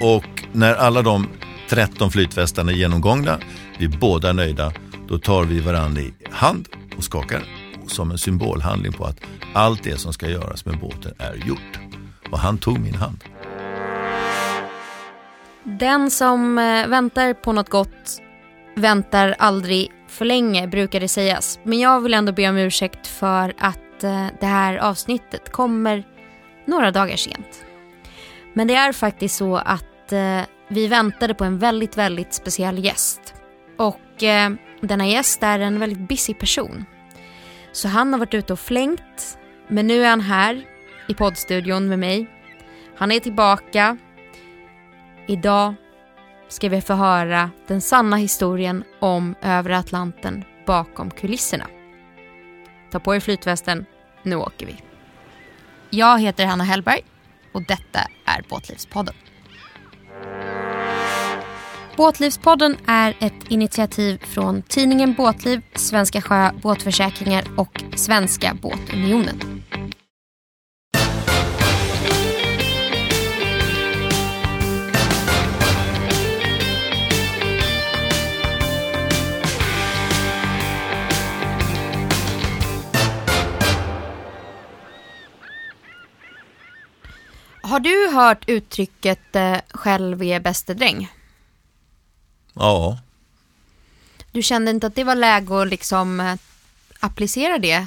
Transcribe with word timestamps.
Och 0.00 0.44
när 0.52 0.74
alla 0.74 1.02
de 1.02 1.28
13 1.68 2.10
flytvästarna 2.10 2.72
är 2.72 2.76
genomgångna, 2.76 3.38
vi 3.78 3.84
är 3.84 3.98
båda 3.98 4.32
nöjda, 4.32 4.72
då 5.08 5.18
tar 5.18 5.44
vi 5.44 5.60
varandra 5.60 6.00
i 6.00 6.12
hand 6.30 6.68
och 6.96 7.04
skakar 7.04 7.42
som 7.86 8.10
en 8.10 8.18
symbolhandling 8.18 8.92
på 8.92 9.04
att 9.04 9.20
allt 9.54 9.82
det 9.82 10.00
som 10.00 10.12
ska 10.12 10.28
göras 10.28 10.64
med 10.64 10.78
båten 10.80 11.12
är 11.18 11.34
gjort. 11.34 11.78
Och 12.30 12.38
han 12.38 12.58
tog 12.58 12.78
min 12.78 12.94
hand. 12.94 13.24
Den 15.64 16.10
som 16.10 16.58
eh, 16.58 16.86
väntar 16.86 17.34
på 17.34 17.52
något 17.52 17.68
gott 17.68 18.22
väntar 18.76 19.34
aldrig 19.38 19.90
för 20.08 20.24
länge 20.24 20.66
brukar 20.66 21.00
det 21.00 21.08
sägas. 21.08 21.58
Men 21.62 21.78
jag 21.78 22.00
vill 22.00 22.14
ändå 22.14 22.32
be 22.32 22.48
om 22.48 22.56
ursäkt 22.56 23.06
för 23.06 23.54
att 23.58 24.04
eh, 24.04 24.26
det 24.40 24.46
här 24.46 24.76
avsnittet 24.76 25.52
kommer 25.52 26.04
några 26.66 26.90
dagar 26.90 27.16
sent. 27.16 27.64
Men 28.52 28.66
det 28.66 28.74
är 28.74 28.92
faktiskt 28.92 29.36
så 29.36 29.56
att 29.56 29.87
eh, 30.12 30.40
vi 30.68 30.86
väntade 30.86 31.34
på 31.34 31.44
en 31.44 31.58
väldigt, 31.58 31.96
väldigt 31.96 32.34
speciell 32.34 32.84
gäst. 32.84 33.34
Och 33.76 34.22
eh, 34.22 34.50
denna 34.80 35.06
gäst 35.06 35.42
är 35.42 35.58
en 35.58 35.80
väldigt 35.80 36.08
busy 36.08 36.34
person. 36.34 36.84
Så 37.72 37.88
han 37.88 38.12
har 38.12 38.20
varit 38.20 38.34
ute 38.34 38.52
och 38.52 38.60
flängt. 38.60 39.38
Men 39.68 39.86
nu 39.86 40.04
är 40.04 40.10
han 40.10 40.20
här 40.20 40.64
i 41.08 41.14
poddstudion 41.14 41.88
med 41.88 41.98
mig. 41.98 42.26
Han 42.96 43.12
är 43.12 43.20
tillbaka. 43.20 43.98
Idag 45.26 45.74
ska 46.48 46.68
vi 46.68 46.80
få 46.80 46.94
höra 46.94 47.50
den 47.66 47.80
sanna 47.80 48.16
historien 48.16 48.84
om 49.00 49.34
övre 49.42 49.78
Atlanten 49.78 50.44
bakom 50.66 51.10
kulisserna. 51.10 51.66
Ta 52.90 53.00
på 53.00 53.14
er 53.14 53.20
flytvästen, 53.20 53.86
nu 54.22 54.36
åker 54.36 54.66
vi. 54.66 54.76
Jag 55.90 56.20
heter 56.20 56.46
Hanna 56.46 56.64
Hellberg 56.64 57.00
och 57.52 57.66
detta 57.66 58.00
är 58.26 58.42
Båtlivspodden. 58.48 59.14
Båtlivspodden 61.96 62.76
är 62.86 63.16
ett 63.20 63.48
initiativ 63.48 64.18
från 64.24 64.62
tidningen 64.62 65.14
Båtliv, 65.14 65.60
Svenska 65.74 66.20
Sjö 66.20 66.50
Båtförsäkringar 66.62 67.44
och 67.56 67.82
Svenska 67.96 68.56
Båtunionen. 68.62 69.57
Har 87.68 87.80
du 87.80 88.10
hört 88.14 88.44
uttrycket 88.46 89.36
eh, 89.36 89.56
själv 89.70 90.22
är 90.22 90.40
bäste 90.40 90.74
dräng? 90.74 91.08
Ja, 92.52 92.98
Du 94.32 94.42
kände 94.42 94.70
inte 94.70 94.86
att 94.86 94.94
det 94.94 95.04
var 95.04 95.14
läge 95.14 95.62
att 95.62 95.68
liksom 95.68 96.20
eh, 96.20 96.36
applicera 97.00 97.58
det 97.58 97.86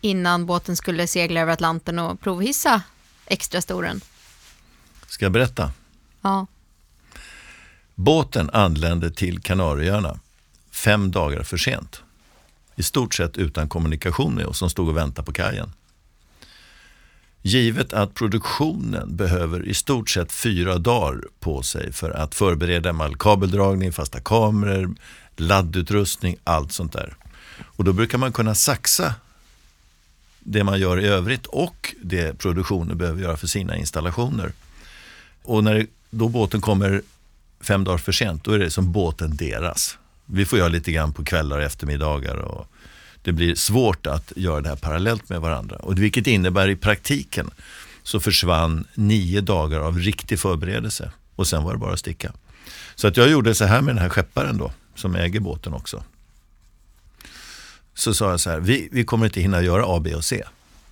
innan 0.00 0.46
båten 0.46 0.76
skulle 0.76 1.06
segla 1.06 1.40
över 1.40 1.52
Atlanten 1.52 1.98
och 1.98 2.20
provhissa 2.20 2.82
extra 3.26 3.62
storen? 3.62 4.00
ska 5.06 5.24
jag 5.24 5.32
berätta? 5.32 5.72
Ja. 6.20 6.46
Båten 7.94 8.50
anlände 8.50 9.10
till 9.10 9.40
Kanarieöarna 9.40 10.20
fem 10.70 11.10
dagar 11.10 11.42
för 11.42 11.56
sent. 11.56 12.02
I 12.76 12.82
stort 12.82 13.14
sett 13.14 13.36
utan 13.36 13.68
kommunikation 13.68 14.34
med 14.34 14.46
oss 14.46 14.58
som 14.58 14.70
stod 14.70 14.88
och 14.88 14.96
väntade 14.96 15.26
på 15.26 15.32
kajen. 15.32 15.72
Givet 17.42 17.92
att 17.92 18.14
produktionen 18.14 19.16
behöver 19.16 19.68
i 19.68 19.74
stort 19.74 20.10
sett 20.10 20.32
fyra 20.32 20.78
dagar 20.78 21.20
på 21.40 21.62
sig 21.62 21.92
för 21.92 22.10
att 22.10 22.34
förbereda 22.34 22.92
med 22.92 23.04
all 23.04 23.16
kabeldragning, 23.16 23.92
fasta 23.92 24.20
kameror, 24.20 24.94
laddutrustning, 25.36 26.36
allt 26.44 26.72
sånt 26.72 26.92
där. 26.92 27.14
Och 27.62 27.84
då 27.84 27.92
brukar 27.92 28.18
man 28.18 28.32
kunna 28.32 28.54
saxa 28.54 29.14
det 30.40 30.64
man 30.64 30.80
gör 30.80 31.00
i 31.00 31.06
övrigt 31.06 31.46
och 31.46 31.94
det 32.02 32.38
produktionen 32.38 32.98
behöver 32.98 33.22
göra 33.22 33.36
för 33.36 33.46
sina 33.46 33.76
installationer. 33.76 34.52
Och 35.42 35.64
när 35.64 35.86
då 36.10 36.28
båten 36.28 36.60
kommer 36.60 37.02
fem 37.60 37.84
dagar 37.84 37.98
för 37.98 38.12
sent, 38.12 38.44
då 38.44 38.52
är 38.52 38.58
det 38.58 38.70
som 38.70 38.92
båten 38.92 39.36
deras. 39.36 39.98
Vi 40.26 40.44
får 40.44 40.58
göra 40.58 40.68
lite 40.68 40.92
grann 40.92 41.12
på 41.12 41.24
kvällar 41.24 41.58
och 41.58 41.62
eftermiddagar 41.62 42.36
och 42.36 42.66
det 43.22 43.32
blir 43.32 43.54
svårt 43.54 44.06
att 44.06 44.32
göra 44.36 44.60
det 44.60 44.68
här 44.68 44.76
parallellt 44.76 45.28
med 45.28 45.40
varandra. 45.40 45.76
Och 45.76 45.98
vilket 45.98 46.26
innebär 46.26 46.68
i 46.68 46.76
praktiken 46.76 47.50
så 48.02 48.20
försvann 48.20 48.86
nio 48.94 49.40
dagar 49.40 49.80
av 49.80 49.98
riktig 49.98 50.38
förberedelse 50.38 51.12
och 51.36 51.46
sen 51.46 51.64
var 51.64 51.72
det 51.72 51.78
bara 51.78 51.92
att 51.92 51.98
sticka. 51.98 52.32
Så 52.94 53.08
att 53.08 53.16
jag 53.16 53.30
gjorde 53.30 53.54
så 53.54 53.64
här 53.64 53.80
med 53.80 53.94
den 53.94 54.02
här 54.02 54.08
skepparen 54.08 54.58
då, 54.58 54.72
som 54.94 55.16
äger 55.16 55.40
båten 55.40 55.74
också. 55.74 56.04
Så 57.94 58.14
sa 58.14 58.30
jag 58.30 58.40
så 58.40 58.50
här, 58.50 58.60
vi, 58.60 58.88
vi 58.92 59.04
kommer 59.04 59.26
inte 59.26 59.40
hinna 59.40 59.62
göra 59.62 59.84
A, 59.86 60.00
B 60.00 60.14
och 60.14 60.24
C. 60.24 60.42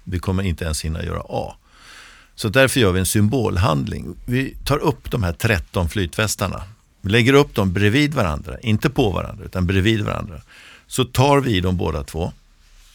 Vi 0.05 0.19
kommer 0.19 0.43
inte 0.43 0.65
ens 0.65 0.85
hinna 0.85 1.05
göra 1.05 1.23
A. 1.29 1.57
Så 2.35 2.49
därför 2.49 2.81
gör 2.81 2.93
vi 2.93 3.01
en 3.01 3.07
symbolhandling. 3.07 4.17
Vi 4.25 4.57
tar 4.65 4.79
upp 4.79 5.11
de 5.11 5.23
här 5.23 5.33
13 5.33 5.89
flytvästarna. 5.89 6.63
Vi 7.01 7.11
lägger 7.11 7.33
upp 7.33 7.55
dem 7.55 7.73
bredvid 7.73 8.15
varandra, 8.15 8.59
inte 8.59 8.91
på 8.91 9.11
varandra 9.11 9.45
utan 9.45 9.67
bredvid 9.67 10.05
varandra. 10.05 10.41
Så 10.89 11.05
tar 11.05 11.41
vi 11.41 11.61
dem 11.61 11.77
båda 11.77 12.05
två 12.05 12.33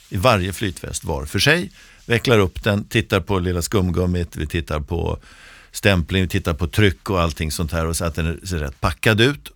i 0.10 0.18
varje 0.18 0.54
flytväst 0.54 1.04
var 1.04 1.26
för 1.26 1.40
sig, 1.40 1.72
vecklar 2.06 2.40
upp 2.40 2.64
den, 2.64 2.84
tittar 2.84 3.20
på 3.20 3.40
lilla 3.40 3.62
skumgummit, 3.62 4.36
vi 4.36 4.48
tittar 4.48 4.80
på 4.80 5.20
stämpling, 5.72 6.22
vi 6.22 6.28
tittar 6.28 6.54
på 6.54 6.68
tryck 6.68 7.10
och 7.10 7.22
allting 7.22 7.52
sånt 7.52 7.72
här 7.72 7.86
och 7.86 7.96
så 7.96 8.06
att 8.06 8.16
den 8.16 8.48
ser 8.48 8.58
rätt 8.58 8.82
packad 8.82 9.22
ut. 9.22 9.52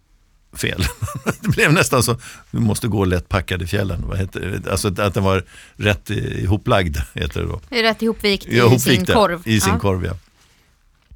Fel. 0.53 0.83
Det 1.41 1.47
blev 1.47 1.73
nästan 1.73 2.03
så, 2.03 2.17
vi 2.51 2.59
måste 2.59 2.87
gå 2.87 3.05
lätt 3.05 3.29
packad 3.29 3.61
i 3.61 3.67
fjällen. 3.67 4.03
Vad 4.07 4.17
heter 4.17 4.39
det? 4.39 4.71
Alltså 4.71 4.87
att 4.87 5.13
den 5.13 5.23
var 5.23 5.43
rätt 5.75 6.09
ihoplagd, 6.09 6.97
heter 7.13 7.41
det 7.41 7.47
då. 7.47 7.61
Är 7.69 7.83
rätt 7.83 8.01
ihopvikt 8.01 8.45
i 8.45 8.57
Ja, 8.57 8.79
sin 8.79 9.05
korv. 9.05 9.41
I 9.45 9.59
sin 9.59 9.73
ja. 9.73 9.79
korv, 9.79 10.05
ja. 10.05 10.13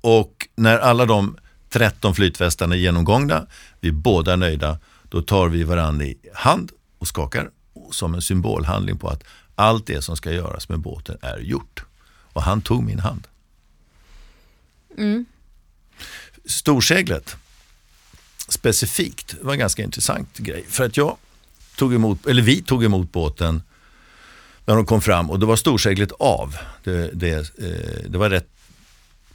Och 0.02 0.48
när 0.56 0.78
alla 0.78 1.06
de 1.06 1.38
13 1.70 2.16
flytvästarna 2.16 2.76
är 2.76 2.80
genomgångna, 2.80 3.46
vi 3.80 3.88
är 3.88 3.94
båda 3.94 4.36
nöjda, 4.36 4.78
då 5.09 5.22
tar 5.22 5.48
vi 5.48 5.64
varandra 5.64 6.06
i 6.06 6.18
hand 6.34 6.72
och 7.02 7.08
skakar 7.08 7.50
som 7.92 8.14
en 8.14 8.22
symbolhandling 8.22 8.98
på 8.98 9.08
att 9.08 9.24
allt 9.56 9.88
det 9.88 10.02
som 10.02 10.18
ska 10.18 10.32
göras 10.32 10.70
med 10.70 10.80
båten 10.80 11.18
är 11.22 11.40
gjort. 11.40 11.84
Och 12.34 12.44
han 12.44 12.62
tog 12.62 12.84
min 12.84 13.00
hand. 13.00 13.28
Mm. 14.98 15.26
Storseglet 16.46 17.36
specifikt 18.48 19.36
var 19.42 19.54
en 19.54 19.60
ganska 19.60 19.84
intressant 19.84 20.38
grej. 20.38 20.66
För 20.68 20.86
att 20.86 20.98
jag 20.98 21.18
tog 21.76 21.94
emot, 21.94 22.26
eller 22.26 22.42
vi 22.42 22.62
tog 22.62 22.84
emot 22.84 23.12
båten 23.12 23.64
när 24.66 24.76
de 24.76 24.86
kom 24.86 25.02
fram 25.02 25.30
och 25.30 25.40
då 25.40 25.48
var 25.48 25.56
storseglet 25.56 26.12
av. 26.12 26.58
Det, 26.84 27.12
det, 27.14 27.60
eh, 27.60 28.10
det 28.10 28.18
var 28.18 28.30
rätt 28.30 28.48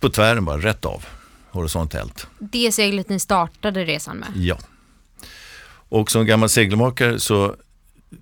på 0.00 0.10
tvären 0.10 0.44
bara, 0.44 0.58
rätt 0.58 0.84
av. 0.84 1.04
Horisontellt. 1.50 2.26
Det 2.38 2.72
seglet 2.72 3.08
ni 3.08 3.18
startade 3.18 3.84
resan 3.84 4.16
med. 4.16 4.28
Ja. 4.34 4.58
Och 5.88 6.10
som 6.10 6.26
gammal 6.26 6.48
segelmakare 6.48 7.20
så 7.20 7.56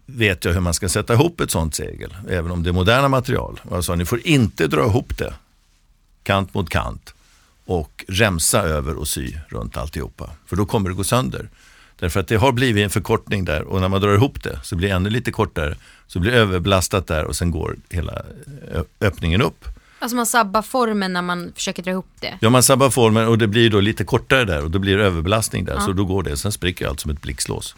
vet 0.06 0.44
jag 0.44 0.52
hur 0.52 0.60
man 0.60 0.75
ska 0.75 0.88
sätta 0.88 1.14
ihop 1.14 1.41
ett 1.41 1.50
sånt 1.50 1.75
segel, 1.75 2.16
även 2.28 2.50
om 2.50 2.62
det 2.62 2.70
är 2.70 2.72
moderna 2.72 3.08
material. 3.08 3.60
Och 3.64 3.76
jag 3.76 3.84
sa, 3.84 3.94
ni 3.94 4.04
får 4.04 4.26
inte 4.26 4.66
dra 4.66 4.86
ihop 4.86 5.19
det 5.19 5.34
kant 6.22 6.54
mot 6.54 6.70
kant 6.70 7.14
och 7.64 8.04
remsa 8.08 8.62
över 8.62 8.94
och 8.94 9.08
sy 9.08 9.32
runt 9.48 9.76
alltihopa. 9.76 10.30
För 10.47 10.56
då 10.56 10.66
kommer 10.66 10.88
det 10.88 10.94
gå 10.94 11.04
sönder. 11.04 11.48
Därför 11.98 12.20
att 12.20 12.28
det 12.28 12.36
har 12.36 12.52
blivit 12.52 12.84
en 12.84 12.91
förkortning 12.91 13.44
där 13.44 13.62
och 13.62 13.81
när 13.81 13.88
man 13.88 14.00
drar 14.00 14.14
ihop 14.14 14.42
det 14.42 14.60
så 14.62 14.76
blir 14.76 14.88
det 14.88 14.94
ännu 14.94 15.10
lite 15.10 15.32
kortare. 15.32 15.76
Så 16.06 16.20
blir 16.20 16.32
det 16.32 16.38
överbelastat 16.38 17.06
där 17.06 17.25
och 17.25 17.36
sen 17.36 17.50
går 17.50 17.76
hela 17.91 18.22
öppningen 19.00 19.42
upp. 19.42 19.64
Alltså 20.04 20.16
man 20.16 20.26
sabbar 20.26 20.62
formen 20.62 21.12
när 21.12 21.22
man 21.22 21.53
försöker 21.54 21.82
dra 21.82 21.91
ihop 21.91 22.09
det. 22.20 22.38
Ja, 22.40 22.50
man 22.50 22.62
sabbar 22.62 22.90
formen 22.90 23.28
och 23.28 23.38
det 23.38 23.46
blir 23.46 23.70
då 23.70 23.81
lite 23.81 24.05
kortare 24.05 24.44
där 24.44 24.64
och 24.64 24.70
då 24.70 24.78
blir 24.78 24.96
det 24.96 25.05
överbelastning 25.05 25.64
där. 25.64 25.75
Ja. 25.75 25.81
Så 25.81 25.93
då 25.93 26.05
går 26.05 26.23
det. 26.23 26.37
Sen 26.37 26.52
spricker 26.52 26.87
allt 26.87 27.00
som 27.00 27.11
ett 27.11 27.23
blixtlås. 27.23 27.75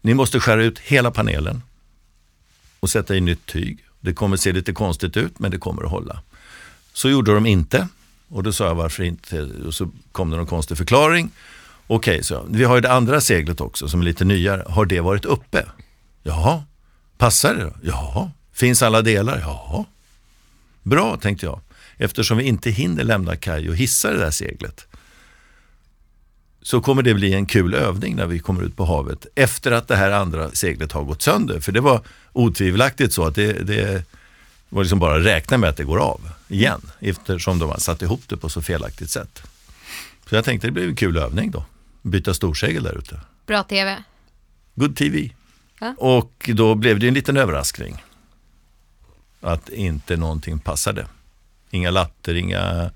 Ni 0.00 0.14
måste 0.14 0.40
skära 0.40 0.64
ut 0.64 0.78
hela 0.78 1.10
panelen 1.10 1.62
och 2.80 2.90
sätta 2.90 3.16
i 3.16 3.20
nytt 3.20 3.46
tyg. 3.46 3.78
Det 4.00 4.12
kommer 4.12 4.36
se 4.36 4.52
lite 4.52 4.72
konstigt 4.72 5.16
ut 5.16 5.38
men 5.38 5.50
det 5.50 5.58
kommer 5.58 5.82
att 5.84 5.90
hålla. 5.90 6.22
Så 6.92 7.08
gjorde 7.08 7.34
de 7.34 7.46
inte 7.46 7.88
och 8.28 8.42
då 8.42 8.52
sa 8.52 8.66
jag 8.66 8.74
varför 8.74 9.02
inte 9.02 9.42
och 9.42 9.74
så 9.74 9.90
kom 10.12 10.30
det 10.30 10.36
någon 10.36 10.46
konstig 10.46 10.78
förklaring. 10.78 11.30
Okej, 11.86 12.24
så 12.24 12.34
jag, 12.34 12.46
vi 12.48 12.64
har 12.64 12.74
ju 12.74 12.80
det 12.80 12.92
andra 12.92 13.20
seglet 13.20 13.60
också 13.60 13.88
som 13.88 14.00
är 14.00 14.04
lite 14.04 14.24
nyare. 14.24 14.64
Har 14.68 14.84
det 14.84 15.00
varit 15.00 15.24
uppe? 15.24 15.66
Jaha. 16.22 16.62
Passar 17.18 17.54
det 17.54 17.64
då? 17.64 17.72
Ja. 17.82 18.30
Finns 18.52 18.82
alla 18.82 19.02
delar? 19.02 19.38
Ja. 19.40 19.86
Bra, 20.86 21.16
tänkte 21.16 21.46
jag. 21.46 21.60
Eftersom 21.96 22.38
vi 22.38 22.44
inte 22.44 22.70
hinner 22.70 23.04
lämna 23.04 23.36
kaj 23.36 23.68
och 23.68 23.76
hissa 23.76 24.10
det 24.10 24.18
där 24.18 24.30
seglet 24.30 24.86
så 26.62 26.80
kommer 26.80 27.02
det 27.02 27.14
bli 27.14 27.34
en 27.34 27.46
kul 27.46 27.74
övning 27.74 28.16
när 28.16 28.26
vi 28.26 28.38
kommer 28.38 28.62
ut 28.62 28.76
på 28.76 28.84
havet 28.84 29.26
efter 29.34 29.72
att 29.72 29.88
det 29.88 29.96
här 29.96 30.10
andra 30.10 30.50
seglet 30.50 30.92
har 30.92 31.04
gått 31.04 31.22
sönder. 31.22 31.60
För 31.60 31.72
det 31.72 31.80
var 31.80 32.00
otvivelaktigt 32.32 33.12
så 33.12 33.24
att 33.24 33.34
det, 33.34 33.52
det 33.52 34.04
var 34.68 34.82
liksom 34.82 34.98
bara 34.98 35.16
att 35.16 35.24
räkna 35.24 35.58
med 35.58 35.70
att 35.70 35.76
det 35.76 35.84
går 35.84 35.98
av 35.98 36.20
igen 36.48 36.80
eftersom 37.00 37.58
de 37.58 37.70
har 37.70 37.78
satt 37.78 38.02
ihop 38.02 38.22
det 38.26 38.36
på 38.36 38.48
så 38.48 38.62
felaktigt 38.62 39.10
sätt. 39.10 39.42
Så 40.28 40.34
jag 40.34 40.44
tänkte 40.44 40.66
det 40.66 40.72
blir 40.72 40.88
en 40.88 40.96
kul 40.96 41.16
övning 41.16 41.50
då. 41.50 41.64
Byta 42.02 42.34
storsegel 42.34 42.82
där 42.82 42.98
ute. 42.98 43.20
Bra 43.46 43.62
TV. 43.62 43.96
Good 44.74 44.96
TV. 44.96 45.30
Ja. 45.80 45.94
Och 45.98 46.50
då 46.54 46.74
blev 46.74 46.98
det 46.98 47.08
en 47.08 47.14
liten 47.14 47.36
överraskning. 47.36 48.02
Att 49.40 49.68
inte 49.68 50.16
någonting 50.16 50.58
passade. 50.58 51.06
Inga 51.70 51.90
latter, 51.90 52.34
inga 52.34 52.90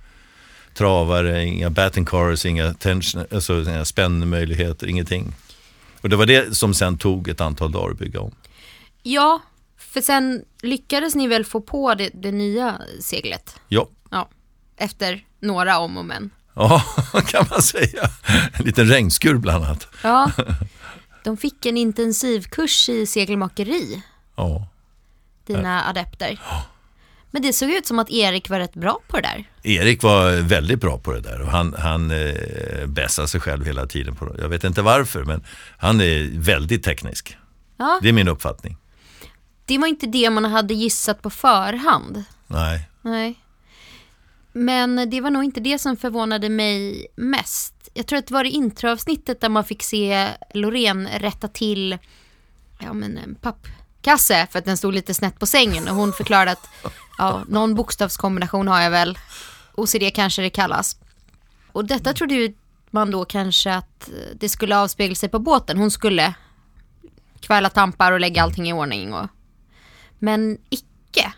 travare, 0.75 1.44
inga 1.44 1.70
batting 1.70 2.04
cars, 2.04 2.46
inga, 2.46 2.75
tension, 2.75 3.25
alltså, 3.32 3.60
inga 3.62 3.84
spännmöjligheter, 3.84 4.87
ingenting. 4.87 5.34
Och 6.00 6.08
det 6.08 6.16
var 6.16 6.26
det 6.26 6.56
som 6.56 6.75
sen 6.75 6.98
tog 6.98 7.28
ett 7.28 7.40
antal 7.40 7.72
dagar 7.72 7.90
att 7.90 7.98
bygga 7.98 8.20
om. 8.20 8.34
Ja, 9.02 9.42
för 9.78 10.00
sen 10.00 10.44
lyckades 10.62 11.14
ni 11.14 11.26
väl 11.28 11.44
få 11.44 11.60
på 11.60 11.94
det, 11.94 12.10
det 12.14 12.32
nya 12.32 12.81
seglet? 13.00 13.60
Ja, 13.69 13.88
Ja, 14.10 14.28
efter 14.76 15.25
några 15.40 15.78
om 15.78 15.96
och 15.96 16.04
men. 16.04 16.31
ja 16.54 16.82
kan 17.26 17.46
man 17.50 17.62
säga. 17.62 18.10
En 18.52 18.64
liten 18.64 18.87
regnskur 18.87 19.34
bland 19.34 19.64
annat. 19.64 19.87
Ja, 20.02 20.31
de 21.25 21.37
fick 21.37 21.66
en 21.66 21.76
intensivkurs 21.76 22.88
i 22.88 23.06
segelmakeri, 23.06 24.02
Ja. 24.37 24.66
Dina 25.56 25.85
adepter. 25.88 26.41
Men 27.31 27.43
det 27.43 27.52
såg 27.52 27.70
ut 27.70 27.87
som 27.87 27.99
att 27.99 28.11
Erik 28.11 28.49
var 28.50 28.58
rätt 28.58 28.75
bra 28.75 29.00
på 29.08 29.17
det 29.17 29.23
där. 29.23 29.44
Erik 29.62 30.02
var 30.02 30.32
väldigt 30.43 30.81
bra 30.81 30.99
på 30.99 31.12
det 31.12 31.20
där 31.20 31.41
och 31.41 31.49
han, 31.49 31.75
han 31.79 32.11
eh, 32.11 32.87
bässade 32.87 33.29
sig 33.29 33.41
själv 33.41 33.64
hela 33.67 33.87
tiden. 33.87 34.17
På 34.17 34.25
det. 34.25 34.43
Jag 34.43 34.49
vet 34.49 34.64
inte 34.64 34.82
varför, 34.82 35.25
men 35.25 35.44
han 35.79 36.00
är 36.00 36.31
väldigt 36.38 36.82
teknisk. 36.85 37.37
Ja, 37.76 37.99
Det 38.02 38.08
är 38.08 38.12
min 38.12 38.29
uppfattning. 38.29 38.76
det 39.64 39.79
var 39.79 39.87
inte 39.87 40.06
det 40.06 40.31
man 40.31 40.44
hade 40.44 40.75
gissat 40.75 41.23
på 41.23 41.31
förhand. 41.31 42.25
Nej, 42.47 42.88
Nej. 43.02 43.35
Men 44.52 45.11
det 45.11 45.20
var 45.20 45.31
nog 45.31 45.44
inte 45.44 45.61
det 45.61 45.79
som 45.79 45.97
förvånade 45.97 46.49
mig 46.49 47.06
mest. 47.17 47.75
Jag 47.94 48.06
tror 48.06 48.19
att 48.19 48.26
det 48.26 48.35
var 48.35 48.44
det 48.44 48.50
introavsnittet 48.50 49.41
där 49.41 49.49
man 49.49 49.64
fick 49.64 49.82
se 49.82 50.29
Loreen 50.55 51.08
rätta 51.19 51.49
till 51.49 51.99
ja, 52.79 52.93
men 52.93 53.19
en 53.19 53.35
pappkasse 54.02 54.47
för 54.50 54.58
att 54.58 54.64
den 54.64 54.76
stod 54.76 54.94
lite 54.94 55.14
snett 55.14 55.38
på 55.38 55.47
sängen 55.47 55.88
och 55.88 55.94
hon 55.94 56.12
förklarade 56.12 56.52
att 56.52 56.69
ja, 57.19 57.44
någon 57.49 57.75
bokstavskombination 57.75 58.69
har 58.69 58.81
jag 58.81 58.91
väl. 58.91 59.19
OCD 59.75 60.14
kanske 60.14 60.43
det 60.43 60.50
kallas. 60.50 60.97
Och 61.73 61.85
detta 61.85 62.12
trodde 62.12 62.35
ju 62.35 62.55
man 62.91 63.11
då 63.11 63.25
kanske 63.25 63.75
att 63.75 64.11
det 64.35 64.49
skulle 64.49 64.76
avspegla 64.76 65.14
sig 65.14 65.29
på 65.29 65.38
båten. 65.38 65.79
Hon 65.79 65.91
skulle 65.91 66.35
kvälla 67.41 67.70
tampar 67.70 68.12
och 68.12 68.20
lägga 68.20 68.43
allting 68.43 68.69
i 68.69 68.73
ordning. 68.73 69.12
Och... 69.14 69.26
Men 70.19 70.58
icke. 70.70 71.32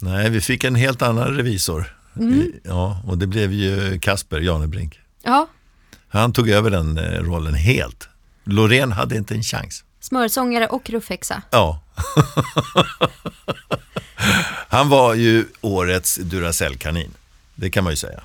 Nej, 0.00 0.30
vi 0.30 0.40
fick 0.40 0.64
en 0.64 0.74
helt 0.74 1.02
annan 1.02 1.28
revisor. 1.36 1.96
I- 2.20 2.60
Ja, 2.64 3.02
och 3.06 3.18
det 3.18 3.26
blev 3.26 3.52
ju 3.52 3.98
Kasper 3.98 4.40
Janebrink. 4.40 5.00
Ja, 5.22 5.48
Han 6.08 6.32
tog 6.32 6.48
över 6.48 6.70
den 6.70 6.98
eh, 6.98 7.22
rollen 7.22 7.54
helt. 7.54 8.08
Loreen 8.44 8.92
hade 8.92 9.16
inte 9.16 9.34
en 9.34 9.42
chans. 9.42 9.84
Smörsångare 10.02 10.66
och 10.66 10.90
ruffhäxa. 10.90 11.42
Ja. 11.50 11.82
Han 14.68 14.88
var 14.88 15.14
ju 15.14 15.44
årets 15.60 16.16
Duracell-kanin. 16.16 17.10
Det 17.54 17.70
kan 17.70 17.84
man 17.84 17.92
ju 17.92 17.96
säga. 17.96 18.22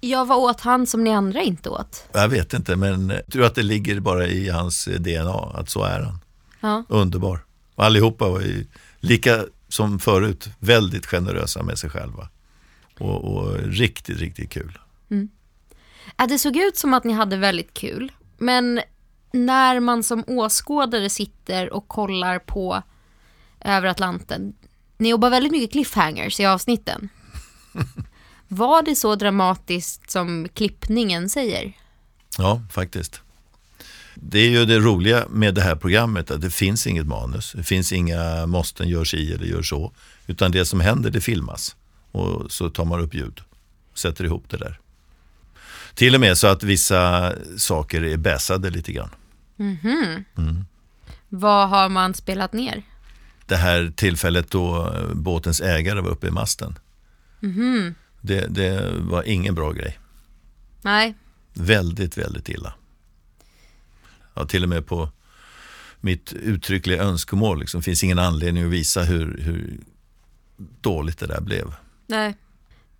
Ja, 0.00 0.24
vad 0.24 0.38
åt 0.38 0.60
han 0.60 0.86
som 0.86 1.04
ni 1.04 1.10
andra 1.10 1.42
inte 1.42 1.68
åt? 1.68 2.04
Jag 2.12 2.28
vet 2.28 2.54
inte, 2.54 2.76
men 2.76 3.10
jag 3.10 3.26
tror 3.32 3.44
att 3.44 3.54
det 3.54 3.62
ligger 3.62 4.00
bara 4.00 4.26
i 4.26 4.48
hans 4.48 4.84
DNA, 4.84 5.52
att 5.54 5.70
så 5.70 5.82
är 5.82 6.00
han. 6.00 6.18
Ja. 6.60 6.84
Underbar. 6.88 7.44
Allihopa 7.76 8.28
var 8.28 8.40
ju 8.40 8.66
lika 9.00 9.44
som 9.68 9.98
förut 9.98 10.48
väldigt 10.58 11.06
generösa 11.06 11.62
med 11.62 11.78
sig 11.78 11.90
själva. 11.90 12.28
Och, 12.98 13.24
och 13.24 13.58
riktigt, 13.58 14.18
riktigt 14.18 14.50
kul. 14.50 14.78
Ja, 16.16 16.26
det 16.26 16.38
såg 16.38 16.56
ut 16.56 16.76
som 16.76 16.94
att 16.94 17.04
ni 17.04 17.12
hade 17.12 17.36
väldigt 17.36 17.74
kul. 17.74 18.12
Men 18.38 18.80
när 19.32 19.80
man 19.80 20.02
som 20.02 20.24
åskådare 20.26 21.10
sitter 21.10 21.72
och 21.72 21.88
kollar 21.88 22.38
på 22.38 22.82
över 23.60 23.88
Atlanten. 23.88 24.54
Ni 24.98 25.08
jobbar 25.08 25.30
väldigt 25.30 25.52
mycket 25.52 25.72
cliffhangers 25.72 26.40
i 26.40 26.46
avsnitten. 26.46 27.08
Var 28.48 28.82
det 28.82 28.96
så 28.96 29.14
dramatiskt 29.14 30.10
som 30.10 30.48
klippningen 30.54 31.30
säger? 31.30 31.72
Ja, 32.38 32.62
faktiskt. 32.70 33.20
Det 34.14 34.38
är 34.38 34.50
ju 34.50 34.64
det 34.64 34.78
roliga 34.78 35.26
med 35.30 35.54
det 35.54 35.62
här 35.62 35.76
programmet 35.76 36.30
att 36.30 36.40
det 36.40 36.50
finns 36.50 36.86
inget 36.86 37.06
manus. 37.06 37.52
Det 37.52 37.62
finns 37.62 37.92
inga 37.92 38.46
måsten, 38.46 38.88
gör 38.88 39.04
si 39.04 39.32
eller 39.32 39.46
gör 39.46 39.62
så. 39.62 39.92
Utan 40.26 40.52
det 40.52 40.64
som 40.64 40.80
händer 40.80 41.10
det 41.10 41.20
filmas 41.20 41.76
och 42.12 42.52
så 42.52 42.70
tar 42.70 42.84
man 42.84 43.00
upp 43.00 43.14
ljud 43.14 43.40
och 43.92 43.98
sätter 43.98 44.24
ihop 44.24 44.44
det 44.48 44.56
där. 44.56 44.80
Till 45.94 46.14
och 46.14 46.20
med 46.20 46.38
så 46.38 46.46
att 46.46 46.62
vissa 46.62 47.32
saker 47.56 48.04
är 48.04 48.16
bäsade 48.16 48.70
lite 48.70 48.92
grann. 48.92 49.10
Vad 51.28 51.68
har 51.68 51.88
man 51.88 52.14
spelat 52.14 52.52
ner? 52.52 52.82
Det 53.46 53.56
här 53.56 53.92
tillfället 53.96 54.50
då 54.50 54.94
båtens 55.14 55.60
ägare 55.60 56.00
var 56.00 56.10
uppe 56.10 56.26
i 56.26 56.30
masten. 56.30 56.78
Det, 58.20 58.46
det 58.46 58.92
var 58.98 59.22
ingen 59.22 59.54
bra 59.54 59.72
grej. 59.72 59.98
Nej, 60.82 61.14
Väldigt, 61.54 62.18
väldigt 62.18 62.48
illa. 62.48 62.74
Ja, 64.34 64.46
till 64.46 64.62
och 64.62 64.68
med 64.68 64.86
på 64.86 65.10
mitt 66.00 66.32
uttryckliga 66.32 67.02
önskemål. 67.02 67.60
Liksom, 67.60 67.82
finns 67.82 68.04
ingen 68.04 68.18
anledning 68.18 68.64
att 68.64 68.70
visa 68.70 69.02
hur, 69.02 69.38
hur 69.40 69.80
dåligt 70.80 71.18
det 71.18 71.26
där 71.26 71.40
blev. 71.40 71.74
nej. 72.06 72.34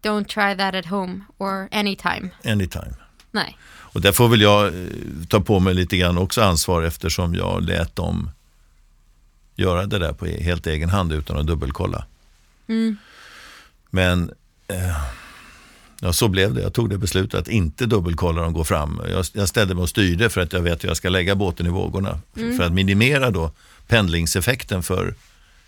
Don't 0.02 0.24
try 0.24 0.56
that 0.56 0.74
at 0.74 0.86
home 0.86 1.20
or 1.38 1.68
anytime. 1.72 2.30
Anytime. 2.44 2.94
Nej. 3.32 3.58
Och 3.68 4.00
där 4.00 4.12
får 4.12 4.28
väl 4.28 4.40
jag 4.40 4.66
eh, 4.66 4.72
ta 5.28 5.40
på 5.40 5.60
mig 5.60 5.74
lite 5.74 5.96
grann 5.96 6.18
också 6.18 6.42
ansvar 6.42 6.82
eftersom 6.82 7.34
jag 7.34 7.62
lät 7.62 7.96
dem 7.96 8.30
göra 9.56 9.86
det 9.86 9.98
där 9.98 10.12
på 10.12 10.26
e- 10.26 10.42
helt 10.42 10.66
egen 10.66 10.88
hand 10.88 11.12
utan 11.12 11.36
att 11.36 11.46
dubbelkolla. 11.46 12.04
Men 13.90 14.30
eh, 14.68 14.96
ja, 16.00 16.12
så 16.12 16.28
blev 16.28 16.54
det. 16.54 16.62
Jag 16.62 16.72
tog 16.74 16.90
det 16.90 16.98
beslutet 16.98 17.40
att 17.40 17.48
inte 17.48 17.86
dubbelkolla 17.86 18.42
dem 18.42 18.52
går 18.52 18.64
fram. 18.64 19.00
Jag, 19.08 19.24
jag 19.32 19.48
ställde 19.48 19.74
mig 19.74 19.82
och 19.82 19.88
styrde 19.88 20.30
för 20.30 20.40
att 20.40 20.52
jag 20.52 20.60
vet 20.60 20.72
att 20.72 20.84
jag 20.84 20.96
ska 20.96 21.08
lägga 21.08 21.34
båten 21.34 21.66
i 21.66 21.70
vågorna. 21.70 22.20
För, 22.34 22.56
för 22.56 22.64
att 22.64 22.72
minimera 22.72 23.30
då 23.30 23.50
pendlingseffekten 23.86 24.82
för 24.82 25.14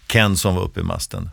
Ken 0.06 0.36
som 0.36 0.54
var 0.54 0.62
uppe 0.62 0.80
i 0.80 0.82
masten. 0.82 1.30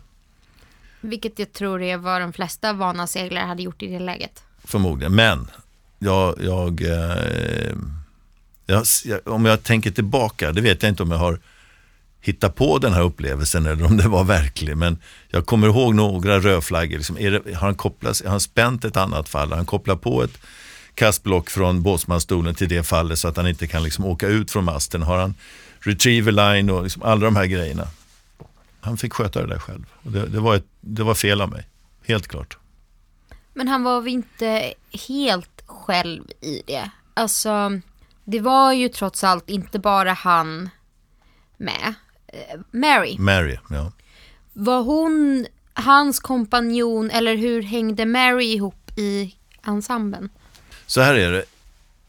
Vilket 1.00 1.38
jag 1.38 1.52
tror 1.52 1.82
är 1.82 1.96
vad 1.96 2.20
de 2.20 2.32
flesta 2.32 2.72
vana 2.72 3.06
seglare 3.06 3.44
hade 3.44 3.62
gjort 3.62 3.82
i 3.82 3.86
det 3.86 3.98
läget. 3.98 4.42
Förmodligen. 4.64 5.14
Men 5.14 5.48
jag, 6.02 6.34
jag, 6.42 6.82
eh, 6.82 7.74
jag, 8.66 8.84
om 9.24 9.44
jag 9.44 9.62
tänker 9.62 9.90
tillbaka, 9.90 10.52
det 10.52 10.60
vet 10.60 10.82
jag 10.82 10.90
inte 10.90 11.02
om 11.02 11.10
jag 11.10 11.18
har 11.18 11.38
hittat 12.20 12.54
på 12.54 12.78
den 12.78 12.92
här 12.92 13.02
upplevelsen 13.02 13.66
eller 13.66 13.84
om 13.84 13.96
det 13.96 14.08
var 14.08 14.24
verklig. 14.24 14.76
Men 14.76 14.98
jag 15.28 15.46
kommer 15.46 15.66
ihåg 15.66 15.94
några 15.94 16.40
rödflaggor. 16.40 16.96
Liksom, 16.96 17.18
är 17.18 17.30
det, 17.30 17.54
har, 17.54 17.66
han 17.66 17.74
kopplat, 17.74 18.20
har 18.24 18.30
han 18.30 18.40
spänt 18.40 18.84
ett 18.84 18.96
annat 18.96 19.28
fall? 19.28 19.48
Har 19.48 19.56
han 19.56 19.66
kopplat 19.66 20.00
på 20.00 20.22
ett 20.22 20.38
kastblock 20.94 21.50
från 21.50 21.82
båtsmansstolen 21.82 22.54
till 22.54 22.68
det 22.68 22.82
fallet 22.82 23.18
så 23.18 23.28
att 23.28 23.36
han 23.36 23.48
inte 23.48 23.66
kan 23.66 23.82
liksom 23.82 24.04
åka 24.04 24.28
ut 24.28 24.50
från 24.50 24.64
masten? 24.64 25.02
Har 25.02 25.18
han 25.18 25.34
retriever 25.80 26.32
line 26.32 26.70
och 26.70 26.82
liksom 26.82 27.02
alla 27.02 27.24
de 27.24 27.36
här 27.36 27.46
grejerna? 27.46 27.88
Han 28.80 28.96
fick 28.96 29.12
sköta 29.12 29.40
det 29.40 29.46
där 29.46 29.58
själv. 29.58 29.84
Och 30.02 30.12
det, 30.12 30.26
det, 30.26 30.40
var 30.40 30.56
ett, 30.56 30.66
det 30.80 31.02
var 31.02 31.14
fel 31.14 31.40
av 31.40 31.50
mig, 31.50 31.66
helt 32.06 32.28
klart. 32.28 32.56
Men 33.54 33.68
han 33.68 33.82
var 33.82 34.00
väl 34.00 34.12
inte 34.12 34.74
helt 35.08 35.51
själv 35.66 36.24
i 36.40 36.62
det. 36.66 36.90
Alltså, 37.14 37.80
det 38.24 38.40
var 38.40 38.72
ju 38.72 38.88
trots 38.88 39.24
allt 39.24 39.50
inte 39.50 39.78
bara 39.78 40.12
han 40.12 40.70
med. 41.56 41.94
Eh, 42.26 42.60
Mary, 42.70 43.18
Mary, 43.18 43.58
ja. 43.70 43.92
var 44.52 44.82
hon 44.82 45.46
hans 45.74 46.20
kompanjon 46.20 47.10
eller 47.10 47.36
hur 47.36 47.62
hängde 47.62 48.06
Mary 48.06 48.44
ihop 48.44 48.98
i 48.98 49.34
ensemblen? 49.66 50.28
Så 50.86 51.00
här 51.00 51.14
är 51.14 51.32
det. 51.32 51.44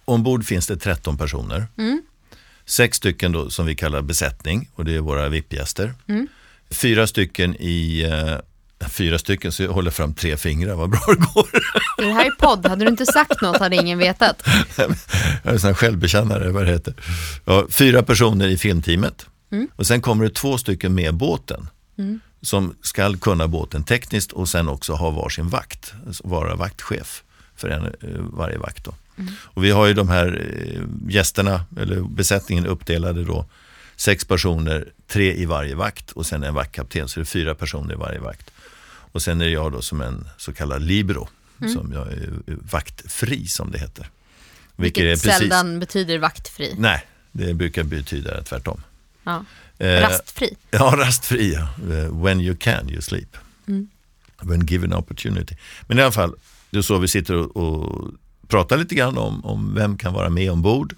Ombord 0.06 0.46
finns 0.46 0.68
det 0.68 0.78
13 0.78 1.18
personer. 1.18 1.68
Sex 2.66 2.98
stycken 2.98 3.32
då, 3.32 3.50
som 3.50 3.66
vi 3.66 3.76
kallar 3.76 4.02
besättning 4.02 4.70
och 4.76 4.86
det 4.86 4.96
är 4.96 5.00
våra 5.00 5.30
VIP-gäster. 5.30 5.94
Fyra 6.70 7.08
stycken 7.08 7.56
i, 7.60 8.02
eh, 8.04 8.38
fyra 8.90 9.20
stycken 9.20 9.52
så 9.52 9.63
jag 9.63 9.72
håller 9.72 9.92
fram 9.92 10.13
tre 10.13 10.38
fingrar, 10.38 10.75
vad 10.75 10.90
bra 10.90 11.02
det 11.08 11.25
går. 11.34 11.48
Det 11.98 12.13
här 12.13 12.25
är 12.25 12.32
podd, 12.32 12.66
hade 12.66 12.86
du 12.86 12.90
inte 12.90 13.06
sagt 13.06 13.42
något 13.42 13.58
hade 13.58 13.75
ingen 13.75 13.98
vetat. 13.98 14.44
jag 14.78 14.90
är 15.44 15.52
en 15.52 15.60
sån 15.60 15.68
här 15.68 15.74
självbekännare, 15.74 16.50
vad 16.50 16.66
det 16.66 16.72
heter. 16.72 16.94
Ja, 17.46 17.66
fyra 17.70 18.04
personer 18.04 18.48
i 18.48 18.58
filmteamet 18.58 19.25
och 19.75 19.88
sen 19.88 20.02
kommer 20.02 20.24
det 20.24 20.30
två 20.30 20.58
stycken 20.58 20.94
med 20.96 21.13
båten. 21.13 21.70
Som 22.42 22.75
ska 22.82 23.13
kunna 23.18 23.48
båten 23.48 23.84
tekniskt 23.84 24.32
och 24.32 24.50
sen 24.50 24.70
också 24.70 24.94
ha 24.94 25.10
varsin 25.10 25.50
vakt, 25.50 25.94
alltså 26.08 26.28
vara 26.28 26.56
vaktchef 26.56 27.24
för 27.56 27.70
en, 27.70 27.86
eh, 27.86 28.20
varje 28.20 28.58
vakt. 28.58 28.86
Då. 28.86 28.94
Och 29.42 29.63
vi 29.63 29.72
har 29.72 29.86
ju 29.86 29.94
de 29.94 30.10
här 30.10 30.48
eh, 30.66 30.82
gästerna, 31.10 31.66
eller 31.80 32.02
besättningen 32.02 32.66
uppdelade 32.66 33.24
då, 33.24 33.46
sex 33.96 34.25
personer, 34.25 34.88
tre 35.08 35.34
i 35.34 35.46
varje 35.46 35.75
vakt 35.75 36.12
och 36.12 36.25
sen 36.25 36.44
en 36.44 36.54
vaktkapten, 36.54 37.08
så 37.08 37.20
det 37.20 37.24
är 37.24 37.25
fyra 37.25 37.56
personer 37.56 37.94
i 37.94 37.98
varje 37.98 38.20
vakt. 38.20 38.52
Och 39.13 39.22
sen 39.22 39.41
är 39.41 39.48
jag 39.48 39.72
då 39.72 39.82
som 39.82 40.01
en 40.01 40.27
så 40.38 40.53
kallad 40.53 40.82
libero, 40.82 41.29
mm. 41.62 41.74
som 41.74 41.93
jag 41.93 42.08
är 42.08 42.29
vaktfri 42.46 43.48
som 43.48 43.72
det 43.72 43.79
heter. 43.79 44.10
Vilket, 44.75 45.03
Vilket 45.03 45.24
precis... 45.24 45.39
sällan 45.39 45.79
betyder 45.79 46.20
vaktfri. 46.20 46.75
Nej, 46.77 47.05
det 47.32 47.53
brukar 47.53 47.84
betyda 47.84 48.43
tvärtom. 48.43 48.82
Ja. 49.24 49.46
Eh, 49.77 50.01
rastfri. 50.01 50.55
Ja, 50.72 50.93
rastfri. 50.98 51.53
Ja. 51.53 51.67
When 52.24 52.41
you 52.41 52.55
can 52.55 52.89
you 52.89 53.01
sleep. 53.01 53.38
Mm. 53.67 53.88
When 54.41 54.65
given 54.65 54.93
opportunity. 54.93 55.55
Men 55.88 56.00
i 56.00 56.01
alla 56.01 56.12
fall, 56.12 56.36
det 56.70 56.77
är 56.77 56.82
så 56.82 56.98
vi 56.98 57.08
sitter 57.08 57.36
och, 57.36 57.58
och 57.58 58.12
pratar 58.48 58.77
lite 58.77 58.96
grann 58.96 59.17
om, 59.17 59.46
om 59.46 59.75
vem 59.75 59.98
kan 59.98 60.13
vara 60.13 60.29
med 60.29 60.51
ombord. 60.51 60.96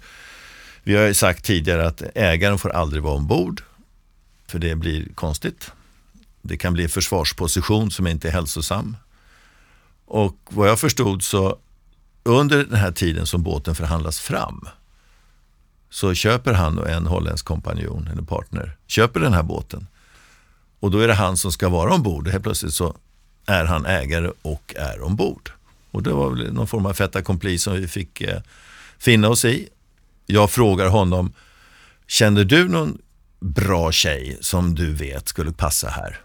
Vi 0.82 0.96
har 0.96 1.04
ju 1.04 1.14
sagt 1.14 1.44
tidigare 1.44 1.86
att 1.86 2.02
ägaren 2.14 2.58
får 2.58 2.70
aldrig 2.70 3.02
vara 3.02 3.14
ombord. 3.14 3.62
För 4.46 4.58
det 4.58 4.74
blir 4.74 5.08
konstigt. 5.14 5.70
Det 6.46 6.56
kan 6.56 6.72
bli 6.72 6.82
en 6.82 6.88
försvarsposition 6.88 7.90
som 7.90 8.06
inte 8.06 8.28
är 8.28 8.32
hälsosam. 8.32 8.96
Och 10.06 10.36
vad 10.48 10.68
jag 10.68 10.80
förstod 10.80 11.22
så 11.22 11.58
under 12.22 12.64
den 12.64 12.74
här 12.78 12.92
tiden 12.92 13.26
som 13.26 13.42
båten 13.42 13.74
förhandlas 13.74 14.20
fram 14.20 14.68
så 15.90 16.14
köper 16.14 16.52
han 16.52 16.78
och 16.78 16.90
en 16.90 17.06
holländsk 17.06 17.46
kompanjon 17.46 18.08
eller 18.12 18.22
partner, 18.22 18.76
köper 18.86 19.20
den 19.20 19.32
här 19.32 19.42
båten. 19.42 19.86
Och 20.80 20.90
då 20.90 20.98
är 20.98 21.08
det 21.08 21.14
han 21.14 21.36
som 21.36 21.52
ska 21.52 21.68
vara 21.68 21.94
ombord. 21.94 22.28
Helt 22.28 22.42
plötsligt 22.44 22.74
så 22.74 22.96
är 23.46 23.64
han 23.64 23.86
ägare 23.86 24.30
och 24.42 24.74
är 24.76 25.02
ombord. 25.02 25.50
Och 25.90 26.02
det 26.02 26.10
var 26.10 26.30
väl 26.30 26.52
någon 26.52 26.66
form 26.66 26.86
av 26.86 26.92
fait 26.92 27.16
accompli 27.16 27.58
som 27.58 27.74
vi 27.74 27.88
fick 27.88 28.20
eh, 28.20 28.40
finna 28.98 29.28
oss 29.28 29.44
i. 29.44 29.68
Jag 30.26 30.50
frågar 30.50 30.88
honom, 30.88 31.32
känner 32.06 32.44
du 32.44 32.68
någon 32.68 32.98
bra 33.40 33.92
tjej 33.92 34.38
som 34.40 34.74
du 34.74 34.94
vet 34.94 35.28
skulle 35.28 35.52
passa 35.52 35.88
här? 35.88 36.20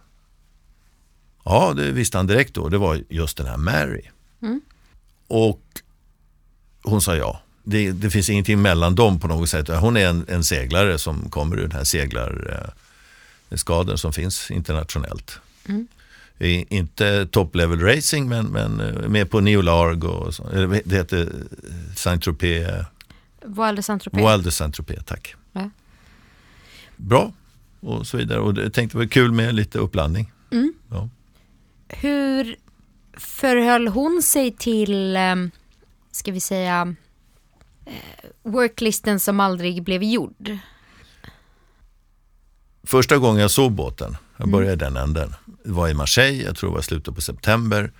Ja, 1.44 1.74
det 1.74 1.92
visste 1.92 2.18
han 2.18 2.28
direkt 2.28 2.54
då. 2.54 2.70
Det 2.70 2.78
var 2.78 3.04
just 3.10 3.38
den 3.38 3.48
här 3.48 3.58
Mary. 3.58 4.02
Mm. 4.42 4.62
Och 5.28 5.62
hon 6.84 7.02
sa 7.02 7.16
ja. 7.16 7.42
Det, 7.64 7.92
det, 7.92 8.10
finns 8.10 8.30
ingenting 8.30 8.62
mellan 8.62 8.96
dem 8.96 9.20
på 9.20 9.28
något 9.28 9.50
sätt. 9.50 9.68
Hon 9.68 9.98
är 9.98 10.08
en, 10.08 10.26
en 10.28 10.44
seglare 10.44 10.98
som 10.98 11.30
kommer 11.30 11.58
ur 11.58 11.62
den 11.62 11.72
här 11.72 11.84
seglarskaden 11.84 13.98
som 13.98 14.14
finns 14.14 14.52
internationellt. 14.52 15.40
Mm. 15.68 15.88
Inte 16.70 17.26
top 17.26 17.56
level 17.56 17.80
racing 17.80 18.30
men, 18.30 18.46
men 18.46 18.80
eh, 18.80 19.10
med 19.10 19.30
på 19.30 19.42
Neolarg 19.42 20.08
och 20.08 20.34
så. 20.34 20.50
Det 20.86 20.96
heter 20.96 21.30
Saint-Tropez. 21.96 22.86
Voile 23.46 23.76
de 23.76 23.82
Saint-Tropez. 23.82 24.22
Voile 24.22 24.44
de 24.44 24.52
Saint-Tropez, 24.52 25.04
tack. 25.06 25.36
Ja. 25.54 25.70
Bra 26.96 27.34
och 27.80 28.08
så 28.08 28.18
vidare. 28.18 28.40
Och 28.40 28.58
jag 28.58 28.74
tänkte 28.74 28.98
det 28.98 29.04
var 29.04 29.10
kul 29.10 29.32
med 29.32 29.56
lite 29.56 29.78
uppblandning. 29.78 30.32
Mm. 30.52 30.74
Ja. 30.90 31.10
Hur 31.94 32.56
förhöll 33.18 33.88
hon 33.88 34.22
sig 34.24 34.52
till, 34.52 35.16
eh, 35.16 35.36
ska 36.12 36.32
vi 36.32 36.40
säga, 36.40 36.96
eh, 37.86 37.94
worklisten 38.44 39.20
som 39.20 39.40
aldrig 39.40 39.84
blev 39.84 40.04
gjord? 40.04 40.58
Första 42.84 43.18
gången 43.18 43.42
jag 43.42 43.52
såg 43.52 43.72
båten, 43.72 44.18
jag 44.38 44.48
mm. 44.48 44.52
började 44.52 44.86
mm. 44.86 44.94
den 44.94 45.04
änden, 45.04 45.36
var 45.66 45.90
i 45.90 45.94
Marseille, 45.94 46.44
jag 46.44 46.56
tror 46.56 46.70
det 46.70 46.76
var 46.76 46.82
slutet 46.82 47.16
på 47.16 47.22
september. 47.22 47.92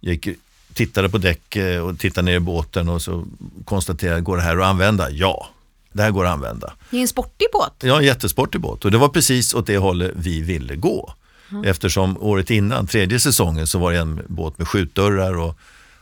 Jag 0.00 0.14
gick, 0.14 0.28
tittade 0.74 1.08
på 1.08 1.18
däck 1.18 1.56
och 1.82 1.98
tittade 1.98 2.24
ner 2.24 2.36
i 2.36 2.40
båten 2.40 2.88
och 2.88 3.02
så 3.02 3.26
konstaterade, 3.64 4.20
går 4.20 4.36
det 4.36 4.42
här 4.42 4.56
att 4.56 4.66
använda? 4.66 5.10
Ja, 5.10 5.48
det 5.92 6.02
här 6.02 6.10
går 6.10 6.26
att 6.26 6.32
använda. 6.32 6.72
Det 6.90 6.96
är 6.96 7.00
en 7.00 7.08
sportig 7.08 7.46
båt. 7.52 7.74
Ja, 7.82 7.98
en 7.98 8.04
jättesportig 8.04 8.60
båt 8.60 8.84
och 8.84 8.90
det 8.90 8.98
var 8.98 9.08
precis 9.08 9.54
åt 9.54 9.66
det 9.66 9.78
hållet 9.78 10.12
vi 10.16 10.40
ville 10.42 10.76
gå. 10.76 11.14
Mm. 11.50 11.64
Eftersom 11.64 12.18
året 12.22 12.50
innan, 12.50 12.86
tredje 12.86 13.20
säsongen, 13.20 13.66
så 13.66 13.78
var 13.78 13.92
det 13.92 13.98
en 13.98 14.22
båt 14.26 14.58
med 14.58 14.68
skjutdörrar 14.68 15.38
och, 15.38 15.58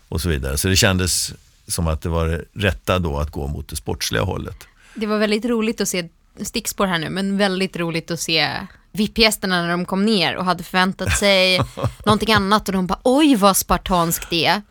och 0.09 0.21
så 0.21 0.29
vidare. 0.29 0.59
Så 0.59 0.69
det 0.69 0.77
kändes 0.77 1.33
som 1.67 1.87
att 1.87 2.03
det 2.03 2.09
var 2.09 2.27
det 2.27 2.45
rätta 2.53 2.99
då 2.99 3.19
att 3.19 3.31
gå 3.31 3.47
mot 3.47 3.69
det 3.69 3.77
sportsliga 3.77 4.23
hållet. 4.23 4.67
Det 4.95 5.07
var 5.07 5.19
väldigt 5.19 5.45
roligt 5.45 5.81
att 5.81 5.89
se, 5.89 6.09
stickspår 6.43 6.87
här 6.87 6.99
nu, 6.99 7.11
men 7.11 7.37
väldigt 7.37 7.77
roligt 7.77 8.11
att 8.11 8.21
se 8.21 8.51
VIP-gästerna 8.93 9.63
när 9.63 9.71
de 9.71 9.85
kom 9.85 10.05
ner 10.05 10.37
och 10.37 10.45
hade 10.45 10.63
förväntat 10.63 11.19
sig 11.19 11.61
någonting 12.07 12.33
annat 12.33 12.69
och 12.69 12.75
de 12.75 12.87
bara 12.87 13.01
oj 13.03 13.37
vad 13.37 13.57
spartanskt 13.57 14.31
det 14.31 14.47
är. 14.47 14.63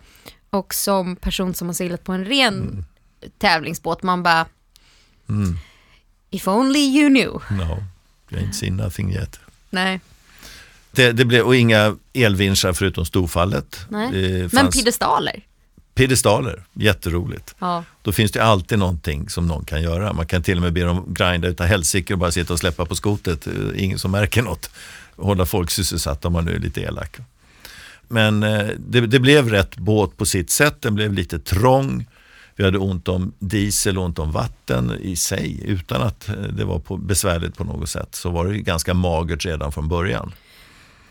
Och 0.49 0.73
som 0.73 1.15
person 1.15 1.53
som 1.53 1.67
har 1.67 1.73
seglat 1.73 2.03
på 2.03 2.11
en 2.11 2.25
ren 2.25 2.53
mm. 2.53 2.85
tävlingsbåt, 3.37 4.03
man 4.03 4.23
bara 4.23 4.45
mm. 5.29 5.57
If 6.29 6.47
only 6.47 6.79
you 6.79 7.09
knew. 7.09 7.31
No, 7.49 7.83
you 8.29 8.41
ain't 8.41 8.53
seen 8.53 8.77
nothing 8.77 9.13
yet. 9.13 9.39
Nej. 9.69 9.99
Det, 10.95 11.11
det 11.11 11.25
blev, 11.25 11.45
och 11.45 11.55
inga 11.55 11.95
elvinschar 12.13 12.73
förutom 12.73 13.05
storfallet. 13.05 13.85
Nej. 13.89 14.49
Men 14.51 14.71
piedestaler? 14.71 15.43
Piedestaler, 15.95 16.63
jätteroligt. 16.73 17.55
Ja. 17.59 17.83
Då 18.01 18.11
finns 18.11 18.31
det 18.31 18.43
alltid 18.43 18.79
någonting 18.79 19.29
som 19.29 19.47
någon 19.47 19.65
kan 19.65 19.81
göra. 19.81 20.13
Man 20.13 20.27
kan 20.27 20.43
till 20.43 20.57
och 20.57 20.63
med 20.63 20.73
be 20.73 20.83
dem 20.83 21.13
grinda 21.13 21.47
utav 21.47 21.67
helsike 21.67 22.13
och 22.13 22.19
bara 22.19 22.31
sitta 22.31 22.53
och 22.53 22.59
släppa 22.59 22.85
på 22.85 22.95
skotet. 22.95 23.47
Eh, 23.47 23.53
ingen 23.75 23.99
som 23.99 24.11
märker 24.11 24.41
något. 24.41 24.69
Hålla 25.15 25.45
folk 25.45 25.71
sysselsatta 25.71 26.27
om 26.27 26.33
man 26.33 26.45
nu 26.45 26.55
är 26.55 26.59
lite 26.59 26.81
elak. 26.81 27.17
Men 28.07 28.43
eh, 28.43 28.67
det, 28.77 29.01
det, 29.01 29.19
blev 29.19 29.49
rätt 29.49 29.77
båt 29.77 30.17
på 30.17 30.25
sitt 30.25 30.49
sätt. 30.49 30.81
Den 30.81 30.95
blev 30.95 31.13
lite 31.13 31.39
trång. 31.39 32.05
Vi 32.55 32.63
hade 32.63 32.77
ont 32.77 33.07
om 33.07 33.33
diesel 33.39 33.97
och 33.97 34.03
ont 34.03 34.19
om 34.19 34.31
vatten 34.31 34.91
i 35.01 35.15
sig 35.15 35.61
utan 35.65 36.01
att 36.01 36.29
eh, 36.29 36.35
det 36.35 36.65
var 36.65 36.79
på, 36.79 36.97
besvärligt 36.97 37.57
på 37.57 37.63
något 37.63 37.89
sätt. 37.89 38.15
Så 38.15 38.29
var 38.29 38.45
det 38.45 38.57
ganska 38.57 38.93
magert 38.93 39.45
redan 39.45 39.71
från 39.71 39.87
början. 39.87 40.33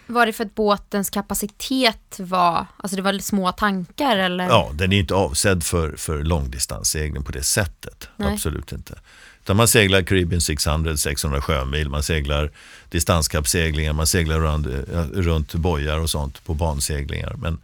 Var 0.06 0.26
det 0.26 0.32
för 0.32 0.44
att 0.44 0.54
båtens 0.54 1.11
kapacitet 1.11 2.16
var, 2.18 2.66
alltså 2.76 2.96
det 2.96 3.02
var 3.02 3.18
små 3.18 3.52
tankar 3.52 4.16
eller? 4.16 4.44
Ja, 4.44 4.70
den 4.75 4.92
är 4.92 4.99
inte 4.99 5.14
avsedd 5.14 5.64
för, 5.64 5.96
för 5.96 6.23
långdistanssegling 6.23 7.23
på 7.23 7.32
det 7.32 7.42
sättet. 7.42 8.08
Nej. 8.16 8.32
Absolut 8.32 8.73
inte. 8.73 8.99
Utan 9.42 9.56
man 9.56 9.68
seglar 9.68 10.02
Caribbean 10.02 10.40
600, 10.40 10.96
600 10.96 11.40
sjömil, 11.40 11.88
man 11.88 12.02
seglar 12.02 12.50
distanskappseglingar, 12.88 13.92
man 13.92 14.06
seglar 14.06 14.38
runt, 14.38 14.66
runt 15.14 15.54
bojar 15.54 15.99
och 15.99 16.11
sånt 16.11 16.44
på 16.44 16.54
banseglingar. 16.54 17.34
Men 17.38 17.58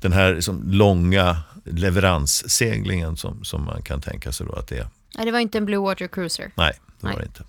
den 0.00 0.12
här 0.12 0.34
liksom 0.34 0.72
långa 0.72 1.36
leveransseglingen 1.64 3.16
som, 3.16 3.44
som 3.44 3.64
man 3.64 3.82
kan 3.82 4.00
tänka 4.00 4.32
sig 4.32 4.46
då 4.46 4.52
att 4.52 4.68
det 4.68 4.78
är. 4.78 4.86
Nej, 5.16 5.26
det 5.26 5.32
var 5.32 5.38
inte 5.38 5.58
en 5.58 5.64
Blue 5.64 5.80
Water 5.80 6.06
Cruiser. 6.06 6.50
Nej, 6.54 6.72
det 7.00 7.06
Nej. 7.06 7.12
var 7.12 7.20
det 7.20 7.26
inte. 7.26 7.44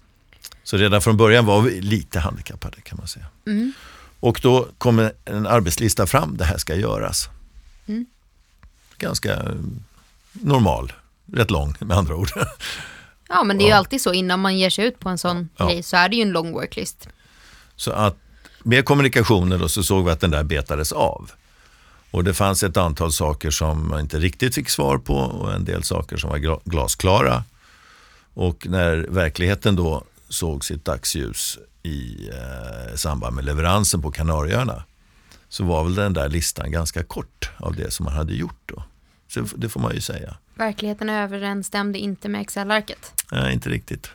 Så 0.63 0.77
redan 0.77 1.01
från 1.01 1.17
början 1.17 1.45
var 1.45 1.61
vi 1.61 1.81
lite 1.81 2.19
handikappade 2.19 2.81
kan 2.81 2.97
man 2.97 3.07
säga. 3.07 3.25
Mm. 3.47 3.73
Och 4.21 4.39
då 4.43 4.67
kommer 4.77 5.13
en 5.25 5.47
arbetslista 5.47 6.07
fram, 6.07 6.37
det 6.37 6.45
här 6.45 6.57
ska 6.57 6.75
göras. 6.75 7.29
Mm. 7.87 8.05
Ganska 8.97 9.33
eh, 9.33 9.55
normal, 10.31 10.93
rätt 11.33 11.51
lång 11.51 11.75
med 11.79 11.97
andra 11.97 12.15
ord. 12.15 12.29
Ja, 13.33 13.43
men 13.43 13.57
det 13.57 13.63
är 13.63 13.65
ju 13.65 13.71
alltid 13.71 14.01
så 14.01 14.13
innan 14.13 14.39
man 14.39 14.57
ger 14.57 14.69
sig 14.69 14.85
ut 14.85 14.99
på 14.99 15.09
en 15.09 15.17
sån 15.17 15.49
ja. 15.57 15.67
grej 15.67 15.83
så 15.83 15.97
är 15.97 16.09
det 16.09 16.15
ju 16.15 16.21
en 16.21 16.31
lång 16.31 16.51
worklist. 16.51 17.09
Så 17.75 17.91
att 17.91 18.17
med 18.63 18.85
kommunikationer 18.85 19.57
då 19.57 19.69
så 19.69 19.83
såg 19.83 20.05
vi 20.05 20.11
att 20.11 20.19
den 20.19 20.31
där 20.31 20.43
betades 20.43 20.91
av. 20.91 21.31
Och 22.11 22.23
det 22.23 22.33
fanns 22.33 22.63
ett 22.63 22.77
antal 22.77 23.11
saker 23.11 23.51
som 23.51 23.89
man 23.89 23.99
inte 23.99 24.19
riktigt 24.19 24.55
fick 24.55 24.69
svar 24.69 24.97
på 24.97 25.15
och 25.15 25.53
en 25.53 25.65
del 25.65 25.83
saker 25.83 26.17
som 26.17 26.29
var 26.29 26.69
glasklara. 26.69 27.43
Och 28.33 28.67
när 28.69 28.97
verkligheten 28.97 29.75
då 29.75 30.03
såg 30.29 30.65
sitt 30.65 30.85
dagsljus 30.85 31.59
i 31.83 32.29
eh, 32.29 32.95
samband 32.95 33.35
med 33.35 33.45
leveransen 33.45 34.01
på 34.01 34.11
Kanarieöarna 34.11 34.83
så 35.50 35.63
var 35.63 35.83
väl 35.83 35.95
den 35.95 36.13
där 36.13 36.29
listan 36.29 36.71
ganska 36.71 37.03
kort 37.03 37.50
av 37.57 37.75
det 37.75 37.91
som 37.91 38.03
man 38.03 38.13
hade 38.13 38.33
gjort 38.33 38.61
då. 38.65 38.83
Så 39.27 39.39
det 39.55 39.69
får 39.69 39.79
man 39.79 39.93
ju 39.95 40.01
säga. 40.01 40.38
Verkligheten 40.55 41.09
överensstämde 41.09 42.00
inte 42.00 42.29
med 42.29 42.41
Excel-arket? 42.41 43.13
Nej, 43.31 43.53
inte 43.53 43.69
riktigt. 43.69 44.11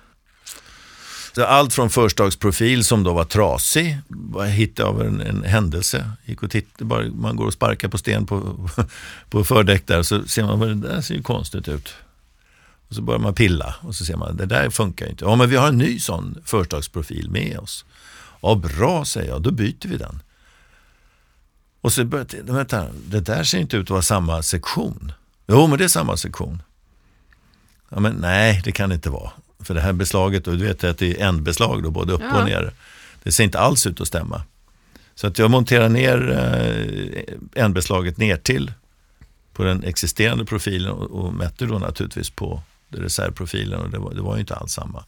Så 1.34 1.44
allt 1.44 1.72
från 1.72 1.90
förstagsprofil 1.90 2.84
som 2.84 3.02
då 3.02 3.12
var 3.12 3.24
trasig, 3.24 3.98
var 4.08 4.46
hitt 4.46 4.80
av 4.80 5.02
en, 5.02 5.20
en 5.20 5.42
händelse. 5.42 6.10
Gick 6.24 6.42
och 6.42 6.50
titt, 6.50 6.78
bara, 6.78 7.04
man 7.10 7.36
går 7.36 7.46
och 7.46 7.52
sparkar 7.52 7.88
på 7.88 7.98
sten 7.98 8.26
på, 8.26 8.68
på 9.30 9.44
fördäck 9.44 9.86
där 9.86 10.02
så 10.02 10.24
ser 10.24 10.44
man 10.44 10.60
det 10.60 10.74
där 10.74 11.00
ser 11.00 11.14
ju 11.14 11.22
konstigt 11.22 11.68
ut. 11.68 11.94
Och 12.88 12.94
så 12.94 13.02
börjar 13.02 13.20
man 13.20 13.34
pilla 13.34 13.74
och 13.80 13.94
så 13.94 14.04
ser 14.04 14.16
man 14.16 14.36
det 14.36 14.46
där 14.46 14.70
funkar 14.70 15.06
inte. 15.06 15.24
Ja, 15.24 15.36
men 15.36 15.50
vi 15.50 15.56
har 15.56 15.68
en 15.68 15.78
ny 15.78 16.00
sån 16.00 16.42
företagsprofil 16.44 17.30
med 17.30 17.58
oss. 17.58 17.84
Ja, 18.40 18.54
bra 18.54 19.04
säger 19.04 19.30
jag, 19.30 19.42
då 19.42 19.50
byter 19.50 19.88
vi 19.88 19.96
den. 19.96 20.22
Och 21.80 21.92
så 21.92 22.04
börjar 22.04 22.26
jag, 22.46 22.54
vänta, 22.54 22.86
det 23.06 23.20
där 23.20 23.44
ser 23.44 23.58
inte 23.58 23.76
ut 23.76 23.86
att 23.86 23.90
vara 23.90 24.02
samma 24.02 24.42
sektion. 24.42 25.12
Jo, 25.46 25.66
men 25.66 25.78
det 25.78 25.84
är 25.84 25.88
samma 25.88 26.16
sektion. 26.16 26.62
Ja, 27.88 28.00
men 28.00 28.12
nej, 28.12 28.60
det 28.64 28.72
kan 28.72 28.88
det 28.88 28.94
inte 28.94 29.10
vara. 29.10 29.30
För 29.60 29.74
det 29.74 29.80
här 29.80 29.92
beslaget, 29.92 30.46
och 30.46 30.56
du 30.56 30.66
vet 30.66 30.84
att 30.84 30.98
det 30.98 31.20
är 31.20 31.28
ändbeslag 31.28 31.82
då, 31.82 31.90
både 31.90 32.12
upp 32.12 32.22
ja. 32.22 32.40
och 32.40 32.46
ner. 32.46 32.72
Det 33.22 33.32
ser 33.32 33.44
inte 33.44 33.58
alls 33.58 33.86
ut 33.86 34.00
att 34.00 34.08
stämma. 34.08 34.42
Så 35.14 35.26
att 35.26 35.38
jag 35.38 35.50
monterar 35.50 35.88
ner 35.88 36.30
eh, 36.30 37.62
ändbeslaget 37.64 38.16
ner 38.16 38.36
till 38.36 38.72
på 39.52 39.62
den 39.64 39.84
existerande 39.84 40.44
profilen 40.44 40.92
och, 40.92 41.10
och 41.10 41.34
mätte 41.34 41.66
då 41.66 41.78
naturligtvis 41.78 42.30
på 42.30 42.62
reservprofilen 42.96 43.80
och 43.80 43.90
det 43.90 43.98
var, 43.98 44.14
det 44.14 44.22
var 44.22 44.34
ju 44.34 44.40
inte 44.40 44.54
alls 44.54 44.72
samma. 44.72 45.04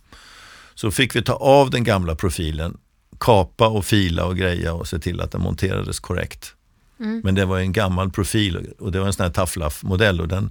Så 0.75 0.91
fick 0.91 1.17
vi 1.17 1.23
ta 1.23 1.33
av 1.33 1.71
den 1.71 1.85
gamla 1.85 2.15
profilen, 2.15 2.77
kapa 3.21 3.69
och 3.69 3.85
fila 3.85 4.25
och 4.25 4.37
greja 4.37 4.73
och 4.73 4.89
se 4.89 4.99
till 4.99 5.21
att 5.21 5.33
den 5.33 5.41
monterades 5.41 6.01
korrekt. 6.01 6.55
Mm. 7.01 7.21
Men 7.25 7.35
det 7.35 7.45
var 7.45 7.59
en 7.59 7.73
gammal 7.73 8.11
profil 8.11 8.73
och 8.79 8.93
det 8.93 9.01
var 9.01 9.07
en 9.07 9.13
sån 9.13 9.25
här 9.25 9.33
Taflaf-modell 9.33 10.21
och 10.21 10.29
den, 10.29 10.51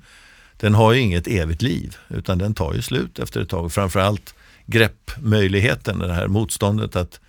den 0.58 0.74
har 0.74 0.94
ju 0.94 1.02
inget 1.02 1.28
evigt 1.28 1.62
liv 1.62 1.98
utan 2.10 2.38
den 2.38 2.54
tar 2.54 2.74
ju 2.74 2.82
slut 2.82 3.20
efter 3.20 3.42
ett 3.42 3.50
tag. 3.50 3.74
Framförallt 3.74 4.36
greppmöjligheten, 4.66 6.00
det 6.00 6.14
här 6.14 6.28
motståndet 6.28 6.96
att 6.96 7.20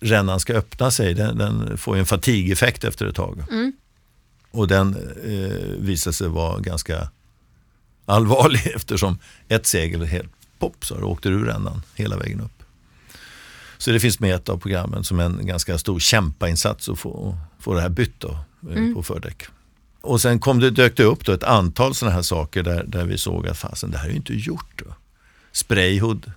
rännan 0.00 0.40
ska 0.40 0.54
öppna 0.54 0.90
sig, 0.90 1.14
den, 1.14 1.38
den 1.38 1.78
får 1.78 1.96
en 1.96 2.06
fatigeffekt 2.06 2.84
efter 2.84 3.06
ett 3.06 3.14
tag. 3.14 3.44
Mm. 3.50 3.72
Och 4.50 4.68
den 4.68 4.96
eh, 5.24 5.78
visar 5.78 6.12
sig 6.12 6.28
vara 6.28 6.60
ganska 6.60 7.08
allvarlig 8.06 8.66
eftersom 8.74 9.18
ett 9.48 9.66
segel 9.66 10.04
helt 10.04 10.32
pop 10.58 10.84
så 10.84 11.02
åkte 11.02 11.28
ur 11.28 11.44
rännan 11.44 11.82
hela 11.94 12.16
vägen 12.16 12.40
upp. 12.40 12.62
Så 13.78 13.90
det 13.90 14.00
finns 14.00 14.20
med 14.20 14.34
ett 14.34 14.48
av 14.48 14.58
programmen 14.58 15.04
som 15.04 15.20
en 15.20 15.46
ganska 15.46 15.78
stor 15.78 15.98
kämpainsats 15.98 16.88
att 16.88 16.98
få, 16.98 17.38
få 17.58 17.74
det 17.74 17.80
här 17.80 17.88
bytt 17.88 18.20
då, 18.20 18.38
eh, 18.70 18.76
mm. 18.76 18.94
på 18.94 19.02
fördäck. 19.02 19.42
Och 20.00 20.20
sen 20.20 20.38
kom 20.38 20.60
det, 20.60 20.70
dök 20.70 20.96
det 20.96 21.04
upp 21.04 21.24
då 21.24 21.32
ett 21.32 21.42
antal 21.42 21.94
sådana 21.94 22.14
här 22.14 22.22
saker 22.22 22.62
där, 22.62 22.84
där 22.84 23.04
vi 23.04 23.18
såg 23.18 23.48
att 23.48 23.58
fasen, 23.58 23.90
det 23.90 23.98
här 23.98 24.06
är 24.06 24.10
ju 24.10 24.16
inte 24.16 24.34
gjort. 24.34 24.82
Då. 24.84 24.94
Sprayhood, 25.52 26.32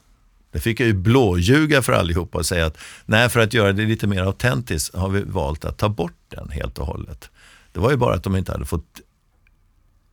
det 0.52 0.60
fick 0.60 0.80
jag 0.80 0.88
ju 0.88 0.94
blåljuga 0.94 1.82
för 1.82 1.94
allihopa 1.94 2.38
och 2.38 2.46
säga 2.46 2.66
att 2.66 2.78
nej, 3.06 3.30
för 3.30 3.40
att 3.40 3.54
göra 3.54 3.74
det 3.74 3.86
lite 3.86 4.08
mer 4.08 4.22
autentiskt 4.22 4.96
har 4.96 5.10
vi 5.10 5.22
valt 5.22 5.66
att 5.66 5.78
ta 5.78 5.90
bort 5.90 6.18
den 6.30 6.50
helt 6.50 6.78
och 6.78 6.86
hållet. 6.86 7.30
Det 7.72 7.80
var 7.80 7.92
ju 7.92 7.98
bara 7.98 8.16
att 8.16 8.24
de 8.24 8.36
inte 8.36 8.52
hade 8.52 8.66
fått 8.66 9.02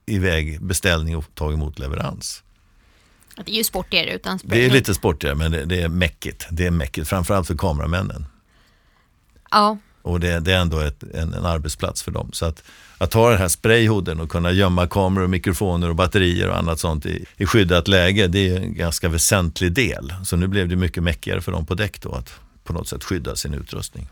iväg 0.06 0.62
beställning 0.62 1.16
och 1.16 1.25
tagit 1.34 1.56
emot 1.56 1.78
leverans. 1.78 2.42
Det 3.37 3.52
är 3.52 3.56
ju 3.56 3.64
sportigare 3.64 4.14
utan 4.14 4.38
spray. 4.38 4.58
Det 4.58 4.66
är 4.66 4.70
lite 4.70 4.94
sportigare 4.94 5.34
men 5.34 5.52
det, 5.52 5.64
det, 5.64 5.82
är 5.82 5.88
mäckigt. 5.88 6.46
Det 6.50 6.66
är 6.66 6.70
mäckigt, 6.70 7.08
framförallt 7.08 7.46
för 7.46 7.56
kameramännen. 7.56 8.26
Ja. 9.50 9.78
Och 10.02 10.20
det, 10.20 10.40
det 10.40 10.52
är 10.52 10.58
ändå 10.58 10.78
ett, 10.78 11.02
en, 11.02 11.34
en, 11.34 11.46
arbetsplats 11.46 12.02
för 12.02 12.11
dem. 12.11 12.30
Så 12.32 12.46
att, 12.46 12.62
att 12.99 13.14
ha 13.14 13.30
den 13.30 13.38
här 13.38 13.49
sprayhooden 13.49 14.20
och 14.20 14.30
kunna 14.30 14.52
gömma 14.52 14.87
kameror, 14.87 15.26
mikrofoner 15.26 15.88
och 15.88 15.96
batterier 15.96 16.49
och 16.49 16.58
annat 16.58 16.80
sånt 16.80 17.06
i, 17.06 17.26
i 17.37 17.46
skyddat 17.46 17.88
läge, 17.88 18.26
det 18.26 18.49
är 18.49 18.56
en 18.56 18.75
ganska 18.75 19.08
väsentlig 19.08 19.73
del. 19.73 20.14
Så 20.25 20.37
nu 20.37 20.46
blev 20.46 20.68
det 20.68 20.76
mycket 20.76 21.02
mäckigare 21.02 21.40
för 21.40 21.52
dem 21.52 21.66
på 21.66 21.75
däck 21.75 22.02
då 22.02 22.12
att 22.12 22.32
på 22.64 22.73
något 22.73 22.88
sätt 22.88 23.04
skydda 23.04 23.37
sin 23.37 23.54
utrustning. 23.54 24.08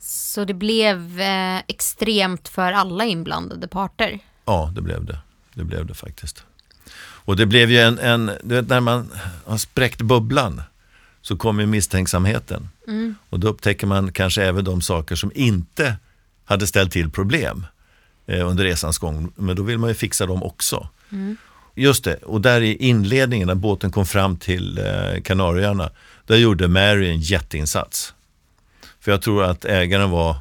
Så 0.00 0.44
det 0.44 0.54
blev 0.54 1.20
eh, 1.20 1.58
extremt 1.66 2.48
för 2.48 2.72
alla 2.72 3.04
inblandade 3.04 3.68
parter? 3.68 4.20
Ja, 4.48 4.72
det 4.74 4.80
blev 4.80 5.04
det. 5.04 5.18
Det 5.54 5.64
blev 5.64 5.86
det 5.86 5.94
faktiskt. 5.94 6.44
Och 6.98 7.36
det 7.36 7.46
blev 7.46 7.70
ju 7.70 7.78
en, 7.78 7.98
en 7.98 8.30
du 8.42 8.54
vet 8.54 8.68
när 8.68 8.80
man 8.80 9.10
har 9.44 9.58
spräckt 9.58 10.02
bubblan 10.02 10.62
så 11.22 11.36
kommer 11.36 11.66
misstänksamheten. 11.66 12.68
Mm. 12.86 13.14
Och 13.30 13.40
då 13.40 13.48
upptäcker 13.48 13.86
man 13.86 14.12
kanske 14.12 14.42
även 14.42 14.64
de 14.64 14.80
saker 14.80 15.16
som 15.16 15.32
inte 15.34 15.96
hade 16.44 16.66
ställt 16.66 16.92
till 16.92 17.10
problem 17.10 17.66
eh, 18.26 18.48
under 18.48 18.64
resans 18.64 18.98
gång. 18.98 19.32
Men 19.36 19.56
då 19.56 19.62
vill 19.62 19.78
man 19.78 19.90
ju 19.90 19.94
fixa 19.94 20.26
dem 20.26 20.42
också. 20.42 20.88
Mm. 21.12 21.36
Just 21.74 22.04
det, 22.04 22.16
och 22.16 22.40
där 22.40 22.60
i 22.60 22.76
inledningen 22.76 23.46
när 23.46 23.54
båten 23.54 23.90
kom 23.90 24.06
fram 24.06 24.36
till 24.36 24.78
eh, 24.78 25.22
Kanarieöarna, 25.24 25.90
där 26.26 26.36
gjorde 26.36 26.68
Mary 26.68 27.08
en 27.08 27.20
jätteinsats. 27.20 28.14
För 29.00 29.10
jag 29.10 29.22
tror 29.22 29.44
att 29.44 29.64
ägaren 29.64 30.10
var 30.10 30.36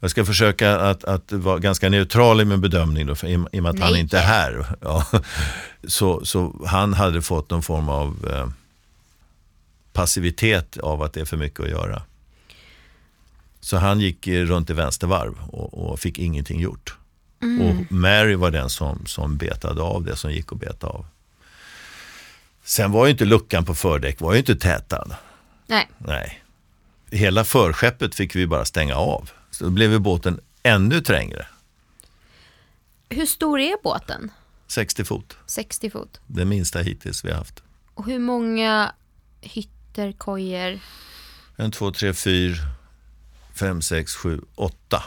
jag 0.00 0.10
ska 0.10 0.24
försöka 0.24 0.78
att, 0.78 1.04
att 1.04 1.32
vara 1.32 1.58
ganska 1.58 1.88
neutral 1.88 2.40
i 2.40 2.44
min 2.44 2.60
bedömning 2.60 3.06
då, 3.06 3.14
för, 3.14 3.26
i, 3.26 3.32
i 3.32 3.36
och 3.58 3.62
med 3.62 3.66
att 3.66 3.78
Nej. 3.78 3.88
han 3.88 3.96
inte 3.96 4.18
är 4.18 4.22
här. 4.22 4.66
Ja. 4.80 5.06
Så, 5.86 6.24
så 6.24 6.66
han 6.66 6.94
hade 6.94 7.22
fått 7.22 7.50
någon 7.50 7.62
form 7.62 7.88
av 7.88 8.28
eh, 8.32 8.48
passivitet 9.92 10.76
av 10.78 11.02
att 11.02 11.12
det 11.12 11.20
är 11.20 11.24
för 11.24 11.36
mycket 11.36 11.60
att 11.60 11.70
göra. 11.70 12.02
Så 13.60 13.76
han 13.76 14.00
gick 14.00 14.28
runt 14.28 14.70
i 14.70 14.72
vänstervarv 14.72 15.34
och, 15.50 15.90
och 15.90 16.00
fick 16.00 16.18
ingenting 16.18 16.60
gjort. 16.60 16.96
Mm. 17.42 17.68
Och 17.68 17.92
Mary 17.92 18.34
var 18.34 18.50
den 18.50 18.70
som, 18.70 19.06
som 19.06 19.36
betade 19.36 19.82
av 19.82 20.04
det 20.04 20.16
som 20.16 20.32
gick 20.32 20.52
att 20.52 20.60
beta 20.60 20.86
av. 20.86 21.06
Sen 22.64 22.92
var 22.92 23.06
ju 23.06 23.10
inte 23.10 23.24
luckan 23.24 23.64
på 23.64 23.74
fördäck 23.74 24.20
var 24.20 24.32
ju 24.32 24.38
inte 24.38 24.56
tätad. 24.56 25.16
Nej. 25.66 25.88
Nej. 25.98 26.42
Hela 27.10 27.44
förskeppet 27.44 28.14
fick 28.14 28.36
vi 28.36 28.46
bara 28.46 28.64
stänga 28.64 28.94
av. 28.94 29.30
Så 29.50 29.64
då 29.64 29.70
blev 29.70 30.00
båten 30.00 30.40
ännu 30.62 31.00
trängre. 31.00 31.46
Hur 33.08 33.26
stor 33.26 33.60
är 33.60 33.82
båten? 33.82 34.30
60 34.66 35.04
fot. 35.04 35.36
60 35.46 35.90
fot. 35.90 36.20
Den 36.26 36.48
minsta 36.48 36.78
hittills 36.78 37.24
vi 37.24 37.30
har 37.30 37.38
haft. 37.38 37.62
Och 37.94 38.06
hur 38.06 38.18
många 38.18 38.92
hytter, 39.40 40.12
kojor? 40.12 40.78
En, 41.56 41.70
två, 41.70 41.90
tre, 41.90 42.14
fyra, 42.14 42.56
fem, 43.54 43.82
sex, 43.82 44.14
sju, 44.14 44.40
åtta. 44.54 45.04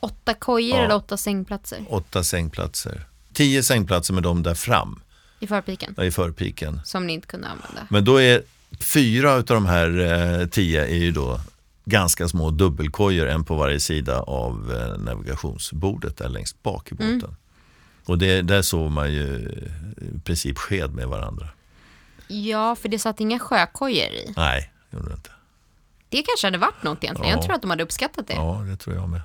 Åtta 0.00 0.34
kojor 0.34 0.78
ja. 0.78 0.84
eller 0.84 0.94
åtta 0.94 1.16
sängplatser? 1.16 1.84
Åtta 1.88 2.24
sängplatser. 2.24 3.06
Tio 3.32 3.62
sängplatser 3.62 4.14
med 4.14 4.22
dem 4.22 4.42
där 4.42 4.54
fram. 4.54 5.02
I 5.40 5.46
förpiken? 5.46 5.94
Ja, 5.96 6.04
i 6.04 6.10
förpiken. 6.10 6.80
Som 6.84 7.06
ni 7.06 7.12
inte 7.12 7.26
kunde 7.26 7.48
använda? 7.48 7.86
Men 7.90 8.04
då 8.04 8.20
är 8.20 8.42
fyra 8.80 9.32
av 9.32 9.44
de 9.44 9.66
här 9.66 9.98
eh, 9.98 10.46
tio 10.46 10.86
är 10.86 10.96
ju 10.96 11.12
då 11.12 11.40
ganska 11.84 12.28
små 12.28 12.50
dubbelkojor, 12.50 13.26
en 13.26 13.44
på 13.44 13.56
varje 13.56 13.80
sida 13.80 14.20
av 14.20 14.72
eh, 14.72 15.02
navigationsbordet 15.02 16.16
där 16.16 16.28
längst 16.28 16.62
bak 16.62 16.92
i 16.92 16.94
båten. 16.94 17.14
Mm. 17.14 17.36
Och 18.04 18.18
det, 18.18 18.42
där 18.42 18.62
sov 18.62 18.90
man 18.90 19.12
ju 19.12 19.24
i 20.16 20.18
princip 20.24 20.58
sked 20.58 20.94
med 20.94 21.08
varandra. 21.08 21.48
Ja, 22.28 22.74
för 22.74 22.88
det 22.88 22.98
satt 22.98 23.20
inga 23.20 23.38
sjökojor 23.38 24.08
i. 24.08 24.32
Nej, 24.36 24.72
det 24.90 24.96
gjorde 24.96 25.08
det 25.08 25.14
inte. 25.14 25.30
Det 26.08 26.22
kanske 26.22 26.46
hade 26.46 26.58
varit 26.58 26.82
något 26.82 27.04
egentligen. 27.04 27.30
Ja. 27.30 27.36
Jag 27.36 27.44
tror 27.44 27.54
att 27.54 27.62
de 27.62 27.70
hade 27.70 27.82
uppskattat 27.82 28.26
det. 28.26 28.34
Ja, 28.34 28.64
det 28.68 28.76
tror 28.76 28.96
jag 28.96 29.08
med. 29.08 29.20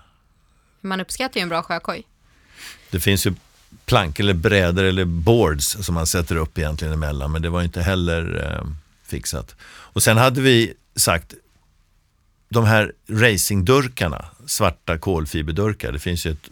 Man 0.82 1.02
uppskattar 1.02 1.40
ju 1.40 1.42
en 1.42 1.50
bra 1.50 1.64
sjökoj. 1.64 2.04
Det 2.92 3.00
finns 3.00 3.28
ju 3.28 3.34
plank 3.86 4.20
eller 4.20 4.34
brädor 4.34 4.84
eller 4.84 5.06
boards 5.06 5.78
som 5.86 5.96
man 5.96 6.08
sätter 6.08 6.36
upp 6.36 6.58
egentligen 6.58 6.94
emellan, 6.94 7.32
men 7.32 7.42
det 7.42 7.50
var 7.50 7.62
inte 7.64 7.82
heller 7.82 8.52
eh, 8.52 8.68
fixat. 9.04 9.56
Och 9.66 10.04
sen 10.04 10.18
hade 10.18 10.42
vi 10.42 10.74
sagt, 10.96 11.34
de 12.50 12.66
här 12.66 12.94
racingdurkarna, 13.10 14.26
svarta 14.46 14.98
kolfiberdurkar, 14.98 15.92
det 15.92 16.00
finns 16.00 16.26
ju 16.26 16.32
ett, 16.32 16.50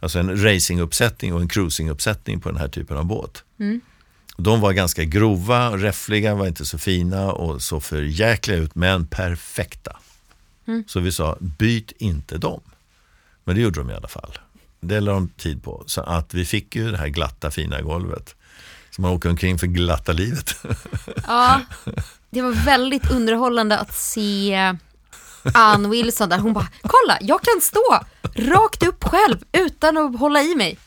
alltså 0.00 0.18
en 0.18 0.42
racinguppsättning 0.42 1.34
och 1.34 1.40
en 1.40 1.48
cruisinguppsättning 1.48 2.40
på 2.40 2.48
den 2.48 2.58
här 2.58 2.68
typen 2.68 2.96
av 2.96 3.04
båt. 3.04 3.44
Mm. 3.58 3.80
De 4.36 4.60
var 4.60 4.72
ganska 4.72 5.04
grova, 5.04 5.76
räffliga, 5.76 6.34
var 6.34 6.46
inte 6.46 6.66
så 6.66 6.78
fina 6.78 7.32
och 7.32 7.62
så 7.62 7.80
för 7.80 8.02
jäkliga 8.02 8.58
ut, 8.58 8.74
men 8.74 9.06
perfekta. 9.06 9.96
Mm. 10.66 10.84
Så 10.86 11.00
vi 11.00 11.12
sa, 11.12 11.36
byt 11.40 11.92
inte 11.98 12.38
dem. 12.38 12.60
Men 13.44 13.56
det 13.56 13.62
gjorde 13.62 13.80
de 13.80 13.90
i 13.90 13.94
alla 13.94 14.08
fall. 14.08 14.38
Det 14.80 15.00
lade 15.00 15.16
de 15.16 15.28
tid 15.28 15.62
på. 15.62 15.84
Så 15.86 16.00
att 16.00 16.34
vi 16.34 16.44
fick 16.44 16.76
ju 16.76 16.90
det 16.90 16.96
här 16.96 17.08
glatta 17.08 17.50
fina 17.50 17.80
golvet. 17.82 18.34
Så 18.90 19.02
man 19.02 19.10
åker 19.10 19.28
omkring 19.28 19.58
för 19.58 19.66
glatta 19.66 20.12
livet. 20.12 20.56
Ja, 21.26 21.60
det 22.34 22.42
var 22.42 22.50
väldigt 22.50 23.10
underhållande 23.10 23.78
att 23.78 23.94
se 23.94 24.54
Ann 25.54 25.90
Wilson 25.90 26.28
där. 26.28 26.38
Hon 26.38 26.52
bara, 26.52 26.68
kolla, 26.82 27.18
jag 27.20 27.42
kan 27.42 27.60
stå 27.60 28.00
rakt 28.34 28.82
upp 28.82 29.04
själv 29.04 29.36
utan 29.52 29.96
att 29.96 30.18
hålla 30.18 30.42
i 30.42 30.54
mig. 30.54 30.78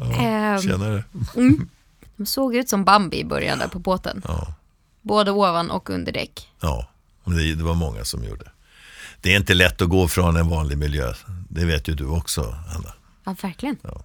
Ja, 0.00 0.22
ehm, 0.22 0.62
tjenare. 0.62 1.04
Mm. 1.36 1.68
De 2.16 2.26
såg 2.26 2.56
ut 2.56 2.68
som 2.68 2.84
Bambi 2.84 3.20
i 3.20 3.24
början 3.24 3.58
där 3.58 3.68
på 3.68 3.78
båten. 3.78 4.22
Ja. 4.28 4.54
Både 5.02 5.30
ovan 5.30 5.70
och 5.70 5.90
under 5.90 6.12
däck. 6.12 6.50
Ja, 6.60 6.88
det, 7.24 7.54
det 7.54 7.64
var 7.64 7.74
många 7.74 8.04
som 8.04 8.24
gjorde. 8.24 8.50
Det 9.20 9.32
är 9.32 9.36
inte 9.36 9.54
lätt 9.54 9.82
att 9.82 9.88
gå 9.88 10.08
från 10.08 10.36
en 10.36 10.48
vanlig 10.48 10.78
miljö. 10.78 11.12
Det 11.48 11.64
vet 11.64 11.88
ju 11.88 11.94
du 11.94 12.06
också, 12.06 12.42
Anna. 12.76 12.92
Ja, 13.24 13.36
verkligen. 13.42 13.76
Ja. 13.82 14.02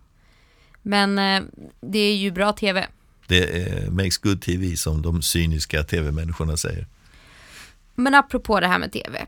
Men 0.81 1.19
eh, 1.19 1.41
det 1.81 1.99
är 1.99 2.15
ju 2.15 2.31
bra 2.31 2.53
tv. 2.53 2.87
Det 3.31 3.91
makes 3.91 4.17
good 4.17 4.41
tv 4.41 4.75
som 4.75 5.01
de 5.01 5.21
cyniska 5.21 5.83
tv-människorna 5.83 6.57
säger. 6.57 6.87
Men 7.95 8.15
apropå 8.15 8.59
det 8.59 8.67
här 8.67 8.79
med 8.79 8.91
tv. 8.91 9.25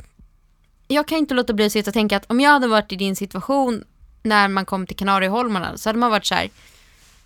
Jag 0.88 1.08
kan 1.08 1.18
inte 1.18 1.34
låta 1.34 1.54
bli 1.54 1.66
att 1.66 1.72
sitta 1.72 1.90
och 1.90 1.94
tänka 1.94 2.18
att 2.18 2.32
om 2.32 2.40
jag 2.40 2.50
hade 2.50 2.68
varit 2.68 2.92
i 2.92 2.96
din 2.96 3.16
situation 3.16 3.84
när 4.24 4.48
man 4.48 4.66
kom 4.66 4.88
till 4.88 4.96
Kanarieholmarna 4.98 5.78
så 5.78 5.90
hade 5.90 6.00
man 6.00 6.12
varit 6.12 6.26
så 6.26 6.36
här, 6.36 6.50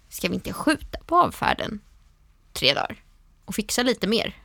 ska 0.10 0.28
vi 0.30 0.36
inte 0.36 0.54
skjuta 0.54 0.98
på 1.06 1.18
avfärden 1.18 1.80
tre 2.54 2.74
dagar 2.74 2.96
och 3.46 3.56
fixa 3.56 3.84
lite 3.84 4.08
mer? 4.08 4.36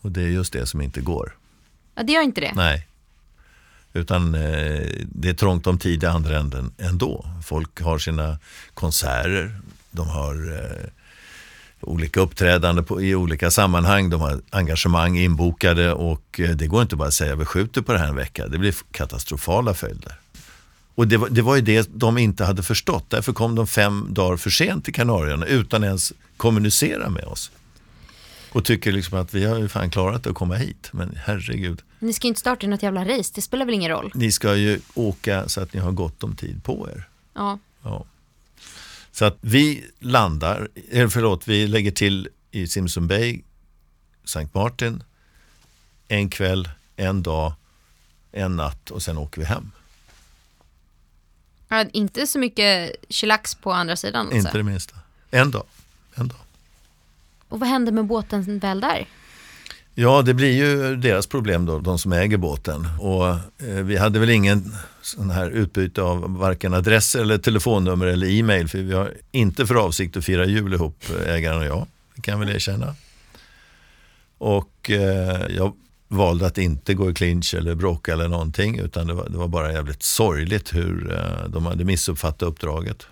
Och 0.00 0.12
det 0.12 0.22
är 0.22 0.28
just 0.28 0.52
det 0.52 0.66
som 0.66 0.80
inte 0.80 1.00
går. 1.00 1.36
Ja, 1.94 2.02
det 2.02 2.12
gör 2.12 2.22
inte 2.22 2.40
det. 2.40 2.52
Nej. 2.54 2.86
Utan 3.92 4.34
eh, 4.34 4.86
det 5.04 5.28
är 5.28 5.34
trångt 5.34 5.66
om 5.66 5.78
tid 5.78 6.02
i 6.02 6.06
andra 6.06 6.38
änden 6.38 6.72
ändå. 6.78 7.26
Folk 7.44 7.80
har 7.80 7.98
sina 7.98 8.38
konserter, 8.74 9.60
de 9.90 10.08
har 10.08 10.52
eh, 10.52 10.99
olika 11.80 12.20
uppträdande 12.20 12.82
på, 12.82 13.02
i 13.02 13.14
olika 13.14 13.50
sammanhang. 13.50 14.10
De 14.10 14.20
har 14.20 14.40
engagemang 14.50 15.18
inbokade 15.18 15.92
och 15.92 16.40
eh, 16.40 16.50
det 16.50 16.66
går 16.66 16.82
inte 16.82 16.96
bara 16.96 17.08
att 17.08 17.14
säga 17.14 17.36
vi 17.36 17.44
skjuter 17.44 17.82
på 17.82 17.92
det 17.92 17.98
här 17.98 18.08
en 18.08 18.16
vecka. 18.16 18.48
Det 18.48 18.58
blir 18.58 18.74
katastrofala 18.92 19.74
följder. 19.74 20.14
Och 20.94 21.08
det 21.08 21.16
var, 21.16 21.28
det 21.28 21.42
var 21.42 21.56
ju 21.56 21.62
det 21.62 21.88
de 21.94 22.18
inte 22.18 22.44
hade 22.44 22.62
förstått. 22.62 23.04
Därför 23.08 23.32
kom 23.32 23.54
de 23.54 23.66
fem 23.66 24.06
dagar 24.10 24.36
för 24.36 24.50
sent 24.50 24.84
till 24.84 24.94
Kanarieöarna 24.94 25.46
utan 25.46 25.84
ens 25.84 26.12
kommunicera 26.36 27.10
med 27.10 27.24
oss. 27.24 27.50
Och 28.52 28.64
tycker 28.64 28.92
liksom 28.92 29.18
att 29.18 29.34
vi 29.34 29.44
har 29.44 29.58
ju 29.58 29.68
fan 29.68 29.90
klarat 29.90 30.26
att 30.26 30.34
komma 30.34 30.54
hit. 30.54 30.88
Men 30.92 31.18
herregud, 31.24 31.82
Ni 31.98 32.12
ska 32.12 32.26
ju 32.26 32.28
inte 32.28 32.40
starta 32.40 32.66
något 32.66 32.82
jävla 32.82 33.04
race, 33.04 33.32
det 33.34 33.42
spelar 33.42 33.64
väl 33.66 33.74
ingen 33.74 33.90
roll? 33.90 34.10
Ni 34.14 34.32
ska 34.32 34.56
ju 34.56 34.80
åka 34.94 35.48
så 35.48 35.60
att 35.60 35.74
ni 35.74 35.80
har 35.80 35.92
gott 35.92 36.24
om 36.24 36.36
tid 36.36 36.64
på 36.64 36.88
er. 36.94 37.08
Ja. 37.34 37.58
Ja. 37.82 38.04
Så 39.12 39.24
att 39.24 39.38
vi 39.40 39.90
landar, 39.98 40.68
eller 40.90 41.08
förlåt, 41.08 41.48
vi 41.48 41.66
lägger 41.66 41.90
till 41.90 42.28
i 42.50 42.66
Simpson 42.66 43.08
Bay, 43.08 43.42
St. 44.24 44.48
Martin, 44.52 45.02
en 46.08 46.30
kväll, 46.30 46.68
en 46.96 47.22
dag, 47.22 47.52
en 48.32 48.56
natt 48.56 48.90
och 48.90 49.02
sen 49.02 49.18
åker 49.18 49.40
vi 49.40 49.46
hem. 49.46 49.70
Ja, 51.68 51.84
inte 51.92 52.26
så 52.26 52.38
mycket 52.38 52.96
chillax 53.08 53.54
på 53.54 53.72
andra 53.72 53.96
sidan. 53.96 54.20
Alltså. 54.20 54.36
Inte 54.36 54.58
det 54.58 54.62
minsta. 54.62 54.96
En 55.30 55.50
dag. 55.50 55.66
En 56.14 56.28
dag. 56.28 56.38
Och 57.48 57.60
vad 57.60 57.68
hände 57.68 57.92
med 57.92 58.04
båten 58.04 58.58
väl 58.58 58.80
där? 58.80 59.06
Ja, 59.94 60.22
det 60.22 60.34
blir 60.34 60.52
ju 60.52 60.96
deras 60.96 61.26
problem 61.26 61.66
då, 61.66 61.78
de 61.78 61.98
som 61.98 62.12
äger 62.12 62.36
båten. 62.36 62.86
Och 63.00 63.28
eh, 63.28 63.84
vi 63.84 63.96
hade 63.96 64.18
väl 64.18 64.30
ingen 64.30 64.72
sån 65.02 65.30
här 65.30 65.50
utbyte 65.50 66.02
av 66.02 66.38
varken 66.38 66.74
adresser 66.74 67.20
eller 67.20 67.38
telefonnummer 67.38 68.06
eller 68.06 68.26
e-mail. 68.30 68.68
För 68.68 68.78
vi 68.78 68.94
har 68.94 69.14
inte 69.32 69.66
för 69.66 69.74
avsikt 69.74 70.16
att 70.16 70.24
fira 70.24 70.46
jul 70.46 70.74
ihop, 70.74 71.04
eh, 71.10 71.34
ägaren 71.34 71.58
och 71.58 71.66
jag. 71.66 71.86
Det 72.14 72.22
kan 72.22 72.32
jag 72.32 72.38
väl 72.46 72.56
erkänna. 72.56 72.94
Och 74.38 74.90
eh, 74.90 75.46
jag 75.56 75.72
valde 76.08 76.46
att 76.46 76.58
inte 76.58 76.94
gå 76.94 77.10
i 77.10 77.14
clinch 77.14 77.54
eller 77.54 77.74
bråka 77.74 78.12
eller 78.12 78.28
någonting. 78.28 78.78
Utan 78.78 79.06
det 79.06 79.14
var, 79.14 79.28
det 79.28 79.38
var 79.38 79.48
bara 79.48 79.72
jävligt 79.72 80.02
sorgligt 80.02 80.74
hur 80.74 81.12
eh, 81.12 81.48
de 81.48 81.66
hade 81.66 81.84
missuppfattat 81.84 82.42
uppdraget. 82.42 83.06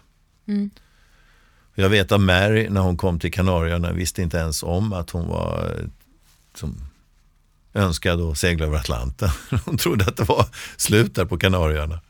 Mm. 0.49 0.71
Jag 1.75 1.89
vet 1.89 2.13
att 2.13 2.21
Mary, 2.21 2.69
när 2.69 2.81
hon 2.81 2.97
kom 2.97 3.19
till 3.19 3.33
Kanarieöarna, 3.33 3.93
visste 3.93 4.23
inte 4.23 4.37
ens 4.37 4.63
om 4.63 4.93
att 4.93 5.11
hon 5.11 5.29
var 5.29 5.75
eh, 5.77 5.89
som 6.59 6.81
önskade 7.75 8.31
att 8.31 8.39
segla 8.39 8.67
över 8.67 8.77
Atlanten. 8.79 9.29
Hon 9.65 9.77
trodde 9.79 10.05
att 10.05 10.17
det 10.17 10.25
var 10.25 10.47
slut 10.77 11.15
där 11.15 11.25
på 11.25 11.39
Kanarieöarna. 11.39 12.01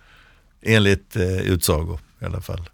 Enligt 0.63 1.17
eh, 1.17 1.23
utsago 1.39 1.99
i 2.21 2.25
alla 2.25 2.41
fall. 2.41 2.71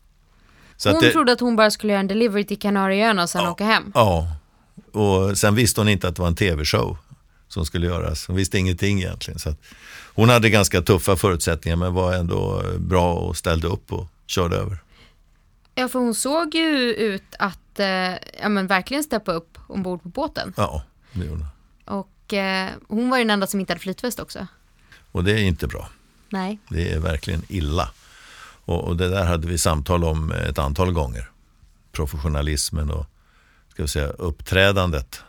Så 0.77 0.89
hon 0.89 0.97
att 0.97 1.03
det, 1.03 1.11
trodde 1.13 1.33
att 1.33 1.41
hon 1.41 1.57
bara 1.57 1.71
skulle 1.71 1.93
göra 1.93 2.01
en 2.01 2.07
delivery 2.07 2.45
till 2.45 2.59
Kanarieöarna 2.59 3.23
och 3.23 3.31
sen 3.31 3.43
Ja. 3.45 3.51
åka 3.51 3.65
hem. 3.65 3.93
Ja, 3.95 4.37
och 4.93 5.39
sen 5.39 5.55
visste 5.55 5.81
hon 5.81 5.89
inte 5.89 6.09
att 6.09 6.17
det 6.17 6.23
var 6.23 6.29
en 6.29 6.37
tv-show 6.37 6.97
som 7.49 7.67
skulle 7.67 7.87
göras. 7.87 8.27
Hon 8.27 8.37
visste 8.37 8.59
ingenting 8.59 8.99
egentligen. 8.99 9.39
Så 9.39 9.55
hon 10.15 10.29
hade 10.29 10.51
ganska 10.51 10.83
tuffa 10.83 11.17
förutsättningar 11.17 11.77
men 11.77 11.95
var 11.95 12.13
ändå 12.15 12.63
bra 12.79 13.15
och 13.15 13.37
ställde 13.37 13.67
upp 13.69 13.93
och 13.93 14.07
körde 14.27 14.57
över. 14.57 14.79
Ja, 15.75 15.89
för 15.89 15.99
hon 15.99 16.15
såg 16.15 16.55
ju 16.55 16.95
ut 16.95 17.35
att 17.39 17.81
eh, 17.81 17.87
ja, 18.43 18.49
men 18.49 18.67
verkligen 18.67 19.05
steppa 19.05 19.33
upp 19.33 19.59
ombord 19.67 20.03
på 20.03 20.09
båten. 20.09 20.53
Ja, 20.57 20.83
det 21.13 21.25
gjorde 21.25 21.41
hon. 21.41 21.47
Eh, 22.35 22.71
hon 22.89 23.11
var 23.11 23.19
ju 23.19 23.25
den 23.25 23.31
enda 23.31 23.47
som 23.47 23.61
inte 23.61 23.73
hade 23.73 23.81
flytväst 23.81 24.21
också. 24.21 24.47
Och 25.13 25.25
det 25.25 25.33
är 25.33 25.43
inte 25.43 25.67
bra. 25.67 25.89
Nej. 26.29 26.59
Det 26.69 26.93
är 26.93 26.99
verkligen 26.99 27.43
illa. 27.49 27.91
Och, 28.65 28.85
och 28.85 28.97
det 28.97 29.09
där 29.09 29.25
hade 29.25 29.47
vi 29.47 29.59
samtal 29.59 30.05
om 30.05 30.33
ett 30.33 30.59
antal 30.59 30.93
gånger. 30.93 31.31
Professionalismen 31.93 32.91
och 32.91 33.07
ska 33.69 33.83
vi 33.83 33.89
säga, 33.89 34.09
uppträdandet. 34.09 35.23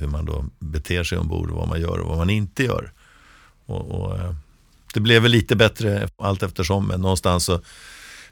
Hur 0.00 0.06
man 0.06 0.24
då 0.24 0.44
beter 0.58 1.04
sig 1.04 1.18
ombord, 1.18 1.50
vad 1.50 1.68
man 1.68 1.80
gör 1.80 1.98
och 1.98 2.08
vad 2.08 2.18
man 2.18 2.30
inte 2.30 2.64
gör. 2.64 2.92
Och, 3.66 3.90
och, 3.90 4.16
eh, 4.16 4.34
det 4.94 5.00
blev 5.00 5.22
väl 5.22 5.30
lite 5.30 5.56
bättre 5.56 6.08
allt 6.16 6.42
eftersom, 6.42 6.86
men 6.86 7.00
någonstans 7.00 7.44
så 7.44 7.60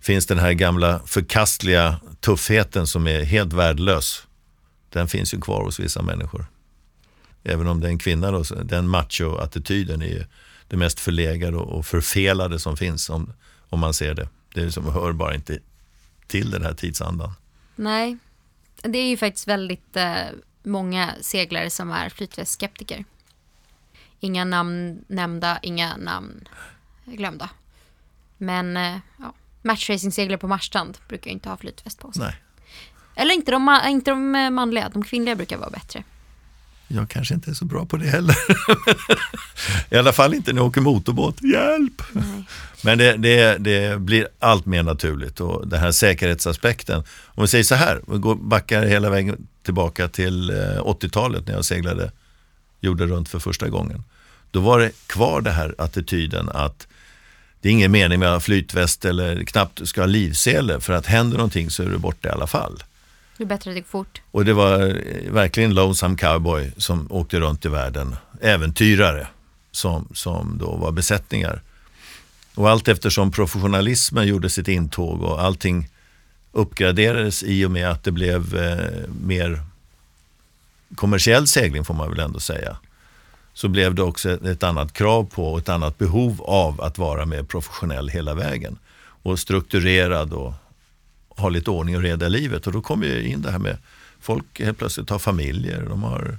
finns 0.01 0.27
den 0.27 0.39
här 0.39 0.53
gamla 0.53 1.01
förkastliga 1.07 2.01
tuffheten 2.21 2.87
som 2.87 3.07
är 3.07 3.23
helt 3.23 3.53
värdelös. 3.53 4.27
Den 4.89 5.09
finns 5.09 5.35
ju 5.35 5.41
kvar 5.41 5.65
hos 5.65 5.81
vissa 5.81 6.03
människor. 6.03 6.47
Även 7.45 7.67
om 7.67 7.81
det 7.81 7.87
är 7.87 7.91
en 7.91 7.99
kvinna 7.99 8.31
då, 8.31 8.43
den 8.65 8.89
macho-attityden 8.89 10.03
är 10.03 10.07
ju 10.07 10.25
det 10.69 10.77
mest 10.77 11.01
förlegade 11.01 11.57
och 11.57 11.87
förfelade 11.87 12.59
som 12.59 12.77
finns 12.77 13.11
om, 13.11 13.33
om 13.69 13.81
man 13.81 13.95
ser 13.95 14.15
det. 14.15 14.29
Det 14.55 14.63
är 14.63 14.71
som 14.71 14.93
hör 14.93 15.13
bara 15.13 15.35
inte 15.35 15.59
till 16.27 16.51
den 16.51 16.63
här 16.63 16.75
tidsandan. 16.75 17.33
Nej. 17.77 18.19
Det 18.83 18.99
är 18.99 19.09
ju 19.09 19.17
faktiskt 19.17 19.49
väldigt 19.49 19.97
eh, 19.97 20.15
många 20.63 21.15
seglare 21.21 21.71
som 21.71 21.91
är 21.91 22.09
flytvästskeptiker. 22.09 23.05
Inga 24.21 24.45
namn 24.45 25.05
nämnda, 25.09 25.59
inga 25.63 25.97
namn 25.97 26.49
glömda. 27.05 27.51
Men 28.39 28.77
eh, 28.77 28.97
ja, 29.19 29.35
matchracing-seglare 29.63 30.39
på 30.39 30.49
Marstrand 30.49 30.99
brukar 31.09 31.27
ju 31.27 31.33
inte 31.33 31.49
ha 31.49 31.57
flytväst 31.57 31.99
på 31.99 32.13
sig. 32.13 32.23
Nej, 32.23 32.37
Eller 33.15 33.35
inte 33.35 33.51
de, 33.51 33.81
inte 33.87 34.11
de 34.11 34.35
eh, 34.35 34.51
manliga, 34.51 34.89
de 34.89 35.05
kvinnliga 35.05 35.37
brukar 35.37 35.57
vara 35.59 35.71
bättre. 35.71 36.05
Jag 36.95 37.09
kanske 37.09 37.35
inte 37.35 37.51
är 37.51 37.55
så 37.55 37.65
bra 37.65 37.87
på 37.87 37.97
det 37.97 38.07
heller. 38.07 38.37
I 39.91 39.97
alla 39.97 40.13
fall 40.13 40.35
inte 40.35 40.53
när 40.53 40.61
jag 40.61 40.67
åker 40.67 40.81
motorbåt. 40.81 41.43
Hjälp! 41.43 42.03
Nej. 42.13 42.45
Men 42.83 42.99
det, 42.99 43.17
det, 43.17 43.59
det 43.59 44.01
blir 44.01 44.29
allt 44.39 44.67
mer 44.67 44.83
naturligt 44.83 45.41
och 45.41 45.69
den 45.69 45.81
här 45.81 45.93
säkerhetsaspekten. 45.93 47.03
Om 47.27 47.43
vi 47.43 47.49
säger 47.49 47.65
så 47.65 47.75
här, 47.75 48.01
vi 48.09 48.19
går, 48.19 48.35
backar 48.35 48.83
hela 48.83 49.11
vägen 49.11 49.47
tillbaka 49.63 50.09
till 50.09 50.51
eh, 50.51 50.55
80-talet 50.57 51.47
när 51.47 51.55
jag 51.55 51.65
seglade 51.65 52.13
jorden 52.81 53.09
runt 53.09 53.29
för 53.29 53.39
första 53.39 53.69
gången. 53.69 54.05
Då 54.51 54.61
var 54.61 54.81
det 54.81 54.91
kvar 55.07 55.41
det 55.41 55.51
här 55.51 55.75
attityden 55.79 56.49
att 56.49 56.87
det 57.61 57.69
är 57.69 57.73
ingen 57.73 57.93
mening 57.93 58.19
med 58.19 58.29
att 58.29 58.35
ha 58.35 58.41
flytväst 58.41 59.05
eller 59.05 59.45
knappt 59.45 59.89
ska 59.89 60.01
ha 60.01 60.07
livsele 60.07 60.81
för 60.81 60.93
att 60.93 61.07
händer 61.07 61.37
någonting 61.37 61.71
så 61.71 61.83
är 61.83 61.87
du 61.87 61.99
borta 61.99 62.29
i 62.29 62.33
alla 62.33 62.47
fall. 62.47 62.83
Det 63.43 63.47
bättre 63.47 63.75
det 63.75 63.83
fort. 63.83 64.23
Och 64.31 64.45
det 64.45 64.53
var 64.53 64.87
eh, 64.87 65.33
verkligen 65.33 65.75
Lonesome 65.75 66.17
Cowboy 66.17 66.73
som 66.77 67.07
åkte 67.11 67.41
runt 67.41 67.65
i 67.65 67.69
världen. 67.69 68.17
Äventyrare 68.41 69.27
som, 69.71 70.09
som 70.15 70.59
då 70.59 70.77
var 70.77 70.93
besättningar. 70.93 71.63
Och 72.55 72.71
allt 72.71 72.89
eftersom 72.89 73.31
professionalismen 73.31 74.27
gjorde 74.27 74.51
sitt 74.51 74.69
intåg 74.69 75.23
och 75.23 75.43
allting 75.43 75.89
uppgraderades 76.53 77.43
i 77.43 77.65
och 77.65 77.71
med 77.71 77.91
att 77.91 78.05
det 78.05 78.11
blev 78.13 78.57
eh, 78.57 79.11
mer 79.25 79.63
kommersiell 80.95 81.47
segling 81.47 81.85
får 81.85 81.95
man 81.95 82.11
väl 82.11 82.21
ändå 82.21 82.41
säga. 82.41 82.77
Så 83.55 83.69
blev 83.69 83.95
det 83.95 84.03
också 84.03 84.31
ett, 84.31 84.45
ett 84.45 84.63
annat 84.63 84.93
krav 84.93 85.25
på 85.25 85.53
och 85.53 85.59
ett 85.59 85.69
annat 85.69 85.99
behov 85.99 86.43
av 86.43 86.81
att 86.81 86.99
vara 86.99 87.27
mer 87.27 87.43
professionell 87.43 88.09
hela 88.09 88.35
vägen. 88.35 88.79
Och 89.23 89.39
strukturerad 89.39 90.33
och 90.33 90.55
ha 91.37 91.49
lite 91.49 91.71
ordning 91.71 91.97
och 91.97 92.03
reda 92.03 92.27
i 92.27 92.31
livet. 92.31 92.67
Och 92.67 92.73
då 92.73 92.81
kommer 92.81 93.07
ju 93.07 93.29
in 93.29 93.43
det 93.43 93.51
här 93.51 93.59
med 93.59 93.77
folk 94.21 94.61
helt 94.61 94.79
plötsligt 94.79 95.11
har 95.11 95.19
familjer, 95.19 95.87
de 95.89 96.03
har 96.03 96.39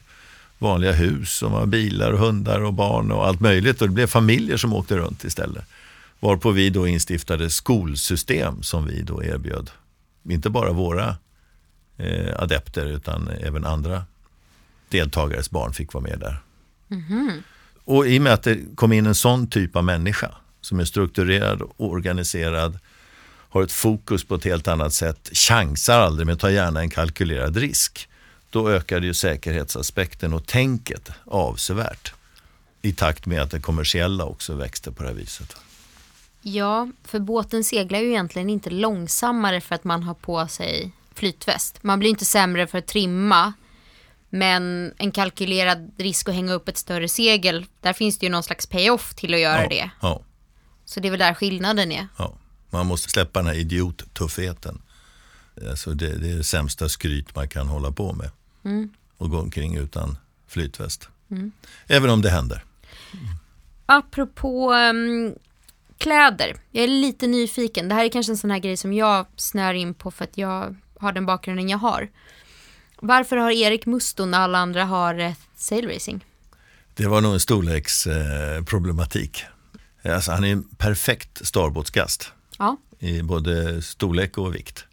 vanliga 0.57 0.91
hus, 0.91 1.39
de 1.39 1.51
har 1.51 1.65
bilar 1.65 2.11
och 2.11 2.19
hundar 2.19 2.61
och 2.61 2.73
barn 2.73 3.11
och 3.11 3.27
allt 3.27 3.39
möjligt. 3.39 3.81
Och 3.81 3.87
det 3.87 3.93
blev 3.93 4.07
familjer 4.07 4.57
som 4.57 4.73
åkte 4.73 4.97
runt 4.97 5.23
istället. 5.23 5.65
Varpå 6.19 6.51
vi 6.51 6.69
då 6.69 6.87
instiftade 6.87 7.49
skolsystem 7.49 8.63
som 8.63 8.87
vi 8.87 9.01
då 9.01 9.23
erbjöd. 9.23 9.69
Inte 10.29 10.49
bara 10.49 10.71
våra 10.71 11.15
eh, 11.97 12.39
adepter 12.39 12.85
utan 12.85 13.27
även 13.27 13.65
andra 13.65 14.03
deltagares 14.89 15.51
barn 15.51 15.73
fick 15.73 15.93
vara 15.93 16.03
med 16.03 16.19
där. 16.19 16.37
Och 17.85 18.07
i 18.07 18.19
och 18.19 18.21
med 18.21 18.33
att 18.33 18.43
det 18.43 18.59
kom 18.75 18.93
in 18.93 19.05
en 19.05 19.15
sån 19.15 19.47
typ 19.47 19.75
av 19.75 19.83
människa 19.83 20.31
som 20.61 20.79
är 20.79 20.85
strukturerad 20.85 21.61
och 21.61 21.91
organiserad, 21.91 22.79
har 23.53 23.63
ett 23.63 23.71
fokus 23.71 24.23
på 24.23 24.35
ett 24.35 24.43
helt 24.43 24.67
annat 24.67 24.93
sätt, 24.93 25.29
chansar 25.33 25.99
aldrig 25.99 26.27
men 26.27 26.37
tar 26.37 26.49
gärna 26.49 26.79
en 26.79 26.89
kalkylerad 26.89 27.57
risk. 27.57 28.09
Då 28.49 28.69
ökade 28.69 29.05
ju 29.05 29.13
säkerhetsaspekten 29.13 30.33
och 30.33 30.45
tänket 30.45 31.11
avsevärt. 31.25 32.13
I 32.81 32.93
takt 32.93 33.25
med 33.25 33.41
att 33.41 33.51
det 33.51 33.59
kommersiella 33.59 34.25
också 34.25 34.53
växte 34.53 34.91
på 34.91 35.03
det 35.03 35.09
här 35.09 35.15
viset. 35.15 35.55
Ja, 36.41 36.91
för 37.03 37.19
båten 37.19 37.63
seglar 37.63 37.99
ju 37.99 38.07
egentligen 38.09 38.49
inte 38.49 38.69
långsammare 38.69 39.61
för 39.61 39.75
att 39.75 39.83
man 39.83 40.03
har 40.03 40.13
på 40.13 40.47
sig 40.47 40.91
flytväst. 41.13 41.83
Man 41.83 41.99
blir 41.99 42.09
inte 42.09 42.25
sämre 42.25 42.67
för 42.67 42.77
att 42.77 42.87
trimma. 42.87 43.53
Men 44.29 44.93
en 44.97 45.11
kalkylerad 45.11 45.91
risk 45.97 46.29
att 46.29 46.35
hänga 46.35 46.53
upp 46.53 46.67
ett 46.67 46.77
större 46.77 47.09
segel, 47.09 47.65
där 47.81 47.93
finns 47.93 48.19
det 48.19 48.25
ju 48.25 48.31
någon 48.31 48.43
slags 48.43 48.67
payoff 48.67 49.13
till 49.13 49.33
att 49.33 49.39
göra 49.39 49.63
ja, 49.63 49.69
det. 49.69 49.89
Ja, 50.01 50.21
Så 50.85 50.99
det 50.99 51.07
är 51.07 51.09
väl 51.09 51.19
där 51.19 51.33
skillnaden 51.33 51.91
är. 51.91 52.07
ja. 52.17 52.37
Man 52.73 52.85
måste 52.85 53.09
släppa 53.09 53.39
den 53.39 53.47
här 53.47 53.55
idiottuffheten. 53.55 54.81
Alltså 55.69 55.93
det, 55.93 56.17
det 56.17 56.31
är 56.31 56.37
det 56.37 56.43
sämsta 56.43 56.89
skryt 56.89 57.35
man 57.35 57.47
kan 57.47 57.67
hålla 57.67 57.91
på 57.91 58.13
med. 58.13 58.29
Och 59.17 59.29
gå 59.29 59.39
omkring 59.39 59.77
utan 59.77 60.17
flytväst. 60.47 61.09
Även 61.87 62.09
om 62.09 62.21
det 62.21 62.29
händer. 62.29 62.63
Apropå 63.85 64.73
um, 64.73 65.35
kläder, 65.97 66.55
jag 66.71 66.83
är 66.83 66.87
lite 66.87 67.27
nyfiken. 67.27 67.89
Det 67.89 67.95
här 67.95 68.05
är 68.05 68.09
kanske 68.09 68.31
en 68.31 68.37
sån 68.37 68.51
här 68.51 68.59
grej 68.59 68.77
som 68.77 68.93
jag 68.93 69.25
snör 69.35 69.73
in 69.73 69.93
på 69.93 70.11
för 70.11 70.23
att 70.23 70.37
jag 70.37 70.75
har 70.97 71.11
den 71.11 71.25
bakgrunden 71.25 71.69
jag 71.69 71.77
har. 71.77 72.09
Varför 72.99 73.37
har 73.37 73.51
Erik 73.51 73.85
Musto 73.85 74.25
när 74.25 74.39
alla 74.39 74.57
andra 74.57 74.85
har 74.85 75.19
eh, 75.19 75.33
sailracing? 75.55 76.25
Det 76.93 77.07
var 77.07 77.21
nog 77.21 77.33
en 77.33 77.39
storleksproblematik. 77.39 79.43
Eh, 80.01 80.15
alltså, 80.15 80.31
han 80.31 80.43
är 80.43 80.51
en 80.51 80.63
perfekt 80.63 81.47
starbåtsgast 81.47 82.31
Ja, 82.63 82.77
i 83.07 83.21
både 83.21 83.81
storlek 83.81 84.37
och 84.37 84.55
vikt. 84.55 84.85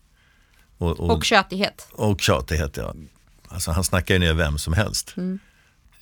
Och, 0.79 1.01
och, 1.01 1.11
och 1.11 1.25
tjötighet. 1.25 1.89
och 1.93 2.21
tjatighet, 2.21 2.77
ja. 2.77 2.95
Alltså, 3.49 3.71
han 3.71 3.85
snackar 3.85 4.15
ju 4.15 4.19
ner 4.21 4.35
vem 4.35 4.59
som 4.59 4.73
helst. 4.73 5.15
Mm. 5.17 5.39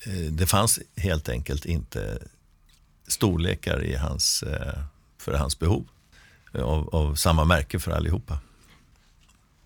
Eh, 0.07 0.33
Det 0.33 0.47
fanns 0.47 0.81
helt 0.97 1.29
enkelt 1.29 1.65
inte 1.65 2.19
storlekar 3.09 3.85
i 3.85 3.97
hans, 3.97 4.43
eh, 4.43 4.79
för 5.19 5.33
hans 5.33 5.59
behov. 5.59 5.87
Av, 6.55 6.89
av 6.95 7.15
samma 7.15 7.45
märke 7.45 7.79
för 7.79 7.91
allihopa. 7.91 8.39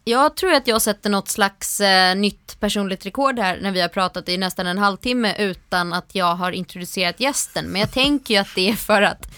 Jag 0.04 0.36
tror 0.36 0.52
att 0.52 0.66
jag 0.66 0.82
sätter 0.82 1.10
något 1.10 1.28
slags 1.28 1.80
eh, 1.80 2.14
nytt 2.16 2.60
personligt 2.60 3.06
rekord 3.06 3.38
här 3.38 3.58
när 3.60 3.70
vi 3.72 3.80
har 3.80 3.88
pratat 3.88 4.28
i 4.28 4.38
nästan 4.38 4.66
en 4.66 4.78
halvtimme 4.78 5.34
utan 5.38 5.92
att 5.92 6.14
jag 6.14 6.34
har 6.34 6.52
introducerat 6.52 7.20
gästen. 7.20 7.64
Men 7.66 7.80
jag 7.80 7.92
tänker 7.92 8.34
ju 8.34 8.40
att 8.40 8.54
det 8.54 8.68
är 8.70 8.74
för 8.74 9.02
att 9.02 9.28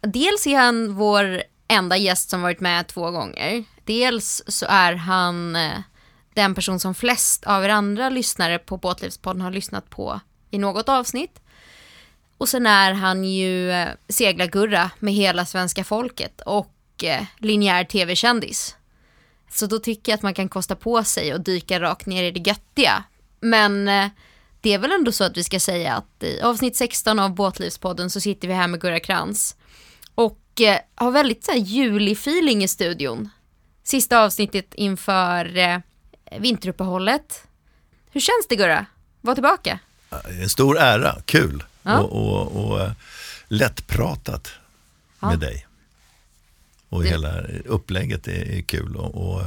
dels 0.00 0.46
är 0.46 0.56
han 0.56 0.94
vår 0.94 1.42
enda 1.72 1.96
gäst 1.96 2.30
som 2.30 2.42
varit 2.42 2.60
med 2.60 2.86
två 2.86 3.10
gånger. 3.10 3.64
Dels 3.84 4.42
så 4.46 4.66
är 4.68 4.94
han 4.94 5.56
eh, 5.56 5.78
den 6.34 6.54
person 6.54 6.80
som 6.80 6.94
flest 6.94 7.44
av 7.44 7.64
er 7.64 7.68
andra 7.68 8.08
lyssnare 8.08 8.58
på 8.58 8.76
Båtlivspodden 8.76 9.42
har 9.42 9.50
lyssnat 9.50 9.90
på 9.90 10.20
i 10.50 10.58
något 10.58 10.88
avsnitt. 10.88 11.40
Och 12.38 12.48
sen 12.48 12.66
är 12.66 12.92
han 12.92 13.24
ju 13.24 13.70
eh, 13.70 13.88
seglargurra 14.08 14.90
med 14.98 15.14
hela 15.14 15.46
svenska 15.46 15.84
folket 15.84 16.40
och 16.40 17.04
eh, 17.04 17.24
linjär 17.38 17.84
tv-kändis. 17.84 18.76
Så 19.50 19.66
då 19.66 19.78
tycker 19.78 20.12
jag 20.12 20.16
att 20.16 20.22
man 20.22 20.34
kan 20.34 20.48
kosta 20.48 20.76
på 20.76 21.04
sig 21.04 21.34
och 21.34 21.40
dyka 21.40 21.80
rakt 21.80 22.06
ner 22.06 22.24
i 22.24 22.30
det 22.30 22.48
göttiga. 22.48 23.04
Men 23.40 23.88
eh, 23.88 24.08
det 24.60 24.72
är 24.72 24.78
väl 24.78 24.92
ändå 24.92 25.12
så 25.12 25.24
att 25.24 25.36
vi 25.36 25.44
ska 25.44 25.60
säga 25.60 25.94
att 25.94 26.22
i 26.22 26.40
avsnitt 26.40 26.76
16 26.76 27.18
av 27.18 27.34
Båtlivspodden 27.34 28.10
så 28.10 28.20
sitter 28.20 28.48
vi 28.48 28.54
här 28.54 28.68
med 28.68 28.80
Gurra 28.80 29.00
Krantz 29.00 29.56
eh, 30.60 30.78
har 30.94 31.10
väldigt 31.10 31.44
så 31.44 31.52
här 31.52 31.58
julig 31.58 32.12
feeling 32.12 32.64
i 32.64 32.68
studion. 32.68 33.28
Sista 33.82 34.20
avsnittet 34.24 34.74
inför 34.74 35.56
eh, 35.56 35.78
vinteruppehållet. 36.38 37.42
Hur 38.10 38.20
känns 38.20 38.46
det 38.48 38.56
Gurra? 38.56 38.86
Var 39.20 39.34
tillbaka? 39.34 39.78
En 40.40 40.48
stor 40.48 40.78
ära, 40.78 41.22
kul 41.24 41.64
ja. 41.82 42.00
och, 42.00 42.12
och, 42.12 42.72
och 42.72 42.90
lättpratat 43.48 44.48
ja. 45.20 45.28
med 45.28 45.38
dig. 45.38 45.66
Och 46.88 47.02
det... 47.02 47.08
hela 47.08 47.42
upplägget 47.64 48.28
är, 48.28 48.50
är 48.50 48.62
kul. 48.62 48.96
Och, 48.96 49.14
och, 49.14 49.42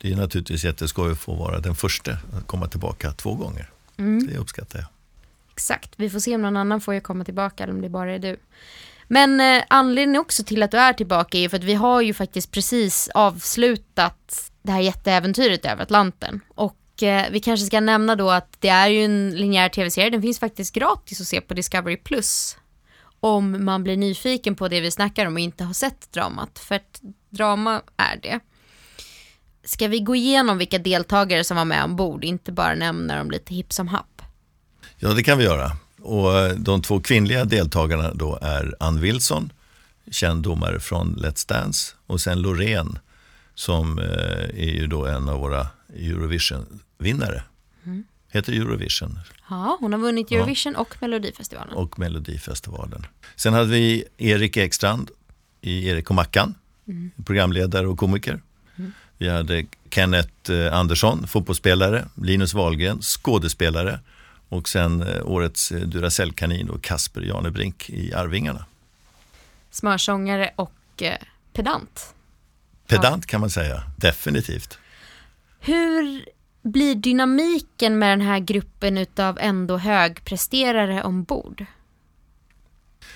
det 0.00 0.12
är 0.12 0.16
naturligtvis 0.16 0.64
jätteskoj 0.64 1.12
att 1.12 1.18
få 1.18 1.34
vara 1.34 1.60
den 1.60 1.74
första 1.74 2.12
att 2.12 2.46
komma 2.46 2.68
tillbaka 2.68 3.12
två 3.12 3.34
gånger. 3.34 3.70
Mm. 3.96 4.26
Det 4.26 4.38
uppskattar 4.38 4.78
jag. 4.78 4.88
Exakt, 5.54 5.90
vi 5.96 6.10
får 6.10 6.20
se 6.20 6.34
om 6.34 6.42
någon 6.42 6.56
annan 6.56 6.80
får 6.80 7.00
komma 7.00 7.24
tillbaka 7.24 7.62
eller 7.62 7.72
om 7.72 7.80
det 7.80 7.88
bara 7.88 8.14
är 8.14 8.18
du. 8.18 8.36
Men 9.12 9.40
eh, 9.40 9.64
anledningen 9.68 10.20
också 10.20 10.44
till 10.44 10.62
att 10.62 10.70
du 10.70 10.76
är 10.76 10.92
tillbaka 10.92 11.38
är 11.38 11.48
för 11.48 11.56
att 11.56 11.64
vi 11.64 11.74
har 11.74 12.00
ju 12.00 12.14
faktiskt 12.14 12.50
precis 12.50 13.08
avslutat 13.14 14.50
det 14.62 14.72
här 14.72 14.80
jätteäventyret 14.80 15.64
över 15.64 15.82
Atlanten. 15.82 16.40
Och 16.48 17.02
eh, 17.02 17.30
vi 17.30 17.40
kanske 17.40 17.66
ska 17.66 17.80
nämna 17.80 18.16
då 18.16 18.30
att 18.30 18.56
det 18.60 18.68
är 18.68 18.88
ju 18.88 19.04
en 19.04 19.30
linjär 19.30 19.68
tv-serie, 19.68 20.10
den 20.10 20.22
finns 20.22 20.40
faktiskt 20.40 20.74
gratis 20.74 21.20
att 21.20 21.26
se 21.26 21.40
på 21.40 21.54
Discovery 21.54 21.96
Plus 21.96 22.56
om 23.20 23.64
man 23.64 23.84
blir 23.84 23.96
nyfiken 23.96 24.54
på 24.54 24.68
det 24.68 24.80
vi 24.80 24.90
snackar 24.90 25.26
om 25.26 25.34
och 25.34 25.40
inte 25.40 25.64
har 25.64 25.74
sett 25.74 26.12
dramat. 26.12 26.58
För 26.58 26.74
att 26.74 27.00
drama 27.30 27.82
är 27.96 28.16
det. 28.22 28.40
Ska 29.64 29.88
vi 29.88 30.00
gå 30.00 30.14
igenom 30.14 30.58
vilka 30.58 30.78
deltagare 30.78 31.44
som 31.44 31.56
var 31.56 31.64
med 31.64 31.84
ombord, 31.84 32.24
inte 32.24 32.52
bara 32.52 32.74
nämna 32.74 33.16
dem 33.16 33.30
lite 33.30 33.54
hipp 33.54 33.72
som 33.72 33.88
happ? 33.88 34.22
Ja, 34.96 35.08
det 35.08 35.22
kan 35.22 35.38
vi 35.38 35.44
göra. 35.44 35.70
Och 36.02 36.38
eh, 36.38 36.54
de 36.56 36.82
två 36.82 37.00
kvinnliga 37.00 37.44
deltagarna 37.44 38.14
då 38.14 38.38
är 38.42 38.74
Ann 38.80 39.00
Wilson, 39.00 39.52
känd 40.10 40.42
domare 40.42 40.80
från 40.80 41.16
Let's 41.16 41.48
Dance, 41.48 41.94
och 42.06 42.20
sen 42.20 42.42
Loreen 42.42 42.98
som 43.54 43.98
eh, 43.98 44.04
är 44.64 44.72
ju 44.74 44.86
då 44.86 45.06
en 45.06 45.28
av 45.28 45.40
våra 45.40 45.66
Eurovision-vinnare. 45.96 47.42
Mm. 47.84 48.04
Heter 48.28 48.52
Eurovision. 48.52 49.18
Ja, 49.50 49.76
hon 49.80 49.92
har 49.92 50.00
vunnit 50.00 50.32
Eurovision 50.32 50.72
ja. 50.72 50.80
och 50.80 50.96
Melodifestivalen. 51.00 51.74
Och 51.74 51.98
Melodifestivalen. 51.98 53.06
Sen 53.36 53.52
hade 53.52 53.70
vi 53.70 54.04
Erik 54.18 54.56
Ekstrand 54.56 55.10
i 55.60 55.88
Erik 55.88 56.10
och 56.10 56.16
Mackan, 56.16 56.54
mm. 56.88 57.10
programledare 57.24 57.86
och 57.86 57.98
komiker. 57.98 58.42
Mm. 58.76 58.92
Vi 59.18 59.28
hade 59.28 59.64
Kenneth 59.90 60.52
eh, 60.52 60.74
Andersson, 60.74 61.26
fotbollsspelare, 61.26 62.08
Linus 62.14 62.54
Wahlgren, 62.54 63.00
skådespelare 63.00 64.00
och 64.52 64.68
sen 64.68 65.02
eh, 65.02 65.26
årets 65.26 65.72
eh, 65.72 65.80
Duracellkanin 65.80 66.70
och 66.70 66.82
Kasper 66.82 67.20
Janebrink 67.20 67.90
i 67.90 68.14
Arvingarna. 68.14 68.64
Smörsångare 69.70 70.50
och 70.56 71.02
pedant. 71.52 72.14
Pedant 72.86 73.26
kan 73.26 73.40
man 73.40 73.50
säga, 73.50 73.82
definitivt. 73.96 74.78
Hur 75.60 76.24
blir 76.62 76.94
dynamiken 76.94 77.98
med 77.98 78.10
den 78.18 78.26
här 78.26 78.38
gruppen 78.38 78.98
utav 78.98 79.38
ändå 79.40 79.76
högpresterare 79.76 81.02
ombord? 81.02 81.66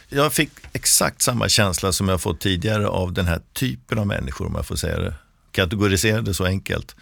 Jag 0.09 0.33
fick 0.33 0.51
exakt 0.73 1.23
samma 1.23 1.49
känsla 1.49 1.93
som 1.93 2.09
jag 2.09 2.21
fått 2.21 2.41
tidigare 2.41 2.89
av 2.89 3.13
den 3.13 3.27
här 3.27 3.41
typen 3.53 3.99
av 3.99 4.07
människor, 4.07 4.47
om 4.47 4.55
jag 4.55 4.67
får 4.67 4.77
säga 4.77 4.99
det. 4.99 5.15
Kategorisera 5.53 6.21
det 6.21 6.35
så 6.35 6.45
enkelt. 6.45 6.97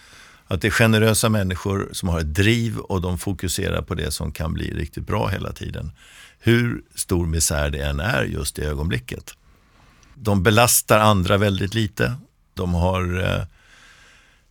Att 0.46 0.60
det 0.60 0.68
är 0.68 0.70
generösa 0.70 1.28
människor 1.28 1.88
som 1.92 2.08
har 2.08 2.20
ett 2.20 2.34
driv 2.34 2.78
och 2.78 3.00
de 3.00 3.18
fokuserar 3.18 3.82
på 3.82 3.94
det 3.94 4.10
som 4.10 4.32
kan 4.32 4.52
bli 4.52 4.74
riktigt 4.74 5.06
bra 5.06 5.28
hela 5.28 5.52
tiden. 5.52 5.92
Hur 6.38 6.82
stor 6.94 7.26
misär 7.26 7.70
det 7.70 7.78
än 7.78 8.00
är 8.00 8.24
just 8.24 8.58
i 8.58 8.62
ögonblicket. 8.62 9.34
De 10.14 10.42
belastar 10.42 10.98
andra 10.98 11.36
väldigt 11.36 11.74
lite. 11.74 12.14
De 12.54 12.74
har 12.74 13.22
eh, 13.22 13.44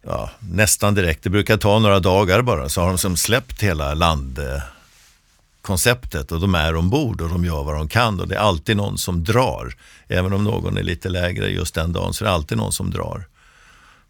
ja, 0.06 0.29
nästan 0.39 0.95
direkt. 0.95 1.23
Det 1.23 1.29
brukar 1.29 1.58
ta 1.58 1.79
några 1.79 1.99
dagar 1.99 2.41
bara 2.41 2.69
så 2.69 2.82
har 2.82 2.88
de 2.88 2.97
som 2.97 3.17
släppt 3.17 3.63
hela 3.63 3.93
landkonceptet 3.93 6.32
och 6.32 6.39
de 6.39 6.56
är 6.56 6.75
ombord 6.75 7.21
och 7.21 7.29
de 7.29 7.45
gör 7.45 7.63
vad 7.63 7.75
de 7.75 7.88
kan 7.88 8.19
och 8.19 8.27
det 8.27 8.36
är 8.36 8.39
alltid 8.39 8.77
någon 8.77 8.97
som 8.97 9.23
drar. 9.23 9.75
Även 10.08 10.34
om 10.34 10.43
någon 10.43 10.77
är 10.77 10.84
lite 10.84 11.10
lägre 11.10 11.49
just 11.49 11.75
den 11.75 11.93
dagen 11.93 12.13
så 12.13 12.23
är 12.23 12.27
det 12.27 12.34
alltid 12.34 12.58
någon 12.58 12.73
som 12.73 12.91
drar. 12.91 13.27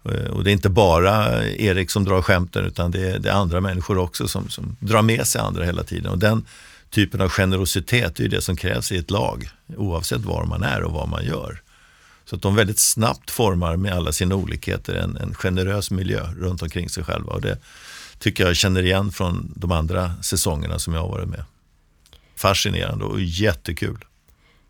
Eh, 0.05 0.31
och 0.31 0.43
det 0.43 0.51
är 0.51 0.53
inte 0.53 0.69
bara 0.69 1.45
Erik 1.45 1.91
som 1.91 2.05
drar 2.05 2.21
skämten 2.21 2.65
utan 2.65 2.91
det 2.91 3.09
är, 3.09 3.19
det 3.19 3.29
är 3.29 3.33
andra 3.33 3.61
människor 3.61 3.97
också 3.97 4.27
som, 4.27 4.49
som 4.49 4.77
drar 4.79 5.01
med 5.01 5.27
sig 5.27 5.41
andra 5.41 5.65
hela 5.65 5.83
tiden. 5.83 6.11
Och 6.11 6.17
den 6.17 6.45
typen 6.89 7.21
av 7.21 7.29
generositet 7.29 8.19
är 8.19 8.27
det 8.29 8.41
som 8.41 8.55
krävs 8.55 8.91
i 8.91 8.97
ett 8.97 9.11
lag 9.11 9.49
oavsett 9.77 10.21
var 10.21 10.45
man 10.45 10.63
är 10.63 10.83
och 10.83 10.91
vad 10.91 11.09
man 11.09 11.25
gör. 11.25 11.61
Så 12.25 12.35
att 12.35 12.41
de 12.41 12.55
väldigt 12.55 12.79
snabbt 12.79 13.31
formar 13.31 13.75
med 13.75 13.93
alla 13.93 14.11
sina 14.11 14.35
olikheter 14.35 14.95
en, 14.95 15.17
en 15.17 15.35
generös 15.35 15.91
miljö 15.91 16.21
runt 16.37 16.61
omkring 16.61 16.89
sig 16.89 17.03
själva. 17.03 17.33
Och 17.33 17.41
det 17.41 17.57
tycker 18.19 18.45
jag 18.45 18.55
känner 18.55 18.83
igen 18.83 19.11
från 19.11 19.53
de 19.55 19.71
andra 19.71 20.11
säsongerna 20.21 20.79
som 20.79 20.93
jag 20.93 21.01
har 21.01 21.09
varit 21.09 21.29
med. 21.29 21.43
Fascinerande 22.35 23.05
och 23.05 23.21
jättekul. 23.21 24.05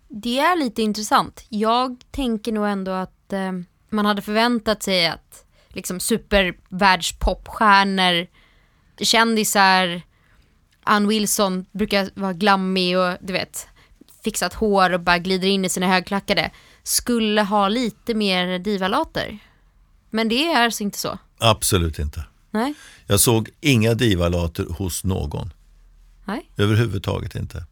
Det 0.08 0.39
är 0.39 0.56
lite 0.60 0.82
intressant. 0.82 1.46
Jag 1.50 1.98
tänker 2.12 2.52
nog 2.52 2.67
ändå 2.67 2.91
att 2.91 3.34
eh, 3.34 3.52
man 3.93 4.06
hade 4.06 4.21
förväntat 4.21 4.84
sig 4.84 5.08
att 5.08 5.45
liksom 5.69 5.99
supervärldspopstjärnor, 5.99 8.27
kändisar, 9.01 10.01
Ann 10.84 11.08
Wilson 11.08 11.65
brukar 11.71 12.10
vara 12.13 12.34
glammig 12.34 12.97
och 12.97 13.17
du 13.21 13.34
vet 13.34 13.67
fixat 14.23 14.53
hår 14.53 14.93
och 14.93 14.99
bara 14.99 15.17
glider 15.17 15.47
in 15.47 15.65
i 15.65 15.69
sina 15.69 15.88
högklackade 15.88 16.51
skulle 16.84 17.41
ha 17.41 17.67
lite 17.67 18.13
mer 18.13 18.60
divalater. 18.60 19.39
Men 20.10 20.29
det 20.29 20.45
är 20.45 20.65
alltså 20.65 20.84
inte 20.84 20.97
så? 20.97 21.17
Absolut 21.38 21.99
inte. 21.99 22.25
Nej. 22.51 22.73
Jag 23.08 23.19
såg 23.19 23.49
inga 23.62 23.93
divalater 23.93 24.65
hos 24.77 25.03
någon. 25.03 25.53
Nej. 26.25 26.51
Överhuvudtaget 26.58 27.36
inte. 27.36 27.65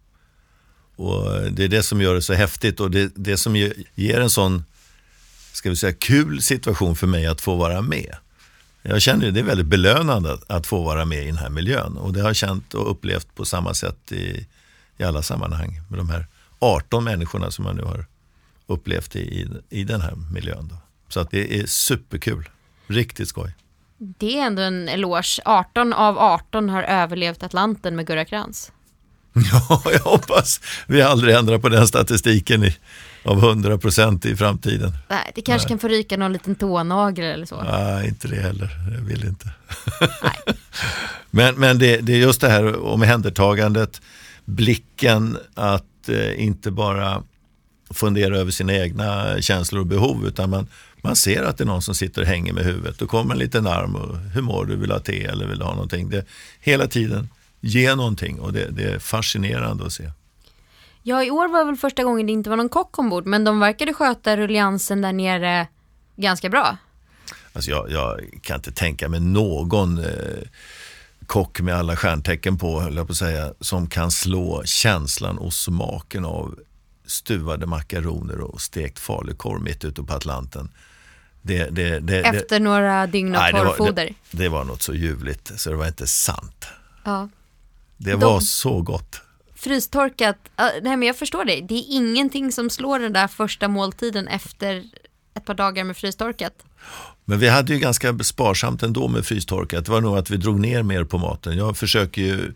Och 0.95 1.51
Det 1.51 1.63
är 1.63 1.67
det 1.67 1.83
som 1.83 2.01
gör 2.01 2.15
det 2.15 2.21
så 2.21 2.33
häftigt 2.33 2.79
och 2.79 2.91
det, 2.91 3.11
det 3.15 3.37
som 3.37 3.55
ger 3.95 4.19
en 4.19 4.29
sån 4.29 4.63
ska 5.51 5.69
vi 5.69 5.75
säga, 5.75 5.93
kul 5.93 6.41
situation 6.41 6.95
för 6.95 7.07
mig 7.07 7.25
att 7.25 7.41
få 7.41 7.55
vara 7.55 7.81
med. 7.81 8.15
Jag 8.81 9.01
känner 9.01 9.27
att 9.27 9.33
det 9.33 9.39
är 9.39 9.43
väldigt 9.43 9.67
belönande 9.67 10.37
att 10.47 10.67
få 10.67 10.81
vara 10.83 11.05
med 11.05 11.23
i 11.23 11.25
den 11.25 11.37
här 11.37 11.49
miljön 11.49 11.97
och 11.97 12.13
det 12.13 12.21
har 12.21 12.29
jag 12.29 12.35
känt 12.35 12.73
och 12.73 12.91
upplevt 12.91 13.35
på 13.35 13.45
samma 13.45 13.73
sätt 13.73 14.11
i, 14.11 14.47
i 14.97 15.03
alla 15.03 15.21
sammanhang 15.21 15.81
med 15.89 15.99
de 15.99 16.09
här 16.09 16.27
18 16.59 17.03
människorna 17.03 17.51
som 17.51 17.65
jag 17.65 17.75
nu 17.75 17.83
har 17.83 18.05
upplevt 18.67 19.15
i, 19.15 19.47
i 19.69 19.83
den 19.83 20.01
här 20.01 20.13
miljön. 20.33 20.67
Då. 20.67 20.75
Så 21.09 21.19
att 21.19 21.31
det 21.31 21.59
är 21.59 21.65
superkul. 21.65 22.49
Riktigt 22.87 23.27
skoj. 23.27 23.55
Det 23.97 24.39
är 24.39 24.45
ändå 24.45 24.61
en 24.61 24.89
eloge. 24.89 25.41
18 25.45 25.93
av 25.93 26.17
18 26.17 26.69
har 26.69 26.83
överlevt 26.83 27.43
Atlanten 27.43 27.95
med 27.95 28.07
Gurra 28.07 28.25
Krantz. 28.25 28.71
Ja, 29.51 29.81
jag 29.91 29.99
hoppas 29.99 30.61
vi 30.87 31.01
aldrig 31.01 31.35
ändrar 31.35 31.57
på 31.57 31.69
den 31.69 31.87
statistiken 31.87 32.63
i, 32.63 32.77
av 33.23 33.37
100 33.37 33.77
procent 33.77 34.25
i 34.25 34.35
framtiden. 34.35 34.91
Nej, 35.09 35.31
det 35.35 35.41
kanske 35.41 35.65
Nej. 35.65 35.69
kan 35.69 35.79
få 35.79 35.87
ryka 35.87 36.17
någon 36.17 36.33
liten 36.33 36.55
tånagel 36.55 37.25
eller 37.25 37.45
så. 37.45 37.63
Nej, 37.63 38.07
inte 38.07 38.27
det 38.27 38.41
heller. 38.41 38.69
Jag 38.91 39.01
vill 39.01 39.25
inte. 39.25 39.49
Nej. 40.23 40.55
men 41.29 41.55
men 41.55 41.79
det, 41.79 41.97
det 41.97 42.13
är 42.13 42.17
just 42.17 42.41
det 42.41 42.49
här 42.49 42.85
omhändertagandet, 42.85 44.01
blicken 44.45 45.37
att 45.53 46.09
eh, 46.09 46.43
inte 46.43 46.71
bara 46.71 47.23
fundera 47.93 48.37
över 48.37 48.51
sina 48.51 48.73
egna 48.73 49.41
känslor 49.41 49.79
och 49.79 49.87
behov 49.87 50.27
utan 50.27 50.49
man, 50.49 50.67
man 51.01 51.15
ser 51.15 51.43
att 51.43 51.57
det 51.57 51.63
är 51.63 51.65
någon 51.65 51.81
som 51.81 51.95
sitter 51.95 52.21
och 52.21 52.27
hänger 52.27 52.53
med 52.53 52.63
huvudet. 52.63 52.99
Då 52.99 53.07
kommer 53.07 53.33
en 53.33 53.39
liten 53.39 53.67
arm 53.67 53.95
och 53.95 54.17
hur 54.17 54.41
mår 54.41 54.65
du, 54.65 54.75
vill 54.75 54.91
ha 54.91 54.99
te 54.99 55.25
eller 55.25 55.47
vill 55.47 55.61
ha 55.61 55.73
någonting. 55.73 56.09
Det, 56.09 56.25
hela 56.59 56.87
tiden 56.87 57.29
ge 57.59 57.95
någonting 57.95 58.39
och 58.39 58.53
det, 58.53 58.69
det 58.71 58.83
är 58.83 58.99
fascinerande 58.99 59.85
att 59.85 59.93
se. 59.93 60.11
Ja, 61.03 61.23
i 61.23 61.31
år 61.31 61.47
var 61.47 61.65
väl 61.65 61.75
första 61.77 62.03
gången 62.03 62.25
det 62.25 62.31
inte 62.31 62.49
var 62.49 62.57
någon 62.57 62.69
kock 62.69 62.99
ombord, 62.99 63.25
men 63.25 63.43
de 63.43 63.59
verkade 63.59 63.93
sköta 63.93 64.37
rulliansen 64.37 65.01
där 65.01 65.13
nere 65.13 65.67
ganska 66.15 66.49
bra. 66.49 66.77
Alltså 67.53 67.71
jag, 67.71 67.91
jag 67.91 68.39
kan 68.41 68.55
inte 68.55 68.71
tänka 68.71 69.09
mig 69.09 69.19
någon 69.19 69.97
eh, 69.97 70.05
kock 71.25 71.61
med 71.61 71.75
alla 71.75 71.95
stjärntecken 71.95 72.57
på, 72.57 72.81
höll 72.81 72.95
jag 72.95 73.07
på 73.07 73.11
att 73.11 73.17
säga, 73.17 73.53
som 73.59 73.87
kan 73.87 74.11
slå 74.11 74.63
känslan 74.65 75.37
och 75.37 75.53
smaken 75.53 76.25
av 76.25 76.59
stuvade 77.05 77.65
makaroner 77.65 78.39
och 78.39 78.61
stekt 78.61 78.99
falukorv 78.99 79.61
mitt 79.61 79.85
ute 79.85 80.03
på 80.03 80.13
Atlanten. 80.13 80.69
Det, 81.41 81.69
det, 81.69 81.99
det, 81.99 82.19
Efter 82.19 82.59
några 82.59 83.07
dygn 83.07 83.35
av 83.35 83.51
torrfoder. 83.51 84.13
Det, 84.31 84.49
var 84.49 84.63
något 84.63 84.81
så 84.81 84.93
ljuvligt 84.93 85.51
så 85.59 85.69
det 85.69 85.75
var 85.75 85.87
inte 85.87 86.07
sant. 86.07 86.65
Ja. 87.03 87.29
Det 87.97 88.15
var 88.15 88.33
De, 88.33 88.41
så 88.41 88.81
gott. 88.81 89.21
Frystorkat, 89.63 90.37
nej 90.57 90.97
men 90.97 91.03
jag 91.03 91.15
förstår 91.15 91.45
det. 91.45 91.61
Det 91.61 91.73
är 91.73 91.85
ingenting 91.89 92.51
som 92.51 92.69
slår 92.69 92.99
den 92.99 93.13
där 93.13 93.27
första 93.27 93.67
måltiden 93.67 94.27
efter 94.27 94.83
ett 95.35 95.45
par 95.45 95.53
dagar 95.53 95.83
med 95.83 95.97
frystorkat. 95.97 96.53
Men 97.25 97.39
vi 97.39 97.49
hade 97.49 97.73
ju 97.73 97.79
ganska 97.79 98.19
sparsamt 98.19 98.83
ändå 98.83 99.07
med 99.07 99.25
frystorkat. 99.25 99.85
Det 99.85 99.91
var 99.91 100.01
nog 100.01 100.17
att 100.17 100.29
vi 100.29 100.37
drog 100.37 100.59
ner 100.59 100.83
mer 100.83 101.03
på 101.03 101.17
maten. 101.17 101.57
Jag 101.57 101.77
försöker 101.77 102.21
ju 102.21 102.53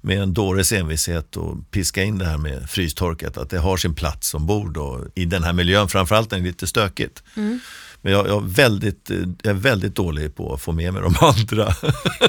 med 0.00 0.22
en 0.22 0.34
dåres 0.34 0.72
envishet 0.72 1.36
och 1.36 1.70
piska 1.70 2.02
in 2.02 2.18
det 2.18 2.24
här 2.24 2.38
med 2.38 2.70
frystorkat. 2.70 3.36
Att 3.36 3.50
det 3.50 3.58
har 3.58 3.76
sin 3.76 3.94
plats 3.94 4.34
ombord 4.34 4.76
och 4.76 5.06
i 5.14 5.24
den 5.24 5.42
här 5.42 5.52
miljön, 5.52 5.88
framförallt 5.88 6.30
när 6.30 6.38
det 6.38 6.44
är 6.44 6.46
lite 6.46 6.66
stökigt. 6.66 7.22
Mm. 7.36 7.60
Men 8.02 8.12
jag, 8.12 8.28
jag, 8.28 8.42
är 8.42 8.48
väldigt, 8.48 9.10
jag 9.42 9.50
är 9.50 9.60
väldigt 9.60 9.94
dålig 9.94 10.34
på 10.34 10.54
att 10.54 10.62
få 10.62 10.72
med 10.72 10.92
mig 10.92 11.02
de 11.02 11.14
andra. 11.20 11.74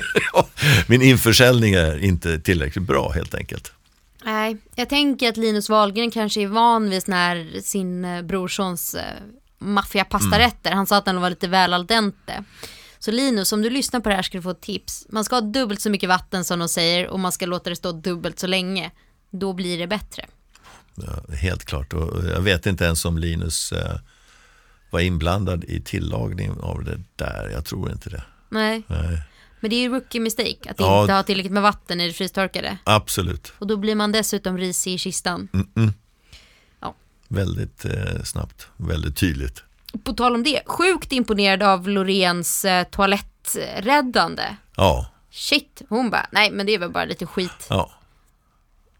Min 0.87 1.01
införsäljning 1.01 1.73
är 1.73 2.03
inte 2.03 2.39
tillräckligt 2.39 2.87
bra 2.87 3.11
helt 3.11 3.35
enkelt. 3.35 3.73
Nej, 4.25 4.57
jag 4.75 4.89
tänker 4.89 5.29
att 5.29 5.37
Linus 5.37 5.69
Wahlgren 5.69 6.11
kanske 6.11 6.41
är 6.41 6.47
van 6.47 6.89
vid 6.89 7.07
när 7.07 7.61
sin 7.61 8.05
eh, 8.05 8.21
brorsons 8.21 8.95
eh, 8.95 9.21
maffiapastarätter. 9.57 10.69
Mm. 10.69 10.77
Han 10.77 10.87
sa 10.87 10.97
att 10.97 11.05
den 11.05 11.21
var 11.21 11.29
lite 11.29 11.47
väl 11.47 11.73
al 11.73 11.85
dente. 11.85 12.43
Så 12.99 13.11
Linus, 13.11 13.51
om 13.51 13.61
du 13.61 13.69
lyssnar 13.69 13.99
på 13.99 14.09
det 14.09 14.15
här 14.15 14.21
ska 14.21 14.37
du 14.37 14.41
få 14.41 14.49
ett 14.49 14.61
tips. 14.61 15.05
Man 15.09 15.23
ska 15.23 15.35
ha 15.35 15.41
dubbelt 15.41 15.81
så 15.81 15.89
mycket 15.89 16.09
vatten 16.09 16.45
som 16.45 16.59
de 16.59 16.69
säger 16.69 17.07
och 17.07 17.19
man 17.19 17.31
ska 17.31 17.45
låta 17.45 17.69
det 17.69 17.75
stå 17.75 17.91
dubbelt 17.91 18.39
så 18.39 18.47
länge. 18.47 18.91
Då 19.29 19.53
blir 19.53 19.77
det 19.77 19.87
bättre. 19.87 20.25
Ja, 20.95 21.35
helt 21.35 21.65
klart 21.65 21.93
och 21.93 22.25
jag 22.25 22.41
vet 22.41 22.65
inte 22.65 22.85
ens 22.85 23.05
om 23.05 23.17
Linus 23.17 23.71
eh, 23.71 23.99
var 24.89 24.99
inblandad 24.99 25.63
i 25.63 25.81
tillagning 25.81 26.51
av 26.61 26.83
det 26.83 26.99
där. 27.15 27.49
Jag 27.53 27.65
tror 27.65 27.91
inte 27.91 28.09
det. 28.09 28.23
Nej. 28.49 28.83
Nej. 28.87 29.21
Men 29.63 29.69
det 29.69 29.75
är 29.75 29.81
ju 29.81 29.89
rookie 29.89 30.21
mistake 30.21 30.69
att 30.69 30.79
ja, 30.79 31.01
inte 31.01 31.13
ha 31.13 31.23
tillräckligt 31.23 31.53
med 31.53 31.63
vatten 31.63 32.01
i 32.01 32.07
det 32.07 32.13
frystorkade. 32.13 32.77
Absolut. 32.83 33.53
Och 33.59 33.67
då 33.67 33.77
blir 33.77 33.95
man 33.95 34.11
dessutom 34.11 34.57
risig 34.57 34.93
i 34.93 34.97
kistan. 34.97 35.47
Mm 35.53 35.67
-mm. 35.75 35.93
Ja. 36.79 36.95
Väldigt 37.27 37.85
eh, 37.85 38.23
snabbt, 38.23 38.67
väldigt 38.77 39.17
tydligt. 39.17 39.63
På 40.03 40.13
tal 40.13 40.35
om 40.35 40.43
det, 40.43 40.61
sjukt 40.65 41.11
imponerad 41.11 41.63
av 41.63 41.89
Loreens 41.89 42.65
eh, 42.65 42.83
toaletträddande. 42.83 44.55
Ja. 44.75 45.09
Shit, 45.31 45.81
hon 45.89 46.09
bara, 46.09 46.27
nej 46.31 46.51
men 46.51 46.65
det 46.65 46.73
är 46.73 46.79
väl 46.79 46.91
bara 46.91 47.05
lite 47.05 47.25
skit. 47.25 47.67
Ja. 47.69 47.91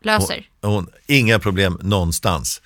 Löser. 0.01 0.49
Hon, 0.61 0.73
hon, 0.73 0.89
inga 1.07 1.39
problem 1.39 1.79
någonstans. 1.81 2.61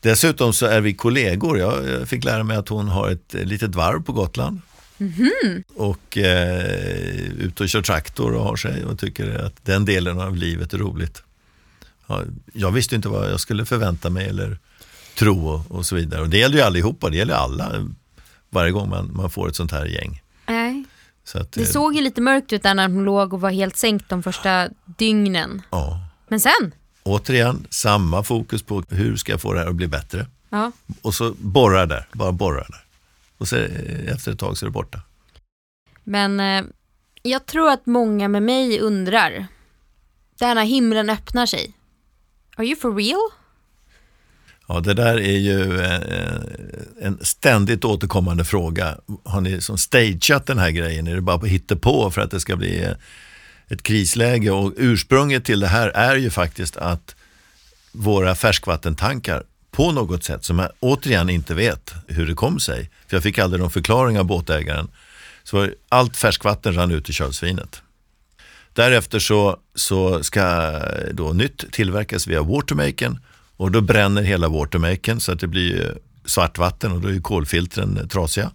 Dessutom 0.00 0.52
så 0.52 0.66
är 0.66 0.80
vi 0.80 0.94
kollegor. 0.94 1.58
Jag 1.58 2.08
fick 2.08 2.24
lära 2.24 2.44
mig 2.44 2.56
att 2.56 2.68
hon 2.68 2.88
har 2.88 3.10
ett 3.10 3.34
litet 3.34 3.74
varv 3.74 4.02
på 4.02 4.12
Gotland. 4.12 4.60
Mm-hmm. 5.00 5.64
Och 5.74 6.18
eh, 6.18 7.32
ute 7.38 7.62
och 7.62 7.68
kör 7.68 7.82
traktor 7.82 8.34
och 8.34 8.44
har 8.44 8.56
sig 8.56 8.84
och 8.84 8.98
tycker 8.98 9.44
att 9.44 9.64
den 9.64 9.84
delen 9.84 10.20
av 10.20 10.36
livet 10.36 10.72
är 10.72 10.78
roligt. 10.78 11.22
Ja, 12.06 12.22
jag 12.52 12.70
visste 12.70 12.94
inte 12.96 13.08
vad 13.08 13.30
jag 13.30 13.40
skulle 13.40 13.64
förvänta 13.64 14.10
mig 14.10 14.28
eller 14.28 14.58
tro 15.18 15.48
och, 15.48 15.70
och 15.70 15.86
så 15.86 15.96
vidare. 15.96 16.20
Och 16.20 16.28
det 16.28 16.38
gäller 16.38 16.56
ju 16.56 16.62
allihopa, 16.62 17.10
det 17.10 17.16
gäller 17.16 17.34
alla 17.34 17.88
varje 18.50 18.72
gång 18.72 18.88
man, 18.88 19.10
man 19.12 19.30
får 19.30 19.48
ett 19.48 19.56
sånt 19.56 19.72
här 19.72 19.86
gäng. 19.86 20.22
Nej. 20.46 20.84
Så 21.24 21.38
att, 21.38 21.52
det 21.52 21.60
eh, 21.60 21.66
såg 21.66 21.94
ju 21.94 22.00
lite 22.00 22.20
mörkt 22.20 22.52
ut 22.52 22.62
där 22.62 22.74
när 22.74 22.88
hon 22.88 23.04
låg 23.04 23.32
och 23.32 23.40
var 23.40 23.50
helt 23.50 23.76
sänkt 23.76 24.08
de 24.08 24.22
första 24.22 24.68
dygnen. 24.84 25.62
Ja. 25.70 26.00
Men 26.28 26.40
sen? 26.40 26.72
Återigen, 27.02 27.66
samma 27.70 28.22
fokus 28.22 28.62
på 28.62 28.82
hur 28.88 29.16
ska 29.16 29.32
jag 29.32 29.40
få 29.40 29.52
det 29.52 29.60
här 29.60 29.66
att 29.66 29.74
bli 29.74 29.86
bättre. 29.86 30.26
Ja. 30.50 30.72
Och 31.02 31.14
så 31.14 31.34
borra 31.38 31.86
där, 31.86 32.06
bara 32.12 32.32
borra 32.32 32.64
där. 32.68 32.84
Och 33.40 33.48
så 33.48 33.56
efter 34.06 34.32
ett 34.32 34.38
tag 34.38 34.58
så 34.58 34.64
är 34.64 34.68
det 34.68 34.72
borta. 34.72 35.00
Men 36.04 36.40
eh, 36.40 36.64
jag 37.22 37.46
tror 37.46 37.70
att 37.70 37.86
många 37.86 38.28
med 38.28 38.42
mig 38.42 38.80
undrar, 38.80 39.46
där 40.38 40.54
när 40.54 40.64
himlen 40.64 41.10
öppnar 41.10 41.46
sig, 41.46 41.72
are 42.56 42.66
you 42.66 42.76
for 42.76 42.94
real? 42.94 43.30
Ja, 44.68 44.80
det 44.80 44.94
där 44.94 45.20
är 45.20 45.38
ju 45.38 45.80
eh, 45.80 47.06
en 47.06 47.18
ständigt 47.20 47.84
återkommande 47.84 48.44
fråga. 48.44 48.98
Har 49.24 49.40
ni 49.40 49.60
som 49.60 49.78
stageat 49.78 50.46
den 50.46 50.58
här 50.58 50.70
grejen? 50.70 51.06
Är 51.06 51.14
det 51.14 51.20
bara 51.20 51.38
på 51.38 51.76
på 51.80 52.10
för 52.10 52.20
att 52.20 52.30
det 52.30 52.40
ska 52.40 52.56
bli 52.56 52.82
eh, 52.82 52.92
ett 53.68 53.82
krisläge? 53.82 54.50
Och 54.50 54.72
ursprunget 54.76 55.44
till 55.44 55.60
det 55.60 55.66
här 55.66 55.88
är 55.88 56.16
ju 56.16 56.30
faktiskt 56.30 56.76
att 56.76 57.16
våra 57.92 58.34
färskvattentankar 58.34 59.42
på 59.70 59.92
något 59.92 60.24
sätt 60.24 60.44
som 60.44 60.58
jag 60.58 60.70
återigen 60.80 61.30
inte 61.30 61.54
vet 61.54 61.94
hur 62.06 62.26
det 62.26 62.34
kom 62.34 62.60
sig. 62.60 62.90
För 63.08 63.16
jag 63.16 63.22
fick 63.22 63.38
aldrig 63.38 63.60
någon 63.60 63.70
förklaring 63.70 64.18
av 64.18 64.24
båtägaren. 64.24 64.88
Så 65.44 65.68
allt 65.88 66.16
färskvatten 66.16 66.74
rann 66.74 66.90
ut 66.90 67.10
i 67.10 67.12
kölsvinet. 67.12 67.82
Därefter 68.72 69.18
så, 69.18 69.58
så 69.74 70.22
ska 70.22 70.72
då 71.12 71.32
nytt 71.32 71.72
tillverkas 71.72 72.26
via 72.26 72.42
watermaken 72.42 73.18
och 73.56 73.70
då 73.70 73.80
bränner 73.80 74.22
hela 74.22 74.48
watermaken 74.48 75.20
så 75.20 75.32
att 75.32 75.40
det 75.40 75.46
blir 75.46 75.98
svartvatten 76.24 76.92
och 76.92 77.00
då 77.00 77.08
är 77.08 77.20
kolfiltren 77.20 78.08
trasiga. 78.08 78.50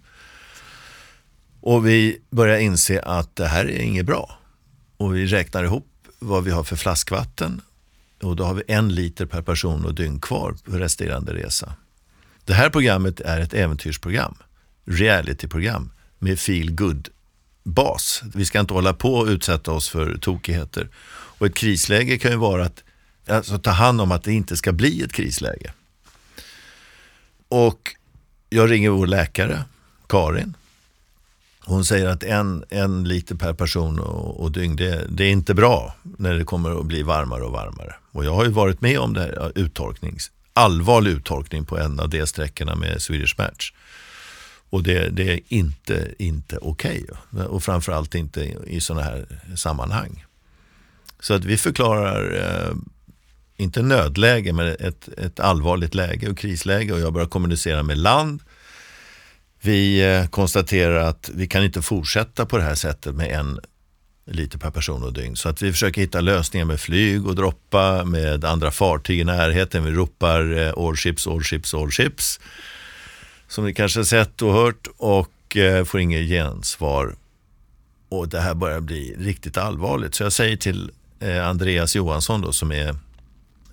Och 1.60 1.86
vi 1.86 2.18
börjar 2.30 2.58
inse 2.58 3.00
att 3.00 3.36
det 3.36 3.46
här 3.46 3.64
är 3.64 3.78
inget 3.78 4.06
bra. 4.06 4.38
Och 4.96 5.16
vi 5.16 5.26
räknar 5.26 5.64
ihop 5.64 5.86
vad 6.18 6.44
vi 6.44 6.50
har 6.50 6.64
för 6.64 6.76
flaskvatten 6.76 7.60
och 8.26 8.36
då 8.36 8.44
har 8.44 8.54
vi 8.54 8.62
en 8.68 8.94
liter 8.94 9.26
per 9.26 9.42
person 9.42 9.84
och 9.84 9.94
dygn 9.94 10.20
kvar 10.20 10.56
på 10.64 10.72
resterande 10.72 11.34
resa. 11.34 11.72
Det 12.44 12.54
här 12.54 12.70
programmet 12.70 13.20
är 13.20 13.40
ett 13.40 13.54
äventyrsprogram, 13.54 14.34
realityprogram 14.84 15.92
med 16.18 16.38
feel 16.38 16.74
good 16.74 17.08
bas. 17.62 18.22
Vi 18.34 18.44
ska 18.44 18.60
inte 18.60 18.74
hålla 18.74 18.94
på 18.94 19.14
och 19.14 19.26
utsätta 19.26 19.72
oss 19.72 19.88
för 19.88 20.18
tokigheter. 20.18 20.88
Och 21.38 21.46
ett 21.46 21.54
krisläge 21.54 22.18
kan 22.18 22.30
ju 22.30 22.36
vara 22.36 22.64
att 22.64 22.84
alltså, 23.28 23.58
ta 23.58 23.70
hand 23.70 24.00
om 24.00 24.12
att 24.12 24.24
det 24.24 24.32
inte 24.32 24.56
ska 24.56 24.72
bli 24.72 25.02
ett 25.02 25.12
krisläge. 25.12 25.72
Och 27.48 27.94
jag 28.50 28.70
ringer 28.70 28.90
vår 28.90 29.06
läkare, 29.06 29.64
Karin. 30.06 30.54
Hon 31.60 31.84
säger 31.84 32.06
att 32.06 32.22
en, 32.22 32.64
en 32.68 33.04
liter 33.04 33.34
per 33.34 33.52
person 33.52 33.98
och, 33.98 34.40
och 34.40 34.52
dygn, 34.52 34.76
det, 34.76 35.06
det, 35.08 35.24
är 35.24 35.30
inte 35.30 35.54
bra 35.54 35.94
när 36.02 36.34
det 36.34 36.44
kommer 36.44 36.80
att 36.80 36.86
bli 36.86 37.02
varmare 37.02 37.42
och 37.42 37.52
varmare. 37.52 37.94
Och 38.16 38.24
jag 38.24 38.34
har 38.34 38.44
ju 38.44 38.50
varit 38.50 38.80
med 38.80 38.98
om 38.98 39.14
det 39.14 39.20
här 39.20 39.52
uttorknings, 39.54 40.30
allvarlig 40.52 41.10
uttorkning 41.10 41.64
på 41.64 41.78
en 41.78 42.00
av 42.00 42.08
de 42.08 42.26
sträckorna 42.26 42.74
med 42.74 43.02
Swedish 43.02 43.34
Match. 43.38 43.72
Och 44.70 44.82
det, 44.82 45.08
det 45.08 45.32
är 45.32 45.40
inte, 45.48 46.14
inte 46.18 46.58
okej. 46.58 47.06
Okay. 47.32 47.44
Och 47.46 47.62
framförallt 47.62 48.14
inte 48.14 48.40
i, 48.66 48.80
sådana 48.80 49.02
här 49.02 49.26
sammanhang. 49.56 50.24
Så 51.20 51.34
att 51.34 51.44
vi 51.44 51.56
förklarar, 51.56 52.34
eh, 52.34 52.74
inte 53.56 53.82
nödläge, 53.82 54.52
men 54.52 54.66
ett, 54.66 55.08
ett 55.08 55.40
allvarligt 55.40 55.94
läge 55.94 56.28
och 56.28 56.38
krisläge. 56.38 56.92
Och 56.92 57.00
jag 57.00 57.12
börjar 57.12 57.28
kommunicera 57.28 57.82
med 57.82 57.98
land 57.98 58.42
vi 59.60 60.14
eh, 60.14 60.26
konstaterar 60.26 60.96
att 60.96 61.30
vi 61.34 61.46
kan 61.46 61.64
inte 61.64 61.82
fortsätta 61.82 62.46
på 62.46 62.56
det 62.56 62.62
här 62.62 62.74
sättet 62.74 63.14
med 63.14 63.30
en 63.30 63.60
liter 64.26 64.58
per 64.58 64.70
person 64.70 65.02
och 65.02 65.12
dygn. 65.12 65.36
Så 65.36 65.48
att 65.48 65.62
vi 65.62 65.72
försöker 65.72 66.00
hitta 66.00 66.20
lösningar 66.20 66.66
med 66.66 66.80
flyg 66.80 67.26
och 67.26 67.34
droppa, 67.34 68.04
med 68.04 68.44
andra 68.44 68.70
fartyg 68.70 69.20
i 69.20 69.24
närheten. 69.24 69.84
Vi 69.84 69.90
ropar 69.90 70.58
eh, 70.58 70.72
all 70.76 70.96
ships, 70.96 71.26
all 71.26 71.42
ships, 71.42 71.74
all 71.74 71.90
ships. 71.90 72.40
Som 73.48 73.64
ni 73.64 73.74
kanske 73.74 73.98
har 73.98 74.04
sett 74.04 74.42
och 74.42 74.52
hört 74.52 74.88
och 74.96 75.56
eh, 75.56 75.84
får 75.84 76.00
inget 76.00 76.28
gensvar. 76.28 77.16
Och 78.08 78.28
det 78.28 78.40
här 78.40 78.54
börjar 78.54 78.80
bli 78.80 79.16
riktigt 79.18 79.56
allvarligt. 79.56 80.14
Så 80.14 80.22
jag 80.22 80.32
säger 80.32 80.56
till 80.56 80.90
Andreas 81.44 81.96
Johansson 81.96 82.40
då, 82.40 82.52
som 82.52 82.72
är 82.72 82.96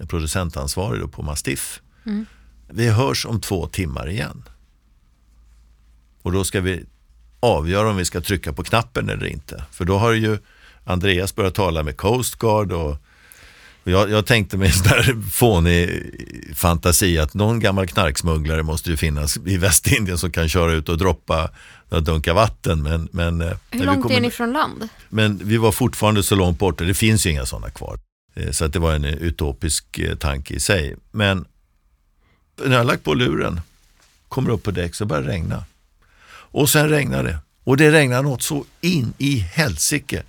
producentansvarig 0.07 1.11
på 1.11 1.21
Mastiff. 1.21 1.81
Mm. 2.05 2.25
Vi 2.67 2.89
hörs 2.89 3.25
om 3.25 3.41
två 3.41 3.67
timmar 3.67 4.09
igen. 4.09 4.43
Och 6.21 6.31
då 6.31 6.43
ska 6.43 6.61
vi 6.61 6.85
avgöra 7.39 7.89
om 7.89 7.97
vi 7.97 8.05
ska 8.05 8.21
trycka 8.21 8.53
på 8.53 8.63
knappen 8.63 9.09
eller 9.09 9.25
inte. 9.25 9.63
För 9.71 9.85
då 9.85 9.97
har 9.97 10.11
ju 10.11 10.37
Andreas 10.85 11.35
börjat 11.35 11.55
tala 11.55 11.83
med 11.83 11.97
Coast 11.97 12.35
Guard 12.35 12.71
och 12.71 12.97
jag, 13.83 14.09
jag 14.09 14.25
tänkte 14.25 14.57
mig 14.57 14.67
en 14.67 14.73
sån 14.73 14.87
där 14.87 15.29
fånig 15.31 16.01
fantasi 16.55 17.17
att 17.19 17.33
någon 17.33 17.59
gammal 17.59 17.87
knarksmugglare 17.87 18.63
måste 18.63 18.89
ju 18.89 18.97
finnas 18.97 19.37
i 19.45 19.57
Västindien 19.57 20.17
som 20.17 20.31
kan 20.31 20.49
köra 20.49 20.71
ut 20.73 20.89
och 20.89 20.97
droppa 20.97 21.49
några 21.89 22.01
dunkar 22.01 22.33
vatten. 22.33 22.83
Men, 22.83 23.09
men, 23.11 23.41
eh, 23.41 23.51
Hur 23.71 23.85
långt 23.85 24.01
kommer, 24.01 24.15
är 24.15 24.21
ni 24.21 24.31
från 24.31 24.53
land? 24.53 24.89
Men 25.09 25.39
vi 25.43 25.57
var 25.57 25.71
fortfarande 25.71 26.23
så 26.23 26.35
långt 26.35 26.59
borta, 26.59 26.83
det 26.83 26.93
finns 26.93 27.25
ju 27.25 27.29
inga 27.29 27.45
sådana 27.45 27.69
kvar. 27.69 27.99
Eh, 28.35 28.51
Så 28.51 28.65
att 28.65 28.73
det 28.73 28.79
var 28.79 28.93
en 28.93 29.05
utopisk 29.05 29.99
eh, 29.99 30.15
tanke 30.15 30.53
i 30.53 30.59
sig. 30.59 30.95
Men 31.11 31.45
när 32.65 32.77
jag 32.77 32.85
lagt 32.87 33.03
på 33.03 33.13
luren, 33.13 33.61
kommer 34.29 34.49
upp 34.49 34.63
på 34.63 34.71
däck 34.71 34.95
så 34.95 35.05
börjar 35.05 35.23
det 35.23 35.29
regna. 35.29 35.65
Och 36.29 36.69
sen 36.69 36.89
regnar 36.89 37.23
det. 37.23 37.37
Och 37.63 37.77
det 37.77 37.91
regnar 37.91 38.23
något 38.23 38.41
så 38.43 38.65
in 38.81 39.13
i 39.17 39.37
helsike. 39.39 40.23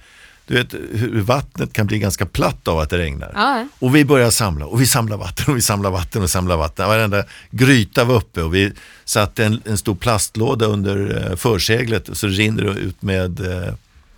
Du 0.47 0.55
vet 0.55 0.75
hur 0.75 1.21
vattnet 1.21 1.73
kan 1.73 1.87
bli 1.87 1.99
ganska 1.99 2.27
platt 2.27 2.69
av 2.69 2.79
att 2.79 2.91
det 2.91 2.99
regnar. 2.99 3.33
Ja. 3.35 3.67
Och 3.79 3.95
vi 3.97 4.05
börjar 4.05 4.31
samla 4.31 4.67
och 4.67 4.81
vi 4.81 4.87
samlar 4.87 5.17
vatten 5.17 5.45
och 5.49 5.57
vi 5.57 5.61
samlar 5.63 5.91
vatten 5.91 6.23
och 6.23 6.31
samlar 6.31 6.57
vatten. 6.57 6.89
Varenda 6.89 7.25
gryta 7.51 8.05
var 8.05 8.15
uppe 8.15 8.43
och 8.43 8.55
vi 8.55 8.73
satte 9.05 9.45
en, 9.45 9.63
en 9.65 9.79
stor 9.79 9.95
plastlåda 9.95 10.67
under 10.67 11.27
eh, 11.31 11.37
förseglet 11.37 12.09
och 12.09 12.17
så 12.17 12.27
rinner 12.27 12.63
det 12.63 12.71
ut 12.81 13.03
med 13.03 13.41
eh, 13.41 13.75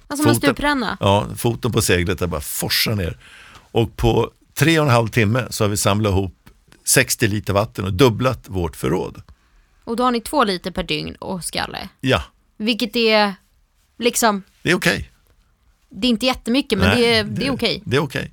Alltså 0.08 0.24
Foten. 0.24 0.40
stupränna. 0.40 0.96
ja, 1.00 1.26
foten 1.36 1.72
på 1.72 1.82
seglet 1.82 2.18
där 2.18 2.26
bara 2.26 2.40
forsar 2.40 2.94
ner. 2.94 3.16
Och 3.72 3.96
på 3.96 4.30
tre 4.54 4.78
och 4.78 4.84
en 4.86 4.92
halv 4.92 5.08
timme 5.08 5.46
så 5.50 5.64
har 5.64 5.68
vi 5.68 5.76
samlat 5.76 6.10
ihop 6.10 6.34
60 6.84 7.26
liter 7.26 7.52
vatten 7.52 7.84
och 7.84 7.92
dubblat 7.92 8.40
vårt 8.48 8.76
förråd. 8.76 9.22
Och 9.84 9.96
då 9.96 10.02
har 10.04 10.10
ni 10.10 10.20
två 10.20 10.44
liter 10.44 10.70
per 10.70 10.82
dygn 10.82 11.14
och 11.14 11.44
skalle. 11.44 11.88
Ja, 12.00 12.22
Vilket 12.56 12.96
är 12.96 13.34
liksom, 13.98 14.42
det 14.62 14.70
är 14.70 14.74
okej. 14.74 15.10
Det 15.90 16.06
är 16.06 16.10
inte 16.10 16.26
jättemycket 16.26 16.78
men 16.78 16.88
Nej, 16.88 17.00
det 17.00 17.16
är, 17.16 17.24
det 17.24 17.46
är 17.46 17.50
okej. 17.50 17.82
Det 17.84 17.96
är 17.96 18.00
okej. 18.00 18.32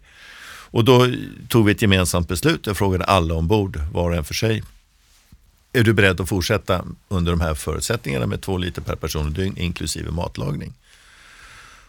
Och 0.73 0.85
då 0.85 1.07
tog 1.49 1.65
vi 1.65 1.71
ett 1.71 1.81
gemensamt 1.81 2.27
beslut. 2.27 2.67
Jag 2.67 2.77
frågade 2.77 3.03
alla 3.03 3.33
ombord, 3.33 3.79
var 3.91 4.09
och 4.09 4.15
en 4.15 4.23
för 4.23 4.33
sig. 4.33 4.63
Är 5.73 5.83
du 5.83 5.93
beredd 5.93 6.21
att 6.21 6.29
fortsätta 6.29 6.85
under 7.07 7.31
de 7.31 7.41
här 7.41 7.53
förutsättningarna 7.53 8.25
med 8.25 8.41
två 8.41 8.57
liter 8.57 8.81
per 8.81 8.95
person 8.95 9.25
och 9.25 9.31
dygn 9.31 9.57
inklusive 9.57 10.11
matlagning? 10.11 10.73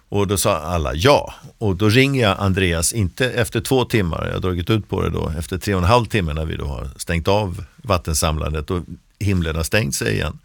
Och 0.09 0.27
då 0.27 0.37
sa 0.37 0.57
alla 0.57 0.95
ja. 0.95 1.35
Och 1.59 1.77
då 1.77 1.89
ringer 1.89 2.23
jag 2.23 2.37
Andreas, 2.39 2.93
inte 2.93 3.31
efter 3.31 3.61
två 3.61 3.85
timmar, 3.85 4.27
jag 4.27 4.33
har 4.33 4.41
dragit 4.41 4.71
ut 4.71 4.89
på 4.89 5.03
det 5.03 5.11
då, 5.11 5.33
efter 5.39 5.59
tre 5.59 5.75
och 5.75 5.81
en 5.81 5.89
halv 5.89 6.07
timme 6.07 6.33
när 6.33 6.45
vi 6.45 6.57
då 6.57 6.65
har 6.65 6.91
stängt 6.97 7.29
av 7.29 7.65
vattensamlandet 7.77 8.71
och 8.71 8.83
himlen 9.19 9.57
har 9.57 9.63
stängt 9.63 9.95
sig 9.95 10.15
igen. 10.15 10.39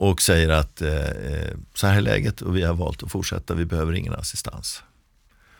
Och 0.00 0.22
säger 0.22 0.48
att 0.48 0.82
eh, 0.82 1.04
eh, 1.04 1.56
så 1.74 1.86
här 1.86 1.96
är 1.96 2.00
läget 2.00 2.42
och 2.42 2.56
vi 2.56 2.62
har 2.62 2.74
valt 2.74 3.02
att 3.02 3.12
fortsätta, 3.12 3.54
vi 3.54 3.64
behöver 3.64 3.92
ingen 3.92 4.14
assistans. 4.14 4.82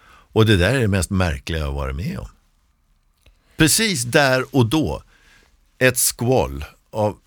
Och 0.08 0.46
det 0.46 0.56
där 0.56 0.74
är 0.74 0.80
det 0.80 0.88
mest 0.88 1.10
märkliga 1.10 1.60
jag 1.60 1.66
har 1.66 1.72
varit 1.72 1.96
med 1.96 2.18
om. 2.18 2.28
Precis 3.56 4.02
där 4.02 4.56
och 4.56 4.66
då, 4.66 5.02
ett 5.78 5.98
skvall 5.98 6.64
av 6.90 7.18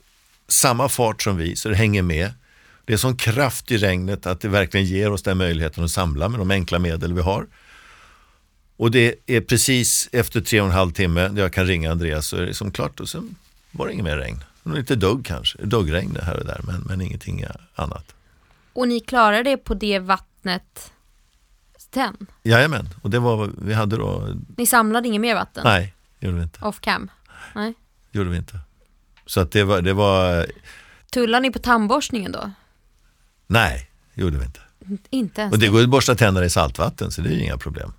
samma 0.47 0.89
fart 0.89 1.21
som 1.21 1.37
vi, 1.37 1.55
så 1.55 1.69
det 1.69 1.75
hänger 1.75 2.01
med. 2.01 2.31
Det 2.85 2.93
är 2.93 2.97
sån 2.97 3.17
kraft 3.17 3.71
i 3.71 3.77
regnet 3.77 4.25
att 4.25 4.41
det 4.41 4.49
verkligen 4.49 4.85
ger 4.85 5.11
oss 5.11 5.23
den 5.23 5.37
möjligheten 5.37 5.83
att 5.83 5.91
samla 5.91 6.29
med 6.29 6.39
de 6.39 6.51
enkla 6.51 6.79
medel 6.79 7.13
vi 7.13 7.21
har. 7.21 7.47
Och 8.77 8.91
det 8.91 9.15
är 9.25 9.41
precis 9.41 10.09
efter 10.11 10.41
tre 10.41 10.61
och 10.61 10.67
en 10.67 10.73
halv 10.73 10.91
timme 10.91 11.27
där 11.27 11.41
jag 11.41 11.53
kan 11.53 11.67
ringa 11.67 11.91
Andreas 11.91 12.27
så 12.27 12.37
är 12.37 12.41
det 12.41 12.53
som 12.53 12.71
klart 12.71 12.99
och 12.99 13.09
sen 13.09 13.35
var 13.71 13.87
det 13.87 13.93
inget 13.93 14.05
mer 14.05 14.17
regn. 14.17 14.43
Lite 14.63 14.95
dugg 14.95 15.25
kanske, 15.25 15.65
duggregn 15.65 16.17
här 16.23 16.39
och 16.39 16.45
där 16.45 16.61
men, 16.63 16.81
men 16.81 17.01
ingenting 17.01 17.45
annat. 17.75 18.15
Och 18.73 18.87
ni 18.87 18.99
klarar 18.99 19.43
det 19.43 19.57
på 19.57 19.73
det 19.73 19.99
vattnet 19.99 20.91
sen? 21.93 22.27
Jajamän, 22.43 22.89
och 23.01 23.09
det 23.09 23.19
var 23.19 23.51
vi 23.57 23.73
hade 23.73 23.97
då. 23.97 24.27
Ni 24.57 24.65
samlade 24.65 25.07
inget 25.07 25.21
mer 25.21 25.35
vatten? 25.35 25.61
Nej, 25.63 25.93
gjorde 26.19 26.37
vi 26.37 26.43
inte. 26.43 26.65
Off 26.65 26.79
cam? 26.79 27.11
Nej. 27.55 27.73
Gjorde 28.11 28.29
vi 28.29 28.37
inte. 28.37 28.59
Så 29.25 29.39
att 29.39 29.51
det 29.51 29.63
var, 29.63 29.81
det 29.81 29.93
var, 29.93 30.45
Tullar 31.11 31.39
ni 31.39 31.51
på 31.51 31.59
tandborstningen 31.59 32.31
då? 32.31 32.51
nej, 33.47 33.89
gjorde 34.13 34.37
vi 34.37 34.45
inte. 34.45 34.59
Inte 35.09 35.41
ens 35.41 35.53
Och 35.53 35.59
det 35.59 35.67
går 35.67 35.83
att 35.83 35.89
borsta 35.89 36.15
tänderna 36.15 36.45
i 36.45 36.49
saltvatten 36.49 37.11
så 37.11 37.21
det 37.21 37.29
är 37.29 37.33
ju 37.33 37.43
inga 37.43 37.57
problem. 37.57 37.93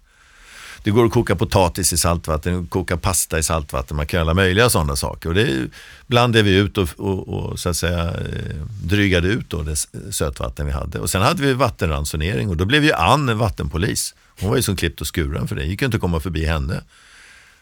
Det 0.85 0.91
går 0.91 1.05
att 1.07 1.13
koka 1.13 1.37
potatis 1.37 1.93
i 1.93 1.99
saltvatten, 1.99 2.67
koka 2.67 2.97
pasta 2.97 3.39
i 3.39 3.43
saltvatten, 3.43 3.97
man 3.97 4.07
kan 4.07 4.19
göra 4.19 4.25
alla 4.25 4.35
möjliga 4.35 4.71
sådana 4.71 4.97
saker. 4.97 5.29
Och 5.29 5.35
det 5.35 5.43
är, 5.43 5.69
blandade 6.07 6.43
vi 6.43 6.57
ut 6.57 6.79
och, 6.79 6.89
och, 6.97 7.29
och 7.29 7.59
så 7.59 7.69
att 7.69 7.77
säga 7.77 8.05
eh, 8.05 8.57
drygade 8.85 9.29
ut 9.29 9.51
då 9.51 9.63
det 9.63 9.77
sötvatten 10.11 10.67
vi 10.67 10.73
hade. 10.73 10.99
Och 11.01 11.11
sen 11.11 11.23
hade 11.23 11.43
vi 11.43 11.53
vattenransonering 11.53 12.49
och 12.49 12.57
då 12.57 12.65
blev 12.65 12.85
ju 12.85 12.93
Ann 12.93 13.29
en 13.29 13.39
vattenpolis. 13.39 14.15
Hon 14.41 14.49
var 14.51 14.57
ju 14.57 14.63
som 14.63 14.77
klippt 14.77 15.01
och 15.01 15.15
skuren 15.15 15.49
för 15.49 15.57
det, 15.57 15.65
gick 15.65 15.83
ju 15.83 15.85
inte 15.87 15.97
att 15.97 16.01
komma 16.01 16.21
förbi 16.21 16.45
henne. 16.47 16.75
Hon 16.75 16.85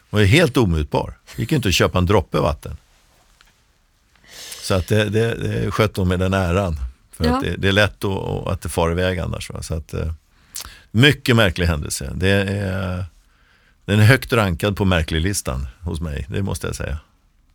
var 0.09 0.19
ju 0.19 0.25
helt 0.25 0.57
omutbar, 0.57 1.13
gick 1.35 1.51
ju 1.51 1.55
inte 1.55 1.67
att 1.67 1.73
köpa 1.75 1.97
en 1.97 2.05
droppe 2.05 2.37
vatten. 2.39 2.77
Så 4.61 4.73
att 4.73 4.87
det, 4.87 5.09
det, 5.09 5.35
det 5.35 5.71
skötte 5.71 6.01
hon 6.01 6.07
med 6.07 6.19
den 6.19 6.33
äran. 6.33 6.77
För 7.11 7.25
Ja. 7.25 7.35
att 7.37 7.43
det, 7.43 7.55
det 7.57 7.67
är 7.67 7.71
lätt 7.71 8.03
att, 8.03 8.47
att 8.47 8.61
det 8.61 8.69
far 8.69 8.91
iväg 8.91 9.19
annars. 9.19 9.49
Va? 9.49 9.63
Så 9.63 9.73
att, 9.75 9.93
eh, 9.93 10.11
mycket 10.91 11.35
märklig 11.35 11.65
händelse. 11.65 12.11
Det 12.15 12.29
är, 12.29 13.05
den 13.85 13.99
är 13.99 14.03
högt 14.03 14.33
rankad 14.33 14.77
på 14.77 14.85
märklig-listan 14.85 15.67
hos 15.81 16.01
mig, 16.01 16.25
det 16.29 16.43
måste 16.43 16.67
jag 16.67 16.75
säga. 16.75 16.99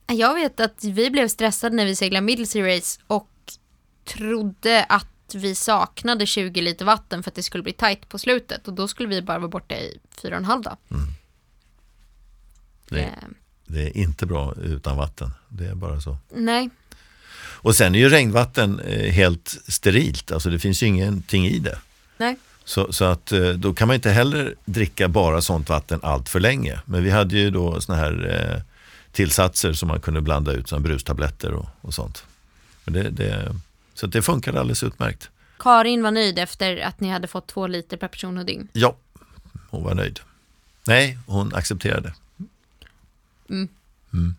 Jag 0.06 0.34
vet 0.34 0.60
att 0.60 0.84
vi 0.84 1.10
blev 1.10 1.28
stressade 1.28 1.76
när 1.76 1.84
vi 1.84 1.96
seglade 1.96 2.26
Middlesea 2.26 2.76
Race 2.76 3.00
och 3.06 3.30
trodde 4.04 4.84
att 4.84 5.06
vi 5.34 5.54
saknade 5.54 6.26
20 6.26 6.60
liter 6.60 6.84
vatten 6.84 7.22
för 7.22 7.30
att 7.30 7.34
det 7.34 7.42
skulle 7.42 7.62
bli 7.62 7.72
tajt 7.72 8.08
på 8.08 8.18
slutet 8.18 8.68
och 8.68 8.74
då 8.74 8.88
skulle 8.88 9.08
vi 9.08 9.22
bara 9.22 9.38
vara 9.38 9.48
borta 9.48 9.74
i 9.74 9.98
fyra 10.22 10.30
och 10.34 10.38
en 10.38 10.44
halv 10.44 10.62
dag. 10.62 10.76
Det, 12.88 13.00
Eh, 13.00 13.08
det 13.66 13.82
är 13.82 13.96
inte 13.96 14.26
bra 14.26 14.54
utan 14.62 14.96
vatten, 14.96 15.30
det 15.48 15.66
är 15.66 15.74
bara 15.74 16.00
så. 16.00 16.16
nej, 16.34 16.70
Och 17.40 17.76
sen 17.76 17.94
är 17.94 17.98
ju 17.98 18.08
regnvatten 18.08 18.80
eh, 18.80 19.12
helt 19.12 19.56
sterilt, 19.68 20.32
alltså 20.32 20.50
det 20.50 20.58
finns 20.58 20.82
ju 20.82 20.86
ingenting 20.86 21.46
i 21.46 21.58
det. 21.58 21.78
nej. 22.16 22.36
Så, 22.68 22.92
så 22.92 23.04
att 23.04 23.32
eh, 23.32 23.48
då 23.48 23.74
kan 23.74 23.88
man 23.88 23.94
inte 23.94 24.10
heller 24.10 24.54
dricka 24.64 25.08
bara 25.08 25.42
sånt 25.42 25.68
vatten 25.68 26.00
allt 26.02 26.28
för 26.28 26.40
länge. 26.40 26.80
Men 26.84 27.04
vi 27.04 27.10
hade 27.10 27.38
ju 27.38 27.50
då 27.50 27.80
såna 27.80 27.98
här 27.98 28.52
eh, 28.54 28.62
tillsatser 29.12 29.72
som 29.72 29.88
man 29.88 30.00
kunde 30.00 30.20
blanda 30.20 30.52
ut 30.52 30.68
som 30.68 30.82
brustabletter 30.82 31.52
och, 31.52 31.68
och 31.80 31.94
sånt. 31.94 32.24
Det, 32.84 33.10
det, 33.10 33.56
så 33.94 34.06
det 34.06 34.22
funkade 34.22 34.60
alldeles 34.60 34.82
utmärkt. 34.82 35.30
Karin 35.58 36.02
var 36.02 36.10
nöjd 36.10 36.38
efter 36.38 36.76
att 36.76 37.00
ni 37.00 37.08
hade 37.08 37.28
fått 37.28 37.46
två 37.46 37.66
liter 37.66 37.96
per 37.96 38.08
person 38.08 38.38
och 38.38 38.44
dygn. 38.44 38.68
Ja, 38.72 38.96
hon 39.70 39.84
var 39.84 39.94
nöjd. 39.94 40.20
Nej, 40.86 41.18
hon 41.26 41.54
accepterade. 41.54 42.14
Mm. 43.50 43.68
Mm. 44.12 44.36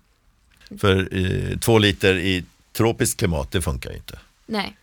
För 0.80 1.09
eh, 1.11 1.57
två 1.57 1.77
liter 1.80 2.15
i 2.15 2.43
tropiskt 2.73 3.19
klimat, 3.19 3.51
det 3.51 3.61
funkar 3.61 3.89
ju 3.89 3.95
inte. 3.95 4.19
Nej, 4.45 4.75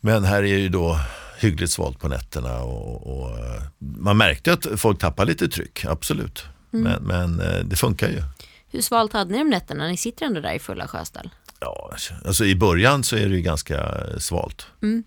Men 0.00 0.24
här 0.24 0.42
är 0.42 0.58
ju 0.58 0.68
då 0.68 1.00
hyggligt 1.44 1.70
svalt 1.70 1.98
på 1.98 2.08
nätterna 2.08 2.58
och, 2.62 3.06
och 3.16 3.38
eh, 3.38 3.62
man 3.78 4.16
märkte 4.16 4.52
att 4.52 4.66
folk 4.76 4.98
tappade 4.98 5.30
lite 5.30 5.48
tryck, 5.48 5.84
absolut. 5.84 6.44
Men, 6.70 7.02
men 7.02 7.40
eh, 7.40 7.64
det 7.64 7.76
funkar 7.76 8.08
ju. 8.08 8.22
hur 8.70 8.80
svalt 8.80 9.12
hade 9.12 9.32
ni 9.32 9.40
om 9.40 9.50
nätterna? 9.50 9.86
Ni 9.86 9.96
sitter 9.96 10.26
ändå 10.26 10.40
där 10.40 10.52
i 10.52 10.58
fulla 10.58 10.88
sjöställ. 10.88 11.30
Ja, 11.60 11.94
alltså 12.24 12.44
i 12.44 12.56
början 12.56 13.04
så 13.04 13.16
är 13.16 13.28
det 13.28 13.34
ju 13.36 13.42
ganska 13.42 13.96
svalt. 14.18 14.66
Mm. 14.82 15.04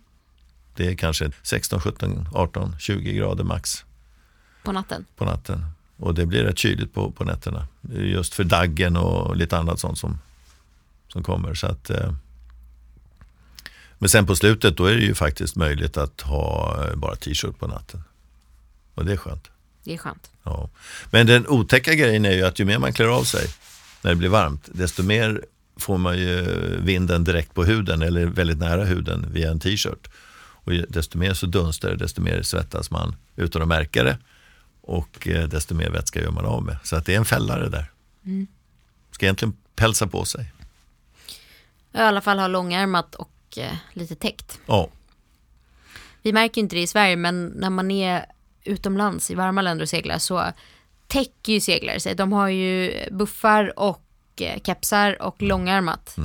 Det 0.75 0.87
är 0.87 0.95
kanske 0.95 1.31
16, 1.43 1.79
17, 1.81 2.27
18, 2.33 2.75
20 2.79 3.13
grader 3.13 3.43
max 3.43 3.85
På 4.63 4.71
natten. 4.71 5.05
på 5.15 5.25
natten. 5.25 5.65
Och 5.97 6.13
det 6.13 6.25
blir 6.25 6.43
rätt 6.43 6.57
kyligt 6.57 6.93
på, 6.93 7.11
på 7.11 7.23
nätterna. 7.23 7.67
Just 7.91 8.33
för 8.33 8.43
daggen 8.43 8.97
och 8.97 9.35
lite 9.35 9.57
annat 9.57 9.79
sånt 9.79 9.97
som, 9.97 10.19
som 11.07 11.23
kommer. 11.23 11.53
Så 11.53 11.67
att, 11.67 11.89
eh. 11.89 12.13
Men 13.97 14.09
sen 14.09 14.25
på 14.25 14.35
slutet 14.35 14.77
då 14.77 14.85
är 14.85 14.95
det 14.95 15.03
ju 15.03 15.15
faktiskt 15.15 15.55
möjligt 15.55 15.97
att 15.97 16.21
ha 16.21 16.77
eh, 16.85 16.95
bara 16.95 17.15
t-shirt 17.15 17.59
på 17.59 17.67
natten. 17.67 18.03
Och 18.93 19.05
det 19.05 19.13
är 19.13 19.17
skönt. 19.17 19.47
Det 19.83 19.93
är 19.93 19.97
skönt. 19.97 20.31
Ja. 20.43 20.69
Men 21.11 21.27
den 21.27 21.47
otäcka 21.47 21.93
grejen 21.93 22.25
är 22.25 22.31
ju 22.31 22.43
att 22.45 22.59
ju 22.59 22.65
mer 22.65 22.79
man 22.79 22.93
klär 22.93 23.07
av 23.07 23.23
sig 23.23 23.47
när 24.01 24.11
det 24.11 24.15
blir 24.15 24.29
varmt, 24.29 24.69
desto 24.73 25.03
mer 25.03 25.45
får 25.77 25.97
man 25.97 26.17
ju 26.17 26.45
vinden 26.81 27.23
direkt 27.23 27.53
på 27.53 27.63
huden 27.63 28.01
eller 28.01 28.25
väldigt 28.25 28.57
nära 28.57 28.85
huden 28.85 29.25
via 29.31 29.51
en 29.51 29.59
t-shirt. 29.59 30.07
Och 30.37 30.73
desto 30.73 31.17
mer 31.17 31.33
så 31.33 31.45
dunstar 31.45 31.89
det, 31.89 31.95
desto 31.95 32.21
mer 32.21 32.41
svettas 32.41 32.91
man 32.91 33.15
utan 33.35 33.61
att 33.61 33.67
märka 33.67 34.03
det 34.03 34.17
och 34.81 35.27
eh, 35.27 35.47
desto 35.47 35.75
mer 35.75 35.89
vätska 35.89 36.21
gör 36.21 36.31
man 36.31 36.45
av 36.45 36.63
med. 36.63 36.77
Så 36.83 36.95
att 36.95 37.05
det 37.05 37.13
är 37.13 37.17
en 37.17 37.25
fälla 37.25 37.57
det 37.57 37.69
där. 37.69 37.91
Ska 39.11 39.25
egentligen 39.25 39.57
pälsa 39.75 40.07
på 40.07 40.25
sig. 40.25 40.53
Jag 41.91 42.01
i 42.01 42.05
alla 42.05 42.21
fall 42.21 42.39
ha 42.39 42.47
långärmat 42.47 43.15
och 43.15 43.31
eh, 43.57 43.73
lite 43.93 44.15
täckt. 44.15 44.59
Ja, 44.65 44.89
Vi 46.21 46.33
märker 46.33 46.61
inte 46.61 46.75
det 46.75 46.81
i 46.81 46.87
Sverige 46.87 47.15
men 47.15 47.45
när 47.47 47.69
man 47.69 47.91
är 47.91 48.25
utomlands 48.63 49.31
i 49.31 49.35
varma 49.35 49.61
länder 49.61 49.83
och 49.83 49.89
seglar 49.89 50.17
så 50.19 50.51
täcker 51.07 51.53
ju 51.53 51.59
seglare 51.59 51.99
sig. 51.99 52.15
De 52.15 52.31
har 52.33 52.47
ju 52.49 52.93
buffar 53.11 53.79
och 53.79 54.01
eh, 54.41 54.61
kepsar 54.63 55.21
och 55.21 55.41
långärmat. 55.41 56.15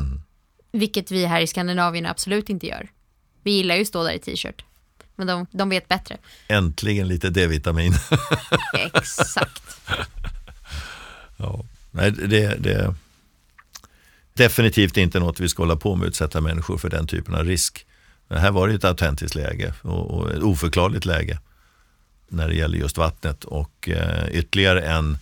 Vilket 0.72 1.10
vi 1.10 1.26
här 1.26 1.40
i 1.40 1.46
Skandinavien 1.46 2.06
absolut 2.06 2.48
inte 2.48 2.66
gör. 2.66 2.88
Vi 3.42 3.50
gillar 3.50 3.74
ju 3.74 3.82
att 3.82 3.88
stå 3.88 4.04
där 4.04 4.12
i 4.12 4.18
t-shirt. 4.18 4.64
Men 5.16 5.26
de, 5.26 5.46
de 5.50 5.68
vet 5.68 5.88
bättre. 5.88 6.16
äntligen 6.48 7.08
lite 7.08 7.30
D-vitamin. 7.30 7.92
Exakt. 8.94 9.62
Ja. 11.36 11.64
Nej, 11.90 12.10
det, 12.10 12.56
det 12.58 12.94
definitivt 14.34 14.96
inte 14.96 15.20
något 15.20 15.40
vi 15.40 15.48
ska 15.48 15.62
hålla 15.62 15.76
på 15.76 15.96
med, 15.96 16.08
utsätta 16.08 16.40
människor 16.40 16.78
för 16.78 16.90
den 16.90 17.06
typen 17.06 17.34
av 17.34 17.44
risk. 17.44 17.86
Men 18.28 18.38
här 18.38 18.50
var 18.50 18.68
det 18.68 18.74
ett 18.74 18.84
autentiskt 18.84 19.34
läge 19.34 19.74
och, 19.82 20.10
och 20.10 20.30
ett 20.32 20.42
oförklarligt 20.42 21.04
läge. 21.04 21.38
när 22.28 22.48
det 22.48 22.54
gäller 22.54 22.78
just 22.78 22.98
vattnet. 22.98 23.44
Och 23.44 23.88
eh, 23.88 24.28
ytterligare 24.32 24.80
en 24.82 25.18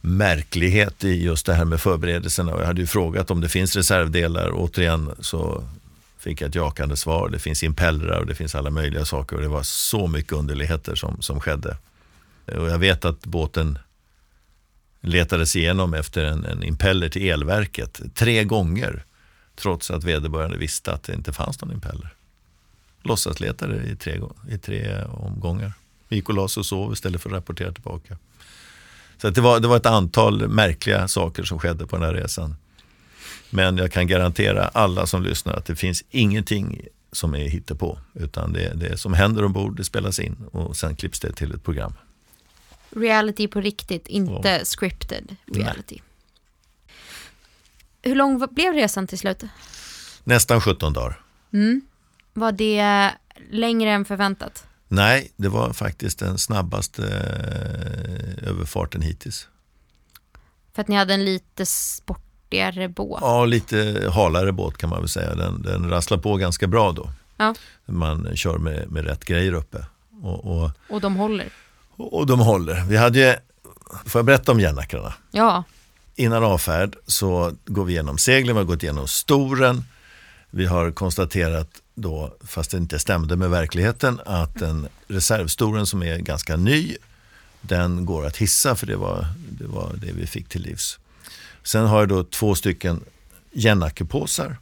märklighet 0.00 1.04
i 1.04 1.24
just 1.24 1.46
det 1.46 1.54
här 1.54 1.64
med 1.64 1.80
förberedelserna. 1.80 2.50
Jag 2.50 2.66
hade 2.66 2.80
ju 2.80 2.86
frågat 2.86 3.30
om 3.30 3.40
det 3.40 3.48
finns 3.48 3.76
reservdelar. 3.76 4.50
Återigen 4.54 5.10
så 5.20 5.64
fick 6.18 6.40
jag 6.40 6.48
ett 6.48 6.54
jakande 6.54 6.96
svar. 6.96 7.28
Det 7.28 7.38
finns 7.38 7.62
impellrar 7.62 8.18
och 8.18 8.26
det 8.26 8.34
finns 8.34 8.54
alla 8.54 8.70
möjliga 8.70 9.04
saker. 9.04 9.36
Och 9.36 9.42
det 9.42 9.48
var 9.48 9.62
så 9.62 10.06
mycket 10.06 10.32
underligheter 10.32 10.94
som, 10.94 11.22
som 11.22 11.40
skedde. 11.40 11.76
Och 12.46 12.70
jag 12.70 12.78
vet 12.78 13.04
att 13.04 13.26
båten 13.26 13.78
letades 15.00 15.56
igenom 15.56 15.94
efter 15.94 16.24
en, 16.24 16.44
en 16.44 16.62
impeller 16.62 17.08
till 17.08 17.30
elverket 17.30 18.00
tre 18.14 18.44
gånger. 18.44 19.04
Trots 19.54 19.90
att 19.90 20.04
vederbörande 20.04 20.56
visste 20.56 20.92
att 20.92 21.02
det 21.02 21.14
inte 21.14 21.32
fanns 21.32 21.60
någon 21.62 21.72
impeller. 21.72 22.14
Låtsasletade 23.02 23.82
i 23.84 23.96
tre, 23.96 24.20
i 24.50 24.58
tre 24.58 25.04
omgångar. 25.04 25.72
Vi 26.08 26.16
gick 26.16 26.28
och 26.28 26.34
la 26.34 26.42
oss 26.42 26.56
och 26.56 26.66
sov 26.66 26.92
istället 26.92 27.22
för 27.22 27.30
att 27.30 27.36
rapportera 27.36 27.72
tillbaka. 27.72 28.18
Så 29.18 29.30
det, 29.30 29.40
var, 29.40 29.60
det 29.60 29.68
var 29.68 29.76
ett 29.76 29.86
antal 29.86 30.48
märkliga 30.48 31.08
saker 31.08 31.42
som 31.42 31.58
skedde 31.58 31.86
på 31.86 31.96
den 31.96 32.04
här 32.04 32.14
resan. 32.14 32.56
Men 33.50 33.76
jag 33.76 33.92
kan 33.92 34.06
garantera 34.06 34.64
alla 34.64 35.06
som 35.06 35.22
lyssnar 35.22 35.54
att 35.54 35.66
det 35.66 35.76
finns 35.76 36.04
ingenting 36.10 36.80
som 37.12 37.34
är 37.34 37.48
hittepå. 37.48 37.98
Utan 38.14 38.52
det, 38.52 38.72
det 38.74 38.96
som 38.96 39.14
händer 39.14 39.44
ombord, 39.44 39.76
det 39.76 39.84
spelas 39.84 40.20
in 40.20 40.36
och 40.52 40.76
sen 40.76 40.96
klipps 40.96 41.20
det 41.20 41.32
till 41.32 41.54
ett 41.54 41.64
program. 41.64 41.92
Reality 42.90 43.48
på 43.48 43.60
riktigt, 43.60 44.08
inte 44.08 44.48
ja. 44.48 44.64
scripted 44.64 45.36
reality. 45.46 45.94
Nej. 45.94 46.02
Hur 48.02 48.14
lång 48.14 48.46
blev 48.50 48.74
resan 48.74 49.06
till 49.06 49.18
slut? 49.18 49.42
Nästan 50.24 50.60
17 50.60 50.92
dagar. 50.92 51.20
Mm. 51.52 51.80
Var 52.32 52.52
det 52.52 53.10
längre 53.50 53.90
än 53.90 54.04
förväntat? 54.04 54.66
Nej, 54.88 55.32
det 55.36 55.48
var 55.48 55.72
faktiskt 55.72 56.18
den 56.18 56.38
snabbaste 56.38 57.02
eh, 57.02 58.48
överfarten 58.48 59.02
hittills. 59.02 59.48
För 60.72 60.82
att 60.82 60.88
ni 60.88 60.96
hade 60.96 61.14
en 61.14 61.24
lite 61.24 61.66
sportigare 61.66 62.88
båt? 62.88 63.20
Ja, 63.22 63.44
lite 63.44 64.10
halare 64.14 64.52
båt 64.52 64.78
kan 64.78 64.90
man 64.90 64.98
väl 65.00 65.08
säga. 65.08 65.34
Den, 65.34 65.62
den 65.62 65.90
rasslar 65.90 66.18
på 66.18 66.36
ganska 66.36 66.66
bra 66.66 66.92
då. 66.92 67.10
Ja. 67.36 67.54
Man 67.86 68.36
kör 68.36 68.58
med, 68.58 68.90
med 68.90 69.04
rätt 69.04 69.24
grejer 69.24 69.52
uppe. 69.52 69.86
Och, 70.22 70.44
och, 70.44 70.70
och 70.88 71.00
de 71.00 71.16
håller? 71.16 71.48
Och, 72.00 72.26
de 72.26 72.40
håller. 72.40 72.84
Vi 72.84 72.96
hade 72.96 73.18
ju, 73.18 73.34
får 74.06 74.18
jag 74.18 74.26
berätta 74.26 74.52
om 74.52 74.60
järnackrarna? 74.60 75.14
Ja. 75.30 75.64
Innan 76.14 76.44
avfärd 76.44 76.96
så 77.06 77.52
går 77.66 77.84
vi 77.84 77.92
igenom 77.92 78.18
seglen, 78.18 78.56
vi 78.56 78.60
har 78.60 78.66
gått 78.66 78.82
igenom 78.82 79.08
storen. 79.08 79.84
Vi 80.50 80.66
har 80.66 80.90
konstaterat 80.90 81.68
då, 81.94 82.34
fast 82.44 82.70
det 82.70 82.76
inte 82.76 82.98
stämde 82.98 83.36
med 83.36 83.50
verkligheten, 83.50 84.20
att 84.26 84.58
den 84.58 84.88
reservstoren 85.08 85.86
som 85.86 86.02
är 86.02 86.18
ganska 86.18 86.56
ny, 86.56 86.96
den 87.60 88.06
går 88.06 88.26
att 88.26 88.36
hissa 88.36 88.76
för 88.76 88.86
det 88.86 88.96
var 88.96 89.26
det, 89.50 89.66
var 89.66 89.92
det 89.94 90.12
vi 90.12 90.26
fick 90.26 90.48
till 90.48 90.62
livs. 90.62 90.98
Sen 91.62 91.86
har 91.86 91.98
jag 91.98 92.08
då 92.08 92.24
två 92.24 92.54
stycken 92.54 93.04
Jennackepåsar. 93.52 94.56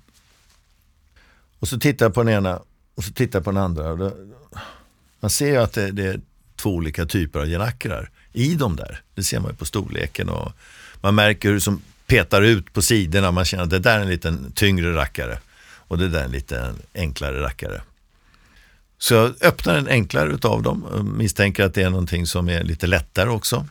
Och 1.58 1.68
så 1.68 1.78
tittar 1.78 2.06
jag 2.06 2.14
på 2.14 2.22
den 2.22 2.34
ena 2.34 2.62
och 2.94 3.04
så 3.04 3.12
tittar 3.12 3.38
jag 3.38 3.44
på 3.44 3.50
den 3.50 3.62
andra. 3.62 3.94
Då, 3.94 4.12
man 5.20 5.30
ser 5.30 5.46
ju 5.46 5.56
att 5.56 5.72
det, 5.72 5.90
det, 5.90 6.06
är 6.06 6.20
två 6.58 6.74
olika 6.74 7.06
typer 7.06 7.40
av 7.40 7.46
genackrar 7.46 8.10
i 8.32 8.54
de 8.54 8.76
där. 8.76 9.00
Det 9.14 9.22
ser 9.22 9.40
man 9.40 9.50
ju 9.50 9.56
på 9.56 9.64
storleken 9.64 10.28
och 10.28 10.52
man 11.00 11.14
märker 11.14 11.48
hur 11.48 11.54
det 11.54 11.60
som 11.60 11.82
petar 12.06 12.42
ut 12.42 12.72
på 12.72 12.82
sidorna. 12.82 13.30
Man 13.30 13.44
känner 13.44 13.64
att 13.64 13.70
det 13.70 13.78
där 13.78 13.98
är 13.98 14.02
en 14.02 14.08
liten 14.08 14.52
tyngre 14.52 14.94
rackare 14.94 15.38
och 15.88 15.98
det 15.98 16.08
där 16.08 16.20
är 16.20 16.24
en 16.24 16.30
lite 16.30 16.74
enklare 16.94 17.42
rackare. 17.42 17.82
Så 18.98 19.14
jag 19.14 19.34
öppnar 19.40 19.74
en 19.74 19.88
enklare 19.88 20.32
utav 20.32 20.62
dem 20.62 20.84
och 20.84 21.04
misstänker 21.04 21.64
att 21.64 21.74
det 21.74 21.82
är 21.82 21.90
någonting 21.90 22.26
som 22.26 22.48
är 22.48 22.64
lite 22.64 22.86
lättare 22.86 23.30
också. 23.30 23.66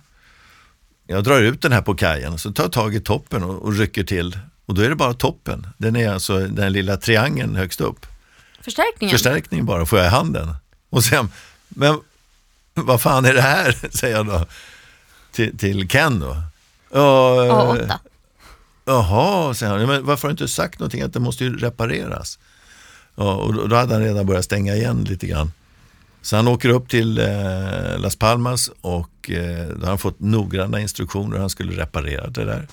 Jag 1.07 1.23
drar 1.23 1.41
ut 1.41 1.61
den 1.61 1.71
här 1.71 1.81
på 1.81 1.95
kajen 1.95 2.37
så 2.37 2.51
tar 2.51 2.63
jag 2.63 2.71
tag 2.71 2.95
i 2.95 2.99
toppen 2.99 3.43
och, 3.43 3.61
och 3.61 3.73
rycker 3.73 4.03
till 4.03 4.37
och 4.65 4.73
då 4.73 4.81
är 4.81 4.89
det 4.89 4.95
bara 4.95 5.13
toppen. 5.13 5.67
Den 5.77 5.95
är 5.95 6.09
alltså 6.09 6.39
den 6.39 6.73
lilla 6.73 6.97
triangeln 6.97 7.55
högst 7.55 7.81
upp. 7.81 8.05
Förstärkningen? 8.61 9.11
Förstärkningen 9.11 9.65
bara 9.65 9.85
får 9.85 9.99
jag 9.99 10.07
i 10.07 10.11
handen. 10.11 10.55
Och 10.89 11.03
sen, 11.03 11.29
men 11.67 11.99
vad 12.85 13.01
fan 13.01 13.25
är 13.25 13.33
det 13.33 13.41
här? 13.41 13.77
säger 13.97 14.15
jag 14.15 14.25
då 14.25 14.45
till, 15.31 15.57
till 15.57 15.87
Ken 15.87 16.19
då. 16.19 16.37
A8. 16.91 17.93
Jaha, 18.85 19.53
säger 19.53 19.73
han. 19.73 19.87
Men 19.87 20.05
varför 20.05 20.27
har 20.27 20.29
du 20.29 20.43
inte 20.43 20.47
sagt 20.47 20.79
någonting? 20.79 21.01
Att 21.01 21.13
det 21.13 21.19
måste 21.19 21.43
ju 21.43 21.57
repareras. 21.57 22.39
Ja, 23.15 23.35
och 23.35 23.69
då 23.69 23.75
hade 23.75 23.93
han 23.93 24.03
redan 24.03 24.25
börjat 24.25 24.45
stänga 24.45 24.75
igen 24.75 25.03
lite 25.09 25.27
grann. 25.27 25.51
Så 26.21 26.35
han 26.35 26.47
åker 26.47 26.69
upp 26.69 26.89
till 26.89 27.19
eh, 27.19 27.99
Las 27.99 28.15
Palmas 28.15 28.71
och 28.81 29.31
eh, 29.31 29.67
då 29.67 29.81
har 29.81 29.87
han 29.87 29.97
fått 29.97 30.19
noggranna 30.19 30.79
instruktioner. 30.79 31.37
Han 31.37 31.49
skulle 31.49 31.81
reparera 31.81 32.27
det 32.27 32.45
där. 32.45 32.67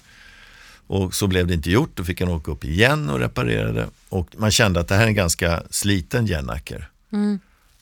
Och 0.86 1.14
så 1.14 1.26
blev 1.26 1.46
det 1.46 1.54
inte 1.54 1.70
gjort. 1.70 1.90
Då 1.94 2.04
fick 2.04 2.20
han 2.20 2.30
åka 2.30 2.50
upp 2.50 2.64
igen 2.64 3.10
och 3.10 3.18
reparera 3.18 3.72
det. 3.72 3.86
Och 4.08 4.28
man 4.36 4.50
kände 4.50 4.80
att 4.80 4.88
det 4.88 4.94
här 4.94 5.02
är 5.02 5.08
en 5.08 5.14
ganska 5.14 5.62
sliten 5.70 6.26
järnacker. 6.26 6.90
Mm. 7.12 7.38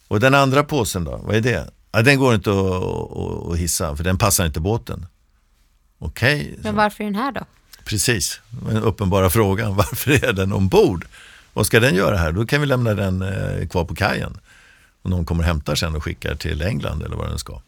Och 0.08 0.20
den 0.20 0.34
andra 0.34 0.64
påsen 0.64 1.04
då, 1.04 1.16
vad 1.16 1.36
är 1.36 1.40
det? 1.40 1.70
Ja, 1.92 2.02
den 2.02 2.18
går 2.18 2.34
inte 2.34 2.50
att, 2.50 3.52
att 3.52 3.58
hissa 3.58 3.96
för 3.96 4.04
den 4.04 4.18
passar 4.18 4.46
inte 4.46 4.60
båten. 4.60 5.06
Okej. 5.98 6.40
Okay, 6.40 6.56
Men 6.62 6.76
varför 6.76 7.04
är 7.04 7.08
den 7.08 7.14
här 7.14 7.32
då? 7.32 7.40
Precis, 7.84 8.40
den 8.50 8.76
uppenbara 8.76 9.30
frågan. 9.30 9.76
Varför 9.76 10.24
är 10.24 10.32
den 10.32 10.52
ombord? 10.52 11.06
Vad 11.52 11.66
ska 11.66 11.80
den 11.80 11.94
göra 11.94 12.16
här? 12.16 12.32
Då 12.32 12.46
kan 12.46 12.60
vi 12.60 12.66
lämna 12.66 12.94
den 12.94 13.22
eh, 13.22 13.68
kvar 13.68 13.84
på 13.84 13.94
kajen. 13.94 14.38
Och 15.02 15.10
någon 15.10 15.24
kommer 15.24 15.44
hämta 15.44 15.76
sen 15.76 15.96
och 15.96 16.04
skickar 16.04 16.34
till 16.34 16.62
England 16.62 17.02
eller 17.02 17.16
vad 17.16 17.28
den 17.28 17.38
ska. 17.38 17.60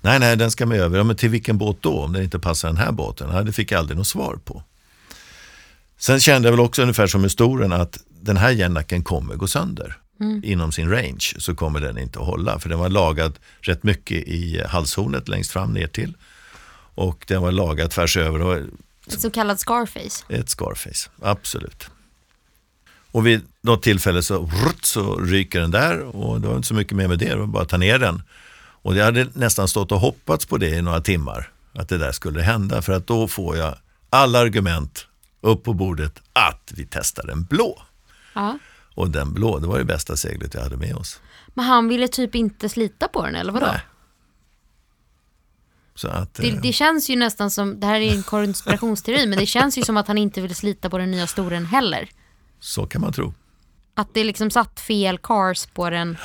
Nej, 0.00 0.18
nej, 0.18 0.36
den 0.36 0.50
ska 0.50 0.66
med 0.66 0.80
över. 0.80 0.98
Ja, 0.98 1.04
men 1.04 1.16
till 1.16 1.28
vilken 1.28 1.58
båt 1.58 1.76
då? 1.80 1.98
Om 1.98 2.12
den 2.12 2.22
inte 2.22 2.38
passar 2.38 2.68
den 2.68 2.76
här 2.76 2.92
båten? 2.92 3.30
Nej, 3.32 3.44
det 3.44 3.52
fick 3.52 3.72
jag 3.72 3.78
aldrig 3.78 3.98
något 3.98 4.06
svar 4.06 4.38
på. 4.44 4.62
Sen 5.98 6.20
kände 6.20 6.48
jag 6.48 6.52
väl 6.52 6.60
också 6.60 6.82
ungefär 6.82 7.06
som 7.06 7.20
med 7.20 7.30
storen 7.30 7.72
att 7.72 7.98
den 8.08 8.36
här 8.36 8.50
järnnacken 8.50 9.04
kommer 9.04 9.34
gå 9.34 9.46
sönder. 9.46 9.96
Mm. 10.22 10.40
Inom 10.44 10.72
sin 10.72 10.90
range 10.90 11.34
så 11.38 11.54
kommer 11.54 11.80
den 11.80 11.98
inte 11.98 12.18
att 12.18 12.26
hålla. 12.26 12.58
För 12.58 12.68
den 12.68 12.78
var 12.78 12.88
lagad 12.88 13.38
rätt 13.60 13.82
mycket 13.82 14.28
i 14.28 14.62
halshornet 14.66 15.28
längst 15.28 15.50
fram 15.50 15.72
ner 15.72 15.86
till. 15.86 16.16
Och 16.94 17.24
den 17.28 17.42
var 17.42 17.52
lagad 17.52 17.90
tvärs 17.90 18.16
över. 18.16 18.66
Ett 19.06 19.20
så 19.20 19.30
kallat 19.30 19.60
scarface. 19.60 20.24
Ett 20.28 20.48
scarface, 20.48 21.10
absolut. 21.22 21.90
Och 23.12 23.26
vid 23.26 23.40
något 23.60 23.82
tillfälle 23.82 24.22
så, 24.22 24.50
så 24.82 25.16
ryker 25.16 25.60
den 25.60 25.70
där 25.70 26.00
och 26.00 26.40
det 26.40 26.48
var 26.48 26.56
inte 26.56 26.68
så 26.68 26.74
mycket 26.74 26.96
mer 26.96 27.08
med 27.08 27.18
det, 27.18 27.28
det 27.28 27.36
var 27.36 27.46
bara 27.46 27.62
att 27.62 27.68
ta 27.68 27.76
ner 27.76 27.98
den. 27.98 28.22
Och 28.82 28.96
jag 28.96 29.04
hade 29.04 29.28
nästan 29.34 29.68
stått 29.68 29.92
och 29.92 30.00
hoppats 30.00 30.46
på 30.46 30.58
det 30.58 30.68
i 30.68 30.82
några 30.82 31.00
timmar, 31.00 31.50
att 31.74 31.88
det 31.88 31.98
där 31.98 32.12
skulle 32.12 32.42
hända. 32.42 32.82
För 32.82 32.92
att 32.92 33.06
då 33.06 33.28
får 33.28 33.56
jag 33.56 33.74
alla 34.10 34.38
argument 34.38 35.06
upp 35.40 35.64
på 35.64 35.74
bordet 35.74 36.22
att 36.32 36.72
vi 36.74 36.86
testar 36.90 37.28
en 37.28 37.44
blå. 37.44 37.82
Ja. 38.34 38.58
Och 38.94 39.10
den 39.10 39.34
blå, 39.34 39.58
det 39.58 39.66
var 39.66 39.78
det 39.78 39.84
bästa 39.84 40.16
seglet 40.16 40.54
jag 40.54 40.62
hade 40.62 40.76
med 40.76 40.94
oss. 40.94 41.20
Men 41.54 41.64
han 41.64 41.88
ville 41.88 42.08
typ 42.08 42.34
inte 42.34 42.68
slita 42.68 43.08
på 43.08 43.26
den 43.26 43.34
eller 43.34 43.52
vadå? 43.52 43.66
Nej, 43.66 43.80
att, 46.04 46.34
det, 46.34 46.50
det, 46.62 46.72
känns 46.72 47.10
ju 47.10 47.16
nästan 47.16 47.50
som, 47.50 47.80
det 47.80 47.86
här 47.86 48.00
är 48.00 48.14
en 48.14 48.22
konspirationsteori, 48.22 49.26
men 49.26 49.38
det 49.38 49.46
känns 49.46 49.78
ju 49.78 49.82
som 49.82 49.96
att 49.96 50.08
han 50.08 50.18
inte 50.18 50.40
vill 50.40 50.54
slita 50.54 50.90
på 50.90 50.98
den 50.98 51.10
nya 51.10 51.26
storen 51.26 51.66
heller. 51.66 52.08
Så 52.60 52.86
kan 52.86 53.00
man 53.00 53.12
tro. 53.12 53.34
Att 53.94 54.14
det 54.14 54.24
liksom 54.24 54.50
satt 54.50 54.80
fel 54.80 55.18
cars 55.18 55.66
på 55.66 55.90
den 55.90 56.18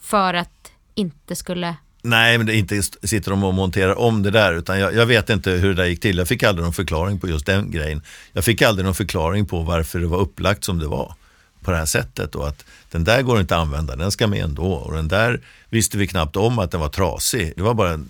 för 0.00 0.34
att 0.34 0.72
inte 0.94 1.36
skulle... 1.36 1.76
Nej, 2.02 2.38
men 2.38 2.46
det 2.46 2.56
inte 2.56 2.82
sitter 2.82 3.30
de 3.30 3.44
och 3.44 3.54
monterar 3.54 3.98
om 3.98 4.22
det 4.22 4.30
där, 4.30 4.54
utan 4.54 4.80
jag, 4.80 4.94
jag, 4.94 5.06
vet 5.06 5.30
inte 5.30 5.50
hur 5.50 5.68
det 5.68 5.74
där 5.74 5.84
gick 5.84 6.00
till. 6.00 6.18
Jag 6.18 6.28
fick 6.28 6.42
aldrig 6.42 6.64
någon 6.64 6.72
förklaring 6.72 7.20
på 7.20 7.28
just 7.28 7.46
den 7.46 7.70
grejen. 7.70 8.02
Jag 8.32 8.44
fick 8.44 8.62
aldrig 8.62 8.84
någon 8.84 8.94
förklaring 8.94 9.46
på 9.46 9.60
varför 9.60 10.00
det 10.00 10.06
var 10.06 10.18
upplagt 10.18 10.64
som 10.64 10.78
det 10.78 10.86
var 10.86 11.14
på 11.64 11.70
det 11.70 11.76
här 11.76 11.86
sättet 11.86 12.34
och 12.34 12.48
att 12.48 12.64
den 12.90 13.04
där 13.04 13.22
går 13.22 13.40
inte 13.40 13.56
att 13.56 13.62
använda, 13.62 13.96
den 13.96 14.10
ska 14.10 14.26
med 14.26 14.44
ändå. 14.44 14.72
Och 14.72 14.92
den 14.92 15.08
där 15.08 15.40
visste 15.68 15.98
vi 15.98 16.06
knappt 16.06 16.36
om 16.36 16.58
att 16.58 16.70
den 16.70 16.80
var 16.80 16.88
trasig. 16.88 17.52
Det 17.56 17.62
var 17.62 17.74
bara 17.74 17.90
en 17.90 18.08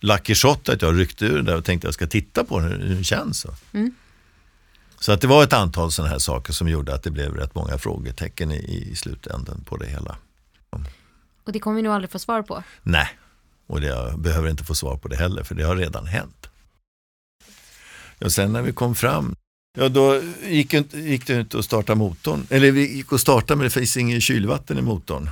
lucky 0.00 0.34
shot 0.34 0.68
att 0.68 0.82
jag 0.82 0.98
ryckte 0.98 1.24
ur 1.24 1.42
det 1.42 1.54
och 1.54 1.64
tänkte 1.64 1.86
att 1.86 1.88
jag 1.88 1.94
ska 1.94 2.06
titta 2.06 2.44
på 2.44 2.60
den, 2.60 2.68
hur 2.68 2.94
den 2.94 3.04
känns. 3.04 3.46
Mm. 3.72 3.94
Så 5.00 5.12
att 5.12 5.20
det 5.20 5.26
var 5.26 5.42
ett 5.42 5.52
antal 5.52 5.92
sådana 5.92 6.12
här 6.12 6.18
saker 6.18 6.52
som 6.52 6.68
gjorde 6.68 6.94
att 6.94 7.02
det 7.02 7.10
blev 7.10 7.34
rätt 7.34 7.54
många 7.54 7.78
frågetecken 7.78 8.52
i, 8.52 8.88
i 8.90 8.96
slutändan 8.96 9.64
på 9.64 9.76
det 9.76 9.86
hela. 9.86 10.16
Och 11.44 11.52
det 11.52 11.58
kommer 11.58 11.76
vi 11.76 11.82
nog 11.82 11.92
aldrig 11.92 12.10
få 12.10 12.18
svar 12.18 12.42
på? 12.42 12.62
Nej, 12.82 13.08
och 13.66 13.80
det, 13.80 13.86
jag 13.86 14.18
behöver 14.18 14.48
inte 14.48 14.64
få 14.64 14.74
svar 14.74 14.96
på 14.96 15.08
det 15.08 15.16
heller 15.16 15.42
för 15.42 15.54
det 15.54 15.64
har 15.64 15.76
redan 15.76 16.06
hänt. 16.06 16.48
Och 18.20 18.32
sen 18.32 18.52
när 18.52 18.62
vi 18.62 18.72
kom 18.72 18.94
fram, 18.94 19.36
ja 19.78 19.88
då 19.88 20.20
gick, 20.48 20.74
gick 20.92 21.26
det 21.26 21.40
inte 21.40 21.58
att 21.58 21.64
starta 21.64 21.94
motorn. 21.94 22.46
Eller 22.50 22.70
vi 22.70 22.96
gick 22.96 23.12
att 23.12 23.20
starta 23.20 23.56
men 23.56 23.64
det 23.64 23.70
finns 23.70 23.96
ingen 23.96 24.20
kylvatten 24.20 24.78
i 24.78 24.82
motorn. 24.82 25.30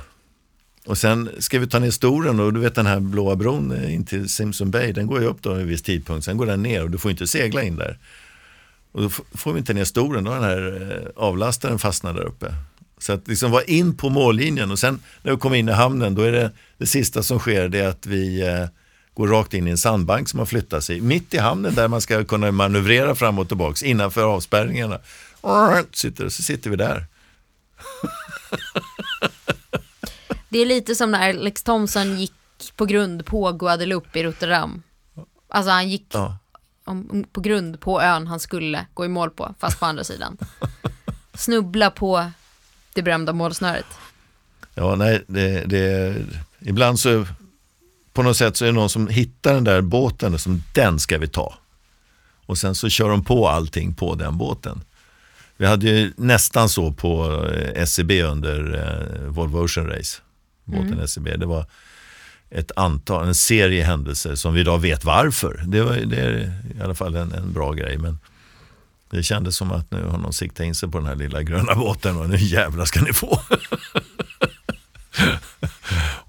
Och 0.85 0.97
sen 0.97 1.29
ska 1.39 1.59
vi 1.59 1.67
ta 1.67 1.79
ner 1.79 1.91
storen 1.91 2.39
och 2.39 2.53
du 2.53 2.59
vet 2.59 2.75
den 2.75 2.85
här 2.85 2.99
blåa 2.99 3.35
bron 3.35 3.71
eh, 3.71 3.93
in 3.93 4.05
till 4.05 4.29
Simpson 4.29 4.71
Bay, 4.71 4.91
den 4.91 5.07
går 5.07 5.21
ju 5.21 5.27
upp 5.27 5.41
då 5.41 5.53
vid 5.53 5.61
en 5.61 5.67
viss 5.67 5.81
tidpunkt, 5.81 6.25
sen 6.25 6.37
går 6.37 6.45
den 6.45 6.63
ner 6.63 6.83
och 6.83 6.89
du 6.89 6.97
får 6.97 7.11
inte 7.11 7.27
segla 7.27 7.63
in 7.63 7.75
där. 7.75 7.97
Och 8.91 9.01
då 9.01 9.09
får 9.09 9.53
vi 9.53 9.59
inte 9.59 9.73
ner 9.73 9.83
storen, 9.83 10.23
då 10.23 10.33
den 10.33 10.43
här 10.43 10.91
eh, 10.91 11.23
avlastaren 11.23 11.79
fastnar 11.79 12.13
där 12.13 12.23
uppe. 12.23 12.53
Så 12.97 13.13
att 13.13 13.27
liksom 13.27 13.51
vara 13.51 13.63
in 13.63 13.97
på 13.97 14.09
mållinjen 14.09 14.71
och 14.71 14.79
sen 14.79 14.99
när 15.21 15.31
vi 15.31 15.37
kommer 15.37 15.55
in 15.55 15.69
i 15.69 15.71
hamnen 15.71 16.15
då 16.15 16.21
är 16.21 16.31
det 16.31 16.51
det 16.77 16.85
sista 16.85 17.23
som 17.23 17.39
sker 17.39 17.69
det 17.69 17.79
är 17.79 17.87
att 17.87 18.05
vi 18.05 18.41
eh, 18.41 18.65
går 19.15 19.27
rakt 19.27 19.53
in 19.53 19.67
i 19.67 19.71
en 19.71 19.77
sandbank 19.77 20.29
som 20.29 20.39
har 20.39 20.45
flyttat 20.45 20.83
sig. 20.83 21.01
Mitt 21.01 21.33
i 21.33 21.37
hamnen 21.37 21.75
där 21.75 21.87
man 21.87 22.01
ska 22.01 22.23
kunna 22.23 22.51
manövrera 22.51 23.15
fram 23.15 23.39
och 23.39 23.47
tillbaka 23.47 23.85
innanför 23.85 24.23
avspärrningarna. 24.23 24.99
Sitter, 25.91 26.29
så 26.29 26.43
sitter 26.43 26.69
vi 26.69 26.75
där. 26.75 27.05
Det 30.49 30.59
är 30.59 30.65
lite 30.65 30.95
som 30.95 31.11
när 31.11 31.29
Alex 31.29 31.63
Thompson 31.63 32.19
gick 32.19 32.33
på 32.75 32.85
grund 32.85 33.25
på 33.25 33.51
Guadeloupe 33.51 34.19
i 34.19 34.23
Rotterdam. 34.23 34.83
Alltså 35.49 35.71
han 35.71 35.89
gick 35.89 36.05
Ja. 36.13 36.37
på 37.31 37.41
grund 37.41 37.79
på 37.79 38.01
ön 38.01 38.27
han 38.27 38.39
skulle 38.39 38.85
gå 38.93 39.05
i 39.05 39.07
mål 39.07 39.29
på, 39.29 39.55
fast 39.59 39.79
på 39.79 39.85
andra 39.85 40.03
sidan. 40.03 40.37
Snubbla 41.33 41.91
på 41.91 42.31
det 42.93 43.01
berömda 43.01 43.33
målsnöret. 43.33 43.85
Ja, 44.73 44.95
nej, 44.95 45.23
det, 45.27 45.63
det, 45.65 46.15
ibland 46.59 46.99
så 46.99 47.25
på 48.15 48.23
något 48.23 48.37
sätt 48.37 48.57
så 48.57 48.65
är 48.65 48.67
det 48.67 48.73
någon 48.75 48.89
som 48.89 49.07
hittar 49.07 49.53
den 49.53 49.63
där 49.63 49.81
båten 49.81 50.33
och 50.33 50.41
som 50.41 50.63
den 50.73 50.99
ska 50.99 51.17
vi 51.17 51.27
ta. 51.27 51.53
Och 52.45 52.57
sen 52.57 52.75
så 52.75 52.89
kör 52.89 53.09
de 53.09 53.23
på 53.23 53.49
allting 53.49 53.93
på 53.93 54.15
den 54.15 54.37
båten. 54.37 54.81
Vi 55.57 55.65
hade 55.65 55.85
ju 55.85 56.13
nästan 56.17 56.69
så 56.69 56.91
på 56.91 57.43
eh, 57.51 57.81
SCB 57.81 58.23
under 58.23 58.75
eh, 58.75 59.29
Volvo 59.29 59.65
Ocean 59.65 59.87
Race. 59.87 60.21
Båten 60.63 60.99
SCB. 60.99 61.37
Det 61.37 61.45
var 61.45 61.65
ett 62.49 62.71
antal, 62.75 63.27
en 63.27 63.35
serie 63.35 63.83
händelser 63.83 64.35
som 64.35 64.53
vi 64.53 64.59
idag 64.59 64.79
vet 64.79 65.05
varför. 65.05 65.63
Det, 65.67 65.81
var, 65.81 65.95
det 65.95 66.17
är 66.17 66.53
i 66.79 66.81
alla 66.83 66.95
fall 66.95 67.15
en, 67.15 67.31
en 67.31 67.53
bra 67.53 67.73
grej. 67.73 67.97
Men 67.97 68.19
det 69.09 69.23
kändes 69.23 69.55
som 69.55 69.71
att 69.71 69.91
nu 69.91 70.03
har 70.03 70.17
någon 70.17 70.33
siktat 70.33 70.65
in 70.65 70.75
sig 70.75 70.89
på 70.91 70.97
den 70.97 71.07
här 71.07 71.15
lilla 71.15 71.43
gröna 71.43 71.75
båten 71.75 72.17
och 72.17 72.29
nu 72.29 72.37
jävlar 72.37 72.85
ska 72.85 73.01
ni 73.01 73.13
få. 73.13 73.39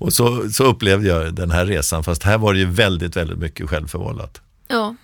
och 0.07 0.13
så, 0.13 0.51
så 0.51 0.65
upplevde 0.65 1.09
jag 1.09 1.35
den 1.35 1.51
här 1.51 1.67
resan, 1.67 2.05
fast 2.05 2.23
här 2.23 2.39
var 2.39 2.53
det 2.53 2.59
ju 2.59 2.67
väldigt, 2.71 3.17
väldigt 3.17 3.39
mycket 3.39 3.69
självförvållat. 3.71 4.41
Ja, 4.69 4.97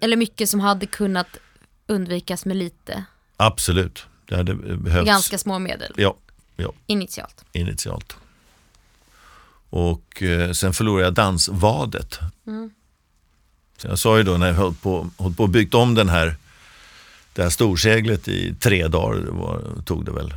eller 0.00 0.16
mycket 0.16 0.48
som 0.48 0.60
hade 0.60 0.86
kunnat 0.86 1.26
undvikas 1.86 2.44
med 2.44 2.56
lite, 2.56 3.04
Absolut, 3.36 4.06
det 4.28 4.36
hade 4.36 4.54
behövts. 4.54 5.06
ganska 5.06 5.38
små 5.38 5.58
medel, 5.58 5.92
Ja, 5.96 6.16
ja, 6.56 6.72
initialt. 6.86 7.44
initialt. 7.52 8.16
Och 9.70 10.22
eh, 10.22 10.52
sen 10.52 10.72
förlorade 10.72 11.04
jag 11.06 11.14
dansvadet. 11.14 12.18
Så 13.76 13.86
jag 13.88 13.98
sa 13.98 14.16
ju 14.18 14.22
då 14.24 14.36
när 14.36 14.46
jag 14.46 14.54
höll 14.54 14.74
på, 14.74 15.10
höll 15.18 15.34
på 15.34 15.42
och 15.42 15.48
byggt 15.48 15.74
om 15.74 15.94
den 15.94 16.08
här, 16.08 16.36
det 17.32 17.42
här 17.42 17.50
storseglet 17.50 18.28
i 18.28 18.54
tre 18.60 18.88
dagar, 18.88 19.20
det 19.20 19.30
var, 19.30 19.62
tog 19.84 20.04
det 20.04 20.12
väl. 20.12 20.34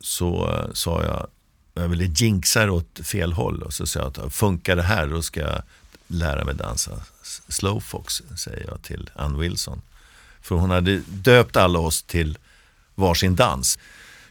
Så 0.00 0.50
eh, 0.52 0.72
sa 0.72 1.02
jag, 1.02 1.26
jag 1.74 1.88
ville 1.88 2.04
jinxa 2.04 2.66
det 2.66 2.72
åt 2.72 3.00
fel 3.04 3.32
håll 3.32 3.62
och 3.62 3.72
så 3.72 3.86
sa 3.86 4.00
jag 4.00 4.26
att 4.26 4.34
funkar 4.34 4.76
det 4.76 4.82
här 4.82 5.06
då 5.06 5.22
ska 5.22 5.40
jag 5.40 5.62
lära 6.06 6.44
mig 6.44 6.54
dansa 6.54 6.90
slowfox, 7.48 8.22
säger 8.36 8.66
jag 8.68 8.82
till 8.82 9.10
Ann 9.14 9.38
Wilson. 9.38 9.82
För 10.40 10.54
hon 10.54 10.70
hade 10.70 11.02
döpt 11.08 11.56
alla 11.56 11.78
oss 11.78 12.02
till 12.02 12.38
varsin 12.94 13.36
dans. 13.36 13.78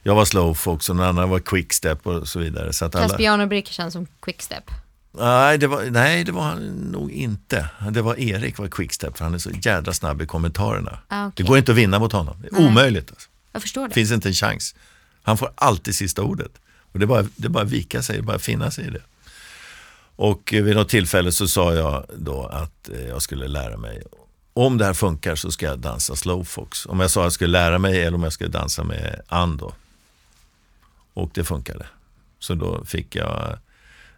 Jag 0.03 0.15
var 0.15 0.25
slowfox 0.25 0.89
och 0.89 0.95
någon 0.95 1.05
annan 1.05 1.29
var 1.29 1.39
quickstep 1.39 2.07
och 2.07 2.27
så 2.27 2.39
vidare. 2.39 2.73
Så 2.73 2.85
att 2.85 2.95
alla... 2.95 3.07
Caspiano 3.07 3.47
Brick 3.47 3.67
känns 3.67 3.93
som 3.93 4.07
quickstep. 4.19 4.63
Nej, 5.11 5.57
det 5.57 5.67
var, 5.67 5.83
nej, 5.83 6.23
det 6.23 6.31
var 6.31 6.43
han 6.43 6.67
nog 6.67 7.11
inte. 7.11 7.69
Det 7.91 8.01
var 8.01 8.19
Erik 8.19 8.57
var 8.57 8.67
quickstep 8.67 9.17
för 9.17 9.25
han 9.25 9.33
är 9.33 9.37
så 9.37 9.49
jädra 9.49 9.93
snabb 9.93 10.21
i 10.21 10.25
kommentarerna. 10.25 10.99
Ah, 11.07 11.27
okej. 11.27 11.33
Det 11.35 11.43
går 11.43 11.57
inte 11.57 11.71
att 11.71 11.77
vinna 11.77 11.99
mot 11.99 12.11
honom. 12.11 12.41
Det 12.41 12.47
är 12.47 12.51
Nej. 12.51 12.67
omöjligt. 12.67 13.09
Alltså. 13.09 13.29
Jag 13.51 13.61
förstår 13.61 13.87
det. 13.87 13.93
finns 13.93 14.11
inte 14.11 14.29
en 14.29 14.33
chans. 14.33 14.75
Han 15.23 15.37
får 15.37 15.51
alltid 15.55 15.95
sista 15.95 16.21
ordet. 16.21 16.51
Och 16.93 16.99
det 16.99 17.05
är 17.05 17.07
bara, 17.07 17.25
det 17.35 17.45
är 17.45 17.49
bara 17.49 17.63
att 17.63 17.71
vika 17.71 18.01
sig, 18.01 18.21
bara 18.21 18.35
att 18.35 18.41
finna 18.41 18.71
sig 18.71 18.87
i 18.87 18.89
det. 18.89 19.01
Och 20.15 20.53
eh, 20.53 20.63
vid 20.63 20.75
något 20.75 20.89
tillfälle 20.89 21.31
så 21.31 21.47
sa 21.47 21.73
jag 21.73 22.05
då 22.17 22.45
att 22.45 22.89
eh, 22.89 23.07
jag 23.07 23.21
skulle 23.21 23.47
lära 23.47 23.77
mig. 23.77 24.03
Om 24.53 24.77
det 24.77 24.85
här 24.85 24.93
funkar 24.93 25.35
så 25.35 25.51
ska 25.51 25.65
jag 25.65 25.79
dansa 25.79 26.15
slowfox. 26.15 26.85
Om 26.85 26.99
jag 26.99 27.11
sa 27.11 27.21
att 27.21 27.25
jag 27.25 27.33
skulle 27.33 27.51
lära 27.51 27.79
mig 27.79 28.01
eller 28.01 28.15
om 28.15 28.23
jag 28.23 28.33
skulle 28.33 28.49
dansa 28.49 28.83
med 28.83 29.21
Ann. 29.27 29.59
Och 31.13 31.31
det 31.33 31.43
funkade. 31.43 31.85
Så 32.39 32.55
då 32.55 32.85
fick 32.85 33.15
jag, 33.15 33.57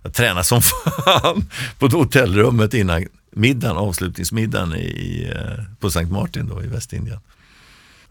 jag 0.01 0.13
träna 0.13 0.43
som 0.43 0.61
fan 1.05 1.49
på 1.79 1.87
hotellrummet 1.87 2.73
innan 2.73 3.07
middagen, 3.31 3.77
avslutningsmiddagen 3.77 4.75
i, 4.75 5.31
eh, 5.35 5.63
på 5.79 5.91
Sankt 5.91 6.11
Martin 6.11 6.47
då 6.47 6.63
i 6.63 6.67
Västindien. 6.67 7.19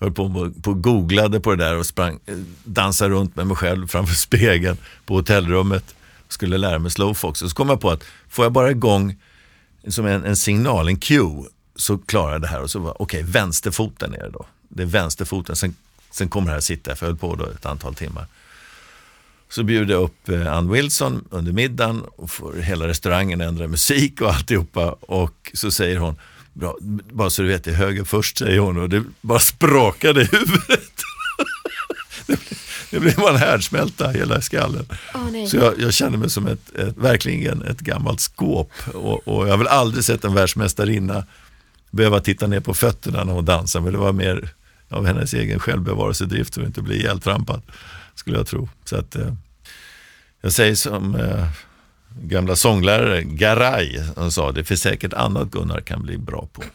Jag 0.05 0.19
höll 0.19 0.53
på, 0.53 0.61
på, 0.63 0.75
googlade 0.75 1.41
på 1.41 1.55
det 1.55 1.65
där 1.65 1.77
och 1.79 1.87
sprang, 1.87 2.19
eh, 2.27 2.37
dansade 2.65 3.11
runt 3.11 3.37
med 3.37 3.47
mig 3.47 3.57
själv 3.57 3.87
framför 3.87 4.15
spegeln 4.15 4.77
på 5.07 5.15
hotellrummet. 5.15 5.95
Skulle 6.29 6.59
lära 6.59 6.79
mig 6.79 6.91
slowfox. 6.91 7.43
Och 7.43 7.51
så 7.51 7.57
kom 7.57 7.69
jag 7.69 7.81
på 7.81 7.91
att 7.91 8.05
får 8.29 8.45
jag 8.45 8.53
bara 8.53 8.71
igång 8.71 9.17
som 9.89 10.07
en, 10.07 10.25
en 10.25 10.37
signal, 10.37 10.89
en 10.89 10.97
cue, 10.97 11.45
så 11.77 11.99
klarar 11.99 12.33
jag 12.33 12.41
det 12.41 12.47
här. 12.47 12.63
Och 12.63 12.71
så 12.71 12.79
var 12.79 13.03
okej, 13.03 13.23
vänsterfoten 13.23 14.15
är 14.15 14.19
det 14.19 14.31
då. 14.31 14.47
Det 14.69 14.83
är 14.83 14.87
vänsterfoten. 14.87 15.57
Sen, 15.57 15.75
sen 16.11 16.29
kommer 16.29 16.47
det 16.47 16.53
här 16.53 16.61
sitta, 16.61 16.97
för 16.97 17.07
jag 17.07 17.11
höll 17.11 17.19
på 17.19 17.35
då 17.35 17.45
ett 17.45 17.67
antal 17.67 17.95
timmar. 17.95 18.27
Så 19.49 19.63
bjuder 19.63 19.95
jag 19.95 20.03
upp 20.03 20.29
eh, 20.29 20.53
Ann 20.53 20.71
Wilson 20.73 21.25
under 21.31 21.53
middagen 21.53 22.03
och 22.17 22.31
får 22.31 22.53
hela 22.53 22.89
restaurangen 22.89 23.41
ändra 23.41 23.69
musik 23.69 24.21
och 24.21 24.35
alltihopa. 24.35 24.93
Och 24.93 25.51
så 25.55 25.71
säger 25.71 25.97
hon, 25.97 26.17
Bra, 26.55 26.77
bara 27.13 27.31
så 27.31 27.43
du 27.43 27.49
vet, 27.49 27.65
det 27.65 27.71
är 27.71 27.75
höger 27.75 28.05
först 28.05 28.39
säger 28.39 28.59
hon 28.59 28.79
och 28.79 28.89
det 28.89 29.05
bara 29.21 29.39
sprakade 29.39 30.23
i 30.23 30.25
huvudet. 30.25 30.93
det, 32.27 32.37
blev, 32.37 32.59
det 32.91 33.01
blev 33.01 33.17
bara 33.17 33.31
en 33.31 33.37
härdsmälta 33.37 34.11
hela 34.11 34.41
skallen. 34.41 34.87
Nej. 35.33 35.47
Så 35.47 35.57
jag, 35.57 35.81
jag 35.81 35.95
kände 35.95 36.19
mig 36.19 36.31
som 36.31 36.47
ett, 36.47 36.75
ett, 36.75 36.97
verkligen 36.97 37.63
ett 37.63 37.81
gammalt 37.81 38.21
skåp 38.21 38.73
och, 38.95 39.29
och 39.29 39.47
jag 39.47 39.53
har 39.53 39.59
väl 39.59 39.67
aldrig 39.67 40.05
sett 40.05 40.25
en 40.25 40.35
världsmästarinna 40.35 41.27
behöva 41.91 42.21
titta 42.21 42.47
ner 42.47 42.61
på 42.61 42.75
fötterna 42.75 43.25
när 43.25 43.33
hon 43.33 43.45
dansar, 43.45 43.81
men 43.81 43.93
det 43.93 43.99
var 43.99 44.13
mer 44.13 44.49
av 44.89 45.07
hennes 45.07 45.35
egen 45.35 45.59
självbevarelsedrift 45.59 46.55
för 46.55 46.61
att 46.61 46.67
inte 46.67 46.83
bli 46.83 46.97
ihjältrampad, 46.97 47.63
skulle 48.15 48.37
jag 48.37 48.47
tro. 48.47 48.69
Så 48.85 48.97
att, 48.97 49.17
eh, 49.17 49.35
jag 50.41 50.53
säger 50.53 50.75
som 50.75 51.15
eh, 51.15 51.47
gamla 52.21 52.57
sånglärare 52.57 53.23
Garay, 53.23 54.01
han 54.17 54.33
sa, 54.33 54.53
det 54.53 54.65
finns 54.65 54.81
säkert 54.81 55.13
annat 55.13 55.51
Gunnar 55.51 55.81
kan 55.81 56.03
bli 56.03 56.19
bra 56.19 56.49
på. 56.53 56.63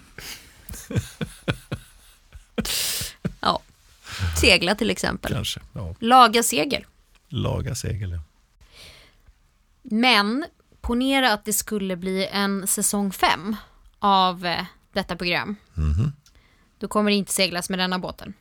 Ja. 3.42 3.62
Segla 4.42 4.76
till 4.76 4.90
exempel. 4.90 5.34
Kanske, 5.34 5.60
ja. 5.74 5.96
Laga 6.00 6.44
segel. 6.44 6.86
Laga 7.30 7.76
segel, 7.76 8.12
ja. 8.12 8.20
Men 9.84 10.46
ponera 10.82 11.34
att 11.34 11.46
det 11.46 11.54
skulle 11.54 11.96
bli 11.96 12.28
en 12.32 12.68
säsong 12.68 13.12
fem 13.12 13.56
av 14.00 14.46
eh, 14.46 14.66
detta 14.94 15.16
program. 15.16 15.56
Mhm. 15.74 16.12
Då 16.80 16.88
kommer 16.88 17.12
det 17.12 17.18
inte 17.18 17.34
seglas 17.34 17.70
med 17.70 17.80
denna 17.80 18.00
båten. 18.00 18.34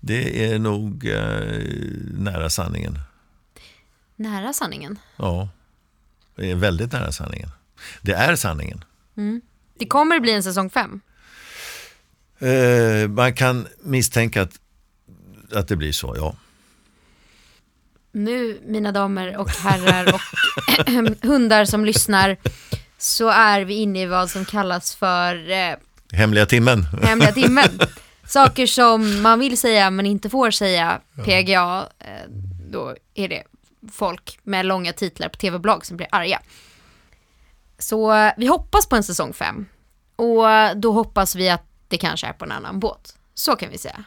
Det 0.00 0.52
är 0.52 0.58
nog 0.58 1.06
eh, 1.06 1.62
nära 2.12 2.50
sanningen. 2.50 2.98
Nära 4.16 4.52
sanningen. 4.52 4.98
Ja, 5.16 5.48
det 6.36 6.50
är 6.50 6.54
väldigt 6.54 6.92
nära 6.92 7.12
sanningen. 7.12 7.50
Det 8.02 8.12
är 8.12 8.36
sanningen. 8.36 8.84
Det 9.78 9.86
kommer 9.86 10.20
bli 10.20 10.32
en 10.32 10.42
säsong 10.42 10.70
fem. 10.70 11.00
Eh, 12.38 13.08
man 13.08 13.34
kan 13.34 13.66
misstänka 13.82 14.42
att, 14.42 14.60
att 15.52 15.68
det 15.68 15.76
blir 15.76 15.92
så, 15.92 16.14
ja. 16.16 16.36
Nu, 18.12 18.60
mina 18.66 18.92
damer 18.92 19.36
och 19.36 19.50
herrar 19.50 20.14
och 20.14 20.20
hundar 21.28 21.64
som 21.64 21.84
lyssnar, 21.84 22.36
så 22.98 23.28
är 23.28 23.60
vi 23.60 23.74
inne 23.74 24.02
i 24.02 24.06
vad 24.06 24.30
som 24.30 24.44
kallas 24.44 24.94
för 24.94 25.50
eh, 25.50 25.74
Hemliga 26.12 26.46
timmen. 26.46 26.82
hemliga 27.02 27.32
timmen. 27.32 27.68
Saker 28.26 28.66
som 28.66 29.22
man 29.22 29.38
vill 29.38 29.58
säga 29.58 29.90
men 29.90 30.06
inte 30.06 30.30
får 30.30 30.50
säga, 30.50 31.00
PGA, 31.24 31.86
eh, 31.98 32.30
då 32.70 32.96
är 33.14 33.28
det 33.28 33.42
folk 33.92 34.38
med 34.42 34.66
långa 34.66 34.92
titlar 34.92 35.28
på 35.28 35.36
tv-blogg 35.36 35.86
som 35.86 35.96
blir 35.96 36.08
arga. 36.12 36.42
Så 37.78 38.30
vi 38.36 38.46
hoppas 38.46 38.86
på 38.86 38.96
en 38.96 39.02
säsong 39.02 39.32
fem. 39.32 39.66
Och 40.16 40.44
då 40.76 40.92
hoppas 40.92 41.36
vi 41.36 41.50
att 41.50 41.64
det 41.88 41.98
kanske 41.98 42.26
är 42.26 42.32
på 42.32 42.44
en 42.44 42.52
annan 42.52 42.80
båt. 42.80 43.14
Så 43.34 43.56
kan 43.56 43.70
vi 43.70 43.78
säga. 43.78 44.04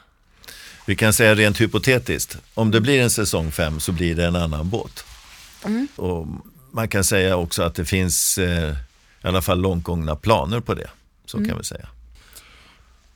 Vi 0.86 0.96
kan 0.96 1.14
säga 1.14 1.36
rent 1.36 1.62
hypotetiskt, 1.62 2.38
om 2.54 2.72
det 2.72 2.82
blir 2.82 3.02
en 3.02 3.10
säsong 3.10 3.52
fem 3.52 3.80
så 3.80 3.92
blir 3.92 4.16
det 4.16 4.26
en 4.26 4.36
annan 4.36 4.70
båt. 4.70 5.06
Och 5.96 6.28
man 6.72 6.88
kan 6.88 7.04
säga 7.04 7.36
också 7.36 7.64
att 7.64 7.76
det 7.76 7.86
finns 7.86 8.38
eh, 8.38 8.76
i 9.24 9.28
alla 9.28 9.42
fall 9.42 9.62
långt 9.62 9.84
gångna 9.84 10.16
planer 10.16 10.60
på 10.60 10.74
det. 10.74 10.90
Så 11.26 11.46
kan 11.46 11.58
vi 11.58 11.64
säga. 11.64 11.90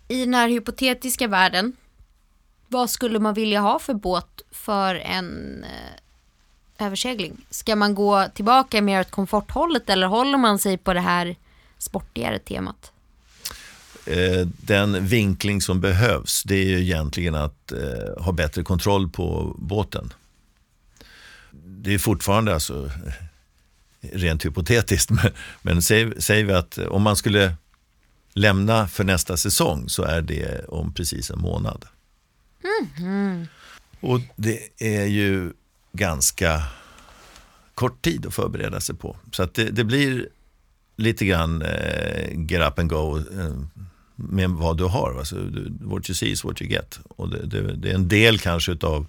I 0.07 0.26
den 0.26 0.34
här 0.34 0.49
hypotetiska 0.49 1.28
världen, 1.28 1.76
vad 2.68 2.89
skulle 2.89 3.20
man 3.20 3.34
vilja 3.34 3.59
ha 3.59 3.80
för 3.80 3.93
båt 3.93 4.41
för 4.51 4.95
en 4.95 5.64
eh, 5.64 6.02
översegling? 6.80 7.45
Ska 7.49 7.76
man 7.76 7.95
gå 7.95 8.28
tillbaka 8.34 8.82
mer 8.82 9.01
åt 9.01 9.11
komforthållet 9.11 9.89
eller 9.89 10.07
håller 10.07 10.38
man 10.38 10.59
sig 10.59 10.78
på 10.78 10.93
det 10.93 10.99
här 10.99 11.36
sportigare 11.78 12.39
temat? 12.39 12.91
Eh, 14.05 14.47
den 14.47 15.07
vinkling 15.07 15.61
som 15.61 15.82
behövs 15.82 16.43
det 16.43 16.55
är 16.55 16.65
ju 16.65 16.82
egentligen 16.82 17.36
att 17.36 17.71
eh, 17.71 18.24
ha 18.24 18.32
bättre 18.32 18.63
kontroll 18.63 19.09
på 19.09 19.55
båten. 19.57 20.13
det 21.51 21.93
är 21.93 21.97
fortfarande 21.97 22.53
alltså 22.53 22.91
rent 24.01 24.45
hypotetiskt, 24.45 25.09
men, 25.09 25.32
men 25.61 25.82
säger, 25.82 26.19
säger 26.19 26.45
vi 26.45 26.53
att 26.53 26.78
om 26.78 27.01
man 27.01 27.15
skulle 27.15 27.55
lämna 28.34 28.88
för 28.88 29.03
nästa 29.03 29.38
säsong 29.38 29.89
så 29.89 30.03
är 30.03 30.21
det 30.21 30.65
om 30.67 30.93
precis 30.93 31.30
en 31.30 31.39
månad. 31.39 31.86
Mm. 32.97 33.47
Och 33.99 34.19
det 34.36 34.59
är 34.78 35.05
ju 35.05 35.53
ganska 35.97 36.63
kort 37.75 38.01
tid 38.01 38.25
att 38.25 38.33
förbereda 38.33 38.79
sig 38.81 38.95
på. 38.95 39.17
Så 39.31 39.43
att 39.43 39.53
det, 39.53 39.69
det 39.69 39.83
blir 39.83 40.27
lite 40.95 41.25
grann 41.25 41.61
eh, 41.61 42.41
get 42.49 42.61
up 42.71 42.79
and 42.79 42.89
go 42.89 43.17
eh, 43.17 43.55
med 44.15 44.49
vad 44.49 44.77
du 44.77 44.83
har. 44.83 45.15
Alltså, 45.19 45.35
what 45.81 46.09
you 46.09 46.15
see 46.15 46.29
is 46.29 46.43
what 46.43 46.61
you 46.61 46.71
get. 46.71 46.99
Och 47.07 47.29
det, 47.29 47.45
det, 47.45 47.75
det 47.75 47.89
är 47.91 47.95
en 47.95 48.07
del 48.07 48.39
kanske 48.39 48.77
av 48.81 49.05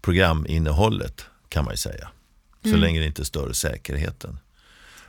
programinnehållet 0.00 1.24
kan 1.48 1.64
man 1.64 1.72
ju 1.72 1.78
säga. 1.78 2.08
Så 2.62 2.68
Mm. 2.68 2.80
länge 2.80 3.00
det 3.00 3.06
inte 3.06 3.24
stör 3.24 3.52
säkerheten. 3.52 4.38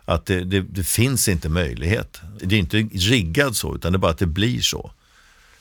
Att 0.05 0.25
det, 0.25 0.43
det, 0.43 0.61
det 0.61 0.84
finns 0.84 1.27
inte 1.27 1.49
möjlighet. 1.49 2.21
Det 2.43 2.55
är 2.55 2.59
inte 2.59 2.77
riggat 2.77 3.55
så, 3.55 3.75
utan 3.75 3.91
det 3.91 3.95
är 3.95 3.99
bara 3.99 4.11
att 4.11 4.17
det 4.17 4.25
blir 4.27 4.61
så. 4.61 4.91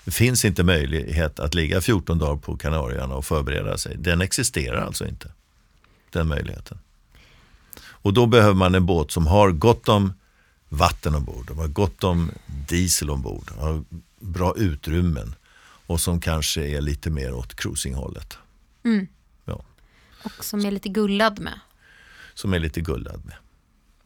Det 0.08 0.12
finns 0.12 0.44
inte 0.44 0.64
möjlighet 0.64 1.40
att 1.40 1.54
ligga 1.54 1.80
14 1.80 2.18
dagar 2.18 2.36
på 2.36 2.56
Kanarieöarna 2.56 3.14
och 3.14 3.24
förbereda 3.24 3.78
sig. 3.78 3.96
Den 3.98 4.20
existerar 4.20 4.86
alltså 4.86 5.06
inte, 5.06 5.32
den 6.10 6.28
möjligheten. 6.28 6.78
Och 7.80 8.12
då 8.12 8.26
behöver 8.26 8.54
man 8.54 8.74
en 8.74 8.86
båt 8.86 9.10
som 9.10 9.26
har 9.26 9.50
gott 9.50 9.88
om 9.88 10.12
vatten 10.68 11.14
ombord, 11.14 11.50
har 11.50 11.68
gott 11.68 12.04
om 12.04 12.30
diesel 12.68 13.10
ombord, 13.10 13.50
har 13.58 13.84
bra 14.20 14.54
utrymmen 14.56 15.34
och 15.86 16.00
som 16.00 16.20
kanske 16.20 16.66
är 16.66 16.80
lite 16.80 17.10
mer 17.10 17.32
åt 17.34 17.54
cruisinghållet. 17.54 18.38
Mm. 18.84 19.06
Ja, 19.44 19.64
Och 20.24 20.44
som 20.44 20.64
är 20.64 20.70
lite 20.70 20.88
gullad 20.88 21.38
med. 21.40 21.60
som 22.34 22.54
är 22.54 22.58
lite 22.58 22.80
gullad 22.80 23.24
med. 23.24 23.34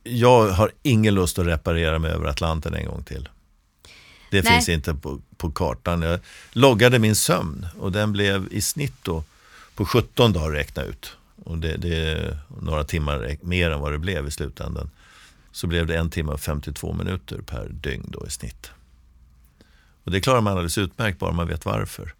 Jag 0.02 0.48
har 0.48 0.72
ingen 0.82 1.14
lust 1.14 1.38
att 1.38 1.46
reparera 1.46 1.98
mig 1.98 2.10
över 2.10 2.26
Atlanten 2.26 2.74
en 2.74 2.86
gång 2.86 3.04
till. 3.04 3.28
Det 4.32 4.44
Nej. 4.44 4.52
finns 4.52 4.68
inte 4.68 4.94
på, 4.94 5.20
på 5.36 5.50
kartan. 5.50 6.02
Jag 6.02 6.20
loggade 6.52 6.98
min 6.98 7.14
sömn 7.16 7.66
och 7.78 7.92
den 7.92 8.12
blev 8.12 8.48
i 8.50 8.60
snitt 8.60 8.94
då 9.02 9.24
på 9.74 9.84
17 9.84 10.32
dagar 10.32 10.50
räkna 10.50 10.82
ut. 10.82 11.16
Och 11.44 11.58
det, 11.58 11.76
det 11.76 11.96
är 11.96 12.38
några 12.62 12.84
timmar 12.84 13.36
mer 13.42 13.70
än 13.70 13.80
vad 13.80 13.92
det 13.92 13.98
blev 13.98 14.26
i 14.26 14.30
slutändan. 14.30 14.90
Så 15.52 15.66
blev 15.66 15.86
det 15.86 15.96
en 15.96 16.10
timme 16.10 16.32
och 16.32 16.40
52 16.40 16.92
minuter 16.92 17.38
per 17.38 17.68
dygn 17.68 18.04
då 18.08 18.26
i 18.26 18.30
snitt. 18.30 18.70
Och 20.04 20.10
det 20.10 20.20
klarar 20.20 20.40
man 20.40 20.52
alldeles 20.52 20.78
utmärkt 20.78 21.18
bara 21.18 21.32
man 21.32 21.48
vet 21.48 21.64
varför. 21.64 22.14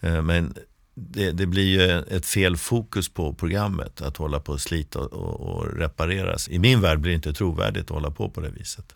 Eh, 0.00 0.22
Men 0.22 0.54
det, 0.94 1.32
det 1.32 1.46
blir 1.46 1.64
ju 1.80 2.00
ett 2.16 2.26
fel 2.26 2.56
fokus 2.56 3.08
på 3.08 3.34
programmet 3.34 4.02
att 4.02 4.16
hålla 4.16 4.40
på 4.40 4.52
och 4.52 4.60
slita 4.60 4.98
och, 4.98 5.40
och 5.40 5.76
repareras. 5.78 6.48
I 6.48 6.58
min 6.58 6.80
värld 6.80 7.00
blir 7.00 7.10
det 7.12 7.16
inte 7.16 7.32
trovärdigt 7.32 7.84
att 7.84 7.90
hålla 7.90 8.10
på 8.10 8.30
på 8.30 8.40
det 8.40 8.50
viset. 8.50 8.94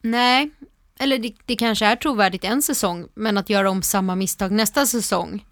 Nej, 0.00 0.50
eller 0.98 1.18
det, 1.18 1.32
det 1.46 1.56
kanske 1.56 1.86
är 1.86 1.96
trovärdigt 1.96 2.44
en 2.44 2.62
säsong, 2.62 3.06
men 3.14 3.38
att 3.38 3.50
göra 3.50 3.70
om 3.70 3.82
samma 3.82 4.14
misstag 4.16 4.52
nästa 4.52 4.86
säsong, 4.86 5.44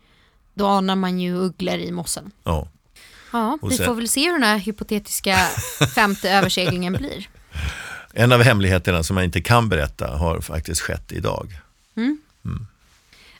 då 0.54 0.66
anar 0.66 0.96
man 0.96 1.20
ju 1.20 1.34
ugglor 1.36 1.74
i 1.76 1.92
mossen. 1.92 2.30
Ja. 2.44 2.68
Ja, 3.32 3.58
vi 3.62 3.76
sen- 3.76 3.86
får 3.86 3.94
väl 3.94 4.08
se 4.08 4.24
hur 4.26 4.32
den 4.32 4.42
här 4.42 4.58
hypotetiska 4.58 5.36
femte 5.94 6.30
överseglingen 6.30 6.92
blir. 6.92 7.28
En 8.12 8.32
av 8.32 8.42
hemligheterna 8.42 9.02
som 9.02 9.16
jag 9.16 9.24
inte 9.24 9.40
kan 9.40 9.68
berätta 9.68 10.16
har 10.16 10.40
faktiskt 10.40 10.80
skett 10.80 11.12
idag. 11.12 11.48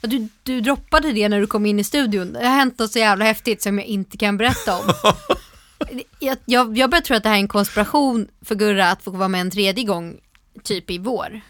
Ja, 0.00 0.08
Du, 0.08 0.28
du 0.42 0.60
droppade 0.60 1.12
det 1.12 1.28
när 1.28 1.40
du 1.40 1.46
kom 1.46 1.66
in 1.66 1.78
i 1.80 1.84
studion. 1.84 2.32
Det 2.32 2.46
har 2.46 2.54
hänt 2.56 2.78
något 2.78 2.92
så 2.92 2.98
jävla 2.98 3.24
häftigt 3.24 3.62
som 3.62 3.78
jag 3.78 3.86
inte 3.86 4.16
kan 4.16 4.36
berätta 4.36 4.76
om. 4.78 4.92
jag, 6.18 6.36
jag, 6.44 6.78
jag 6.78 6.90
börjar 6.90 7.02
tro 7.02 7.16
att 7.16 7.22
det 7.22 7.28
här 7.28 7.36
är 7.36 7.40
en 7.40 7.48
konspiration 7.48 8.28
för 8.42 8.54
Gurra 8.54 8.90
att 8.90 9.02
få 9.02 9.10
vara 9.10 9.28
med 9.28 9.40
en 9.40 9.50
tredje 9.50 9.84
gång, 9.84 10.16
typ 10.62 10.90
i 10.90 10.98
vår. 10.98 11.40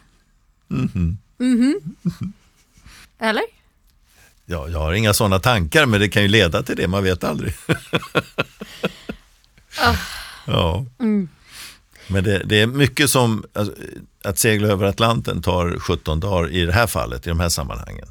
Mhm. 0.75 1.19
Mhm. 1.39 1.81
Eller? 3.19 3.43
Ja, 4.47 4.69
jag 4.69 4.79
har 4.79 4.93
inga 4.93 5.15
sådana 5.15 5.39
tankar 5.39 5.87
men 5.87 6.01
det 6.01 6.09
kan 6.09 6.23
ju 6.23 6.29
leda 6.29 6.63
till 6.63 6.77
det, 6.77 6.89
man 6.89 7.05
vet 7.05 7.25
aldrig. 7.25 7.55
Ja. 10.47 10.87
Mm. 10.99 11.29
Men 12.09 12.25
det, 12.25 12.43
det 12.45 12.61
är 12.61 12.67
mycket 12.67 13.11
som, 13.11 13.45
alltså, 13.53 13.75
att 14.25 14.39
segla 14.39 14.69
över 14.69 14.87
Atlanten 14.87 15.43
tar 15.43 15.79
17 15.79 16.21
dagar 16.21 16.51
i 16.51 16.65
det 16.67 16.73
här 16.73 16.87
fallet, 16.87 17.27
i 17.27 17.29
de 17.29 17.41
här 17.41 17.49
sammanhangen. 17.49 18.09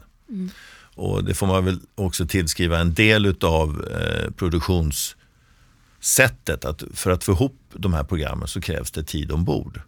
Och 0.95 1.24
det 1.24 1.34
får 1.34 1.47
man 1.47 1.66
väl 1.66 1.80
också 1.95 2.28
tillskriva 2.28 2.80
en 2.80 2.93
del 2.93 3.36
av 3.41 3.88
eh, 3.91 4.32
produktionssättet. 4.32 6.66
Att 6.66 6.84
för 6.93 7.11
att 7.11 7.24
få 7.24 7.32
ihop 7.32 7.57
de 7.74 7.93
här 7.93 8.03
programmen 8.03 8.47
så 8.47 8.61
krävs 8.61 8.91
det 8.91 9.03
tid 9.03 9.32
ombord. 9.32 9.82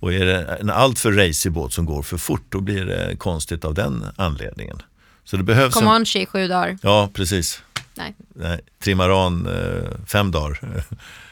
Och 0.00 0.12
är 0.12 0.24
det 0.26 0.44
en 0.44 0.70
alltför 0.70 1.12
racig 1.12 1.52
båt 1.52 1.72
som 1.72 1.86
går 1.86 2.02
för 2.02 2.16
fort, 2.16 2.44
då 2.48 2.60
blir 2.60 2.84
det 2.84 3.16
konstigt 3.16 3.64
av 3.64 3.74
den 3.74 4.04
anledningen. 4.16 4.82
Så 5.24 5.36
det 5.36 5.42
behövs 5.42 5.76
en... 5.76 5.82
Comanche 5.82 6.18
i 6.22 6.26
sju 6.26 6.48
dagar. 6.48 6.78
Ja, 6.82 7.10
precis. 7.14 7.62
Nej. 7.94 8.14
Nej, 8.34 8.60
trimaran 8.78 9.46
eh, 9.46 9.90
fem 10.06 10.30
dagar. 10.30 10.84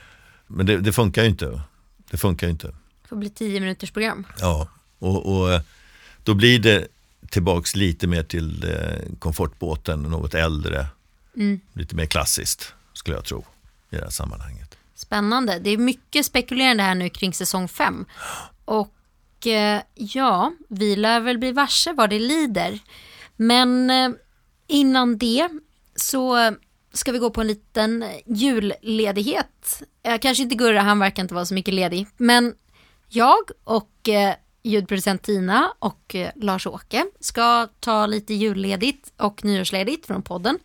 Men 0.47 0.67
det, 0.67 0.77
det 0.81 0.93
funkar 0.93 1.23
ju 1.23 1.29
inte. 1.29 1.61
Det 2.11 2.17
funkar 2.17 2.47
ju 2.47 2.51
inte. 2.51 2.67
Det 3.03 3.09
får 3.09 3.17
bli 3.17 3.31
tio 3.31 3.61
minuters 3.61 3.91
program. 3.91 4.27
Ja, 4.41 4.69
och, 4.99 5.37
och 5.39 5.53
eh, 5.53 5.61
då 6.23 6.35
blir 6.35 6.59
det 6.59 6.87
tillbaks 7.31 7.77
lite 7.77 8.07
mer 8.07 8.23
till 8.23 8.65
eh, 8.65 9.17
komfortbåten, 9.19 10.03
något 10.03 10.35
äldre, 10.35 10.87
Mm. 11.37 11.61
lite 11.73 11.97
mer 11.97 12.07
klassiskt 12.07 12.75
skulle 12.93 13.17
jag 13.17 13.25
tro 13.25 13.45
i 13.91 13.97
det 13.97 14.03
här 14.03 14.11
sammanhanget. 14.11 14.77
Spännande. 14.95 15.59
Det 15.59 15.71
är 15.71 15.79
mycket 15.79 16.27
spekulerande 16.27 16.83
här 16.83 16.95
nu 16.95 17.09
kring 17.09 17.33
säsong 17.35 17.69
fem. 17.69 18.05
Och 18.67 19.47
eh, 19.47 19.83
ja, 19.95 20.53
vi 20.69 20.97
lär 20.97 21.21
väl 21.21 21.39
bli 21.39 21.53
varse 21.53 21.93
vad 21.93 22.11
det 22.11 22.19
lider. 22.19 22.79
Men 23.37 23.91
eh, 23.91 24.11
innan 24.67 25.19
det 25.19 25.49
så 25.95 26.53
ska 26.93 27.13
vi 27.13 27.19
gå 27.19 27.31
på 27.31 27.41
en 27.41 27.47
liten 27.47 28.05
julledighet. 28.27 29.83
Eh, 30.03 30.19
kanske 30.19 30.43
inte 30.43 30.55
Gurra, 30.55 30.81
han 30.81 30.99
verkar 30.99 31.23
inte 31.23 31.35
vara 31.35 31.47
så 31.47 31.55
mycket 31.55 31.75
ledig. 31.75 32.07
Men 32.17 32.55
jag 33.09 33.51
och 33.65 34.09
eh, 34.09 34.35
ljudproducent 34.63 35.23
Tina 35.23 35.73
och 35.79 36.15
eh, 36.15 36.31
Lars-Åke 36.37 37.07
ska 37.21 37.69
ta 37.81 38.07
lite 38.07 38.35
julledigt 38.35 39.13
och 39.17 39.45
nyårsledigt 39.45 40.07
från 40.07 40.23
podden. 40.23 40.59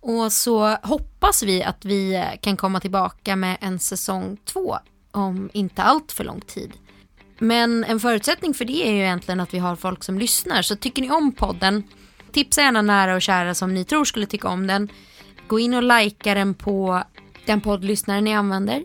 Och 0.00 0.32
så 0.32 0.76
hoppas 0.82 1.42
vi 1.42 1.62
att 1.62 1.84
vi 1.84 2.14
eh, 2.14 2.40
kan 2.40 2.56
komma 2.56 2.80
tillbaka 2.80 3.36
med 3.36 3.56
en 3.60 3.78
säsong 3.78 4.36
två 4.44 4.78
om 5.10 5.50
inte 5.52 5.82
allt 5.82 6.12
för 6.12 6.24
lång 6.24 6.40
tid. 6.40 6.72
Men 7.38 7.84
en 7.84 8.00
förutsättning 8.00 8.54
för 8.54 8.64
det 8.64 8.88
är 8.88 8.92
ju 8.92 8.98
egentligen 8.98 9.40
att 9.40 9.54
vi 9.54 9.58
har 9.58 9.76
folk 9.76 10.04
som 10.04 10.18
lyssnar. 10.18 10.62
Så 10.62 10.76
tycker 10.76 11.02
ni 11.02 11.10
om 11.10 11.32
podden, 11.32 11.82
tipsa 12.32 12.60
gärna 12.60 12.82
nära 12.82 13.14
och 13.14 13.22
kära 13.22 13.54
som 13.54 13.74
ni 13.74 13.84
tror 13.84 14.04
skulle 14.04 14.26
tycka 14.26 14.48
om 14.48 14.66
den. 14.66 14.88
Gå 15.48 15.58
in 15.58 15.74
och 15.74 15.82
likea 15.82 16.34
den 16.34 16.54
på 16.54 17.02
den 17.46 17.60
poddlyssnaren 17.60 18.24
ni 18.24 18.34
använder. 18.34 18.82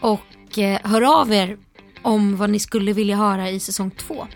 Och 0.00 0.58
eh, 0.58 0.80
hör 0.84 1.20
av 1.20 1.32
er 1.32 1.56
om 2.02 2.36
vad 2.36 2.50
ni 2.50 2.58
skulle 2.58 2.92
vilja 2.92 3.16
höra 3.16 3.50
i 3.50 3.60
säsong 3.60 3.90
två. 3.90 4.26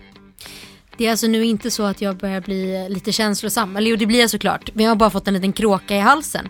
Det 0.97 1.07
är 1.07 1.11
alltså 1.11 1.27
nu 1.27 1.45
inte 1.45 1.71
så 1.71 1.83
att 1.83 2.01
jag 2.01 2.17
börjar 2.17 2.41
bli 2.41 2.89
lite 2.89 3.11
känslosam. 3.11 3.77
Eller 3.77 3.89
jo, 3.89 3.95
det 3.95 4.05
blir 4.05 4.19
jag 4.19 4.29
såklart. 4.29 4.69
Men 4.73 4.85
jag 4.85 4.91
har 4.91 4.95
bara 4.95 5.09
fått 5.09 5.27
en 5.27 5.33
liten 5.33 5.53
kråka 5.53 5.95
i 5.95 5.99
halsen. 5.99 6.49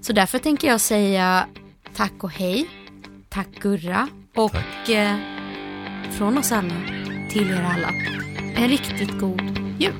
Så 0.00 0.12
därför 0.12 0.38
tänker 0.38 0.68
jag 0.68 0.80
säga 0.80 1.46
tack 1.94 2.24
och 2.24 2.30
hej. 2.30 2.68
Tack 3.28 3.48
Gurra. 3.60 4.08
Och 4.34 4.90
eh, 4.90 5.33
från 6.18 6.38
oss 6.38 6.52
alla 6.52 6.74
till 7.30 7.50
er 7.50 7.62
alla. 7.62 7.88
En 8.56 8.68
riktigt 8.68 9.20
god 9.20 9.58
jul. 9.78 9.92